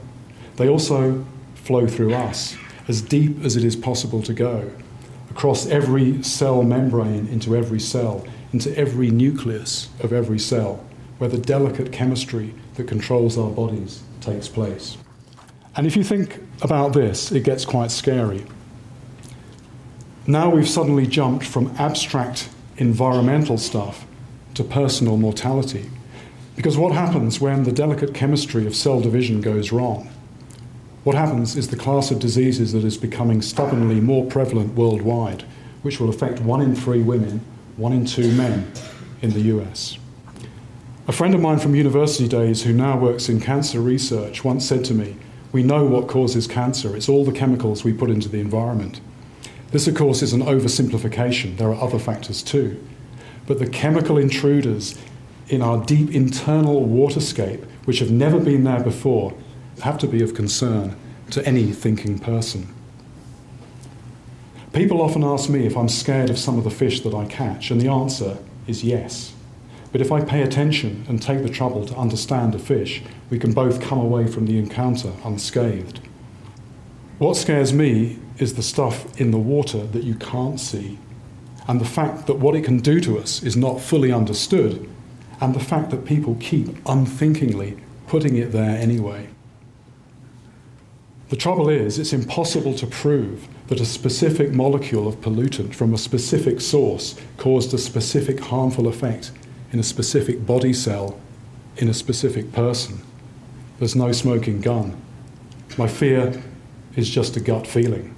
They 0.56 0.68
also 0.68 1.24
flow 1.54 1.86
through 1.86 2.14
us, 2.14 2.56
as 2.88 3.02
deep 3.02 3.44
as 3.44 3.54
it 3.56 3.64
is 3.64 3.76
possible 3.76 4.22
to 4.22 4.32
go, 4.32 4.70
across 5.30 5.66
every 5.66 6.22
cell 6.22 6.62
membrane 6.62 7.28
into 7.28 7.54
every 7.54 7.78
cell, 7.78 8.26
into 8.52 8.76
every 8.76 9.10
nucleus 9.10 9.88
of 10.00 10.12
every 10.12 10.38
cell, 10.38 10.84
where 11.18 11.30
the 11.30 11.38
delicate 11.38 11.92
chemistry 11.92 12.54
that 12.74 12.88
controls 12.88 13.36
our 13.36 13.50
bodies 13.50 14.02
takes 14.20 14.48
place. 14.48 14.96
And 15.76 15.86
if 15.86 15.96
you 15.96 16.02
think 16.02 16.40
about 16.62 16.92
this, 16.92 17.30
it 17.30 17.44
gets 17.44 17.64
quite 17.64 17.90
scary. 17.92 18.44
Now 20.26 20.50
we've 20.50 20.68
suddenly 20.68 21.06
jumped 21.06 21.44
from 21.44 21.74
abstract 21.78 22.48
environmental 22.78 23.58
stuff 23.58 24.06
to 24.54 24.64
personal 24.64 25.16
mortality. 25.16 25.90
Because 26.56 26.76
what 26.76 26.92
happens 26.92 27.40
when 27.40 27.64
the 27.64 27.72
delicate 27.72 28.14
chemistry 28.14 28.66
of 28.66 28.74
cell 28.74 29.00
division 29.00 29.40
goes 29.40 29.70
wrong? 29.70 30.10
What 31.04 31.16
happens 31.16 31.56
is 31.56 31.68
the 31.68 31.76
class 31.76 32.10
of 32.10 32.18
diseases 32.18 32.72
that 32.72 32.84
is 32.84 32.96
becoming 32.96 33.42
stubbornly 33.42 34.00
more 34.00 34.26
prevalent 34.26 34.74
worldwide, 34.74 35.44
which 35.82 36.00
will 36.00 36.08
affect 36.08 36.40
one 36.40 36.60
in 36.60 36.74
three 36.74 37.02
women, 37.02 37.40
one 37.76 37.92
in 37.92 38.04
two 38.04 38.32
men 38.32 38.70
in 39.22 39.30
the 39.30 39.40
US. 39.56 39.98
A 41.06 41.12
friend 41.12 41.34
of 41.34 41.40
mine 41.40 41.58
from 41.58 41.74
university 41.74 42.28
days 42.28 42.62
who 42.62 42.72
now 42.72 42.98
works 42.98 43.28
in 43.28 43.40
cancer 43.40 43.80
research 43.80 44.44
once 44.44 44.68
said 44.68 44.84
to 44.86 44.94
me, 44.94 45.16
We 45.52 45.62
know 45.62 45.84
what 45.84 46.08
causes 46.08 46.46
cancer, 46.46 46.94
it's 46.94 47.08
all 47.08 47.24
the 47.24 47.32
chemicals 47.32 47.82
we 47.82 47.92
put 47.92 48.10
into 48.10 48.28
the 48.28 48.40
environment. 48.40 49.00
This, 49.70 49.86
of 49.86 49.94
course, 49.94 50.22
is 50.22 50.32
an 50.32 50.42
oversimplification. 50.42 51.56
There 51.56 51.68
are 51.68 51.82
other 51.82 51.98
factors 51.98 52.42
too. 52.42 52.82
But 53.46 53.58
the 53.58 53.68
chemical 53.68 54.18
intruders 54.18 54.98
in 55.48 55.62
our 55.62 55.84
deep 55.84 56.14
internal 56.14 56.86
waterscape, 56.86 57.64
which 57.84 57.98
have 57.98 58.10
never 58.10 58.38
been 58.38 58.64
there 58.64 58.82
before, 58.82 59.34
have 59.82 59.98
to 59.98 60.06
be 60.06 60.22
of 60.22 60.34
concern 60.34 60.96
to 61.30 61.46
any 61.46 61.72
thinking 61.72 62.18
person. 62.18 62.74
People 64.72 65.00
often 65.00 65.24
ask 65.24 65.48
me 65.48 65.66
if 65.66 65.76
I'm 65.76 65.88
scared 65.88 66.30
of 66.30 66.38
some 66.38 66.58
of 66.58 66.64
the 66.64 66.70
fish 66.70 67.00
that 67.00 67.14
I 67.14 67.24
catch, 67.26 67.70
and 67.70 67.80
the 67.80 67.88
answer 67.88 68.38
is 68.66 68.84
yes. 68.84 69.34
But 69.92 70.02
if 70.02 70.12
I 70.12 70.22
pay 70.22 70.42
attention 70.42 71.06
and 71.08 71.20
take 71.20 71.42
the 71.42 71.48
trouble 71.48 71.86
to 71.86 71.96
understand 71.96 72.54
a 72.54 72.58
fish, 72.58 73.02
we 73.30 73.38
can 73.38 73.52
both 73.52 73.80
come 73.80 73.98
away 73.98 74.26
from 74.26 74.46
the 74.46 74.58
encounter 74.58 75.12
unscathed. 75.24 76.00
What 77.18 77.36
scares 77.36 77.72
me 77.72 78.18
is 78.38 78.54
the 78.54 78.62
stuff 78.62 79.20
in 79.20 79.30
the 79.30 79.38
water 79.38 79.84
that 79.86 80.04
you 80.04 80.14
can't 80.14 80.60
see, 80.60 80.98
and 81.66 81.80
the 81.80 81.84
fact 81.84 82.26
that 82.26 82.38
what 82.38 82.54
it 82.54 82.64
can 82.64 82.78
do 82.78 83.00
to 83.00 83.18
us 83.18 83.42
is 83.42 83.56
not 83.56 83.80
fully 83.80 84.12
understood, 84.12 84.88
and 85.40 85.54
the 85.54 85.60
fact 85.60 85.90
that 85.90 86.04
people 86.04 86.36
keep 86.40 86.68
unthinkingly 86.86 87.76
putting 88.06 88.36
it 88.36 88.52
there 88.52 88.78
anyway. 88.78 89.28
The 91.28 91.36
trouble 91.36 91.68
is, 91.68 91.98
it's 91.98 92.14
impossible 92.14 92.74
to 92.76 92.86
prove 92.86 93.46
that 93.66 93.80
a 93.80 93.84
specific 93.84 94.50
molecule 94.50 95.06
of 95.06 95.20
pollutant 95.20 95.74
from 95.74 95.92
a 95.92 95.98
specific 95.98 96.60
source 96.60 97.20
caused 97.36 97.74
a 97.74 97.78
specific 97.78 98.40
harmful 98.40 98.88
effect 98.88 99.30
in 99.72 99.78
a 99.78 99.82
specific 99.82 100.46
body 100.46 100.72
cell 100.72 101.20
in 101.76 101.88
a 101.88 101.94
specific 101.94 102.50
person. 102.52 103.00
There's 103.78 103.94
no 103.94 104.10
smoking 104.12 104.62
gun. 104.62 105.00
My 105.76 105.86
fear 105.86 106.42
is 106.96 107.10
just 107.10 107.36
a 107.36 107.40
gut 107.40 107.66
feeling. 107.66 108.14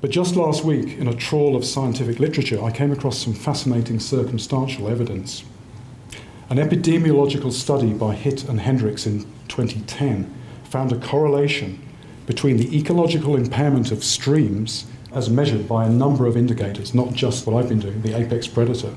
But 0.00 0.10
just 0.10 0.36
last 0.36 0.64
week, 0.64 0.96
in 0.96 1.08
a 1.08 1.14
trawl 1.14 1.56
of 1.56 1.64
scientific 1.64 2.20
literature, 2.20 2.62
I 2.62 2.70
came 2.70 2.92
across 2.92 3.18
some 3.18 3.34
fascinating 3.34 3.98
circumstantial 3.98 4.88
evidence. 4.88 5.42
An 6.50 6.58
epidemiological 6.58 7.52
study 7.52 7.92
by 7.92 8.14
Hitt 8.14 8.48
and 8.48 8.60
Hendryx 8.60 9.06
in 9.06 9.24
2010 9.48 10.32
found 10.64 10.92
a 10.92 11.00
correlation 11.00 11.80
between 12.26 12.58
the 12.58 12.78
ecological 12.78 13.34
impairment 13.34 13.90
of 13.90 14.04
streams 14.04 14.86
as 15.12 15.28
measured 15.28 15.66
by 15.66 15.84
a 15.84 15.90
number 15.90 16.26
of 16.26 16.36
indicators, 16.36 16.94
not 16.94 17.12
just 17.12 17.44
what 17.44 17.56
I've 17.56 17.68
been 17.68 17.80
doing, 17.80 18.02
the 18.02 18.16
apex 18.16 18.46
predator. 18.46 18.94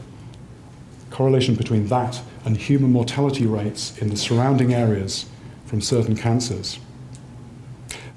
Correlation 1.09 1.55
between 1.55 1.87
that 1.87 2.21
and 2.45 2.55
human 2.55 2.91
mortality 2.91 3.47
rates 3.47 3.97
in 3.97 4.09
the 4.09 4.17
surrounding 4.17 4.73
areas 4.73 5.25
from 5.65 5.81
certain 5.81 6.15
cancers. 6.15 6.79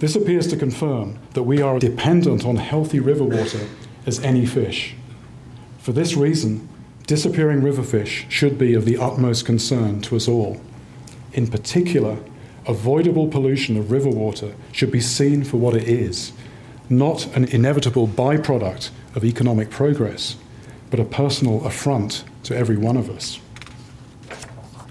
This 0.04 0.16
appears 0.16 0.46
to 0.48 0.58
confirm 0.58 1.18
that 1.32 1.44
we 1.44 1.62
are 1.62 1.78
dependent 1.78 2.44
on 2.44 2.56
healthy 2.56 3.00
river 3.00 3.24
water 3.24 3.66
as 4.04 4.20
any 4.20 4.44
fish. 4.44 4.94
For 5.78 5.92
this 5.92 6.14
reason, 6.14 6.68
disappearing 7.06 7.62
river 7.62 7.82
fish 7.82 8.26
should 8.28 8.58
be 8.58 8.74
of 8.74 8.84
the 8.84 8.98
utmost 8.98 9.46
concern 9.46 10.02
to 10.02 10.16
us 10.16 10.28
all. 10.28 10.60
In 11.32 11.46
particular, 11.46 12.18
avoidable 12.66 13.28
pollution 13.28 13.78
of 13.78 13.90
river 13.90 14.10
water 14.10 14.54
should 14.72 14.90
be 14.90 15.00
seen 15.00 15.42
for 15.42 15.56
what 15.56 15.74
it 15.74 15.88
is 15.88 16.34
not 16.90 17.26
an 17.34 17.46
inevitable 17.46 18.06
byproduct 18.06 18.90
of 19.14 19.24
economic 19.24 19.70
progress, 19.70 20.36
but 20.90 21.00
a 21.00 21.04
personal 21.06 21.64
affront 21.64 22.24
to 22.42 22.54
every 22.54 22.76
one 22.76 22.98
of 22.98 23.08
us. 23.08 23.40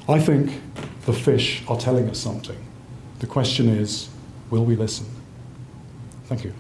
I 0.09 0.20
think 0.20 0.59
the 1.05 1.14
fish 1.14 1.61
are 1.68 1.78
telling 1.78 2.09
us 2.09 2.18
something. 2.18 2.57
The 3.20 3.28
question 3.28 3.70
is 3.70 4.09
will 4.53 4.65
we 4.65 4.75
listen? 4.75 5.07
Thank 6.25 6.43
you. 6.43 6.53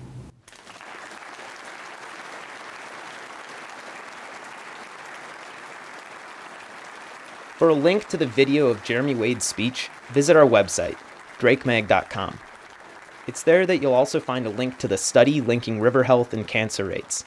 For 7.59 7.69
a 7.69 7.73
link 7.75 8.07
to 8.07 8.17
the 8.17 8.25
video 8.25 8.65
of 8.65 8.83
Jeremy 8.83 9.13
Wade's 9.13 9.45
speech, 9.45 9.89
visit 10.09 10.35
our 10.35 10.45
website, 10.45 10.97
drakemag.com. 11.37 12.39
It's 13.27 13.43
there 13.43 13.67
that 13.67 13.77
you'll 13.77 13.93
also 13.93 14.19
find 14.19 14.47
a 14.47 14.49
link 14.49 14.79
to 14.79 14.87
the 14.87 14.97
study 14.97 15.39
linking 15.39 15.79
river 15.79 16.01
health 16.01 16.33
and 16.33 16.47
cancer 16.47 16.85
rates. 16.85 17.25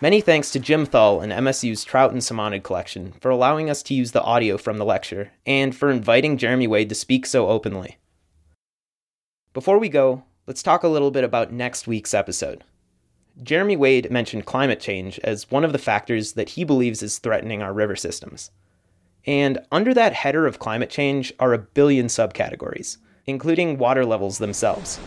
Many 0.00 0.20
thanks 0.20 0.52
to 0.52 0.60
Jim 0.60 0.86
Thull 0.86 1.20
and 1.20 1.32
MSU's 1.32 1.82
Trout 1.82 2.12
and 2.12 2.20
Salmonid 2.20 2.62
collection 2.62 3.14
for 3.20 3.32
allowing 3.32 3.68
us 3.68 3.82
to 3.82 3.94
use 3.94 4.12
the 4.12 4.22
audio 4.22 4.58
from 4.58 4.78
the 4.78 4.84
lecture 4.84 5.32
and 5.44 5.74
for 5.74 5.90
inviting 5.90 6.38
Jeremy 6.38 6.68
Wade 6.68 6.88
to 6.88 6.94
speak 6.94 7.26
so 7.26 7.48
openly. 7.48 7.98
Before 9.58 9.80
we 9.80 9.88
go, 9.88 10.22
let's 10.46 10.62
talk 10.62 10.84
a 10.84 10.88
little 10.88 11.10
bit 11.10 11.24
about 11.24 11.52
next 11.52 11.88
week's 11.88 12.14
episode. 12.14 12.62
Jeremy 13.42 13.76
Wade 13.76 14.08
mentioned 14.08 14.46
climate 14.46 14.78
change 14.78 15.18
as 15.24 15.50
one 15.50 15.64
of 15.64 15.72
the 15.72 15.80
factors 15.80 16.34
that 16.34 16.50
he 16.50 16.62
believes 16.62 17.02
is 17.02 17.18
threatening 17.18 17.60
our 17.60 17.72
river 17.72 17.96
systems. 17.96 18.52
And 19.26 19.58
under 19.72 19.92
that 19.94 20.12
header 20.12 20.46
of 20.46 20.60
climate 20.60 20.90
change 20.90 21.32
are 21.40 21.52
a 21.52 21.58
billion 21.58 22.06
subcategories, 22.06 22.98
including 23.26 23.78
water 23.78 24.06
levels 24.06 24.38
themselves. 24.38 25.00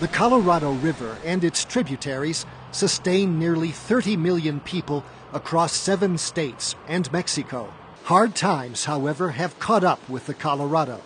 The 0.00 0.08
Colorado 0.08 0.72
River 0.72 1.18
and 1.22 1.44
its 1.44 1.62
tributaries 1.62 2.46
sustain 2.70 3.38
nearly 3.38 3.72
30 3.72 4.16
million 4.16 4.60
people 4.60 5.04
across 5.34 5.74
seven 5.74 6.16
states 6.16 6.76
and 6.88 7.12
Mexico. 7.12 7.70
Hard 8.04 8.34
times, 8.34 8.86
however, 8.86 9.32
have 9.32 9.58
caught 9.58 9.84
up 9.84 10.08
with 10.08 10.24
the 10.24 10.32
Colorado. 10.32 11.02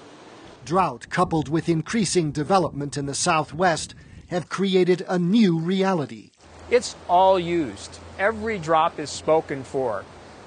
Drought, 0.66 1.08
coupled 1.10 1.48
with 1.48 1.68
increasing 1.68 2.32
development 2.32 2.96
in 2.96 3.06
the 3.06 3.14
southwest, 3.14 3.94
have 4.30 4.48
created 4.48 5.06
a 5.08 5.16
new 5.16 5.60
reality. 5.60 6.32
It's 6.72 6.96
all 7.08 7.38
used. 7.38 8.00
Every 8.18 8.58
drop 8.58 8.98
is 8.98 9.08
spoken 9.08 9.62
for. 9.62 10.04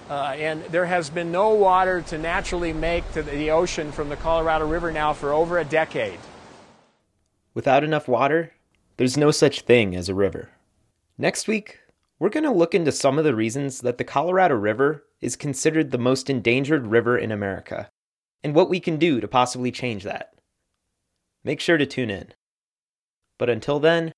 Uh, 0.09 0.35
and 0.37 0.61
there 0.65 0.87
has 0.87 1.09
been 1.09 1.31
no 1.31 1.53
water 1.53 2.01
to 2.01 2.17
naturally 2.17 2.73
make 2.73 3.09
to 3.13 3.23
the 3.23 3.51
ocean 3.51 3.93
from 3.93 4.09
the 4.09 4.17
Colorado 4.17 4.67
River 4.67 4.91
now 4.91 5.13
for 5.13 5.31
over 5.31 5.57
a 5.57 5.63
decade. 5.63 6.19
Without 7.53 7.85
enough 7.85 8.09
water, 8.09 8.51
there's 8.97 9.15
no 9.15 9.31
such 9.31 9.61
thing 9.61 9.95
as 9.95 10.09
a 10.09 10.13
river. 10.13 10.49
Next 11.17 11.47
week, 11.47 11.79
we're 12.19 12.27
going 12.27 12.43
to 12.43 12.51
look 12.51 12.75
into 12.75 12.91
some 12.91 13.17
of 13.17 13.23
the 13.23 13.35
reasons 13.35 13.79
that 13.81 13.97
the 13.97 14.03
Colorado 14.03 14.55
River 14.55 15.05
is 15.21 15.37
considered 15.37 15.91
the 15.91 15.97
most 15.97 16.29
endangered 16.29 16.87
river 16.87 17.17
in 17.17 17.31
America 17.31 17.89
and 18.43 18.53
what 18.53 18.69
we 18.69 18.79
can 18.79 18.97
do 18.97 19.19
to 19.19 19.27
possibly 19.27 19.71
change 19.71 20.03
that. 20.03 20.33
Make 21.43 21.59
sure 21.59 21.77
to 21.77 21.85
tune 21.85 22.09
in. 22.09 22.33
But 23.37 23.49
until 23.49 23.79
then, 23.79 24.13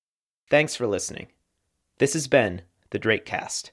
thanks 0.50 0.74
for 0.74 0.86
listening. 0.86 1.28
This 1.98 2.14
has 2.14 2.26
been 2.26 2.62
the 2.90 2.98
Drakecast. 2.98 3.70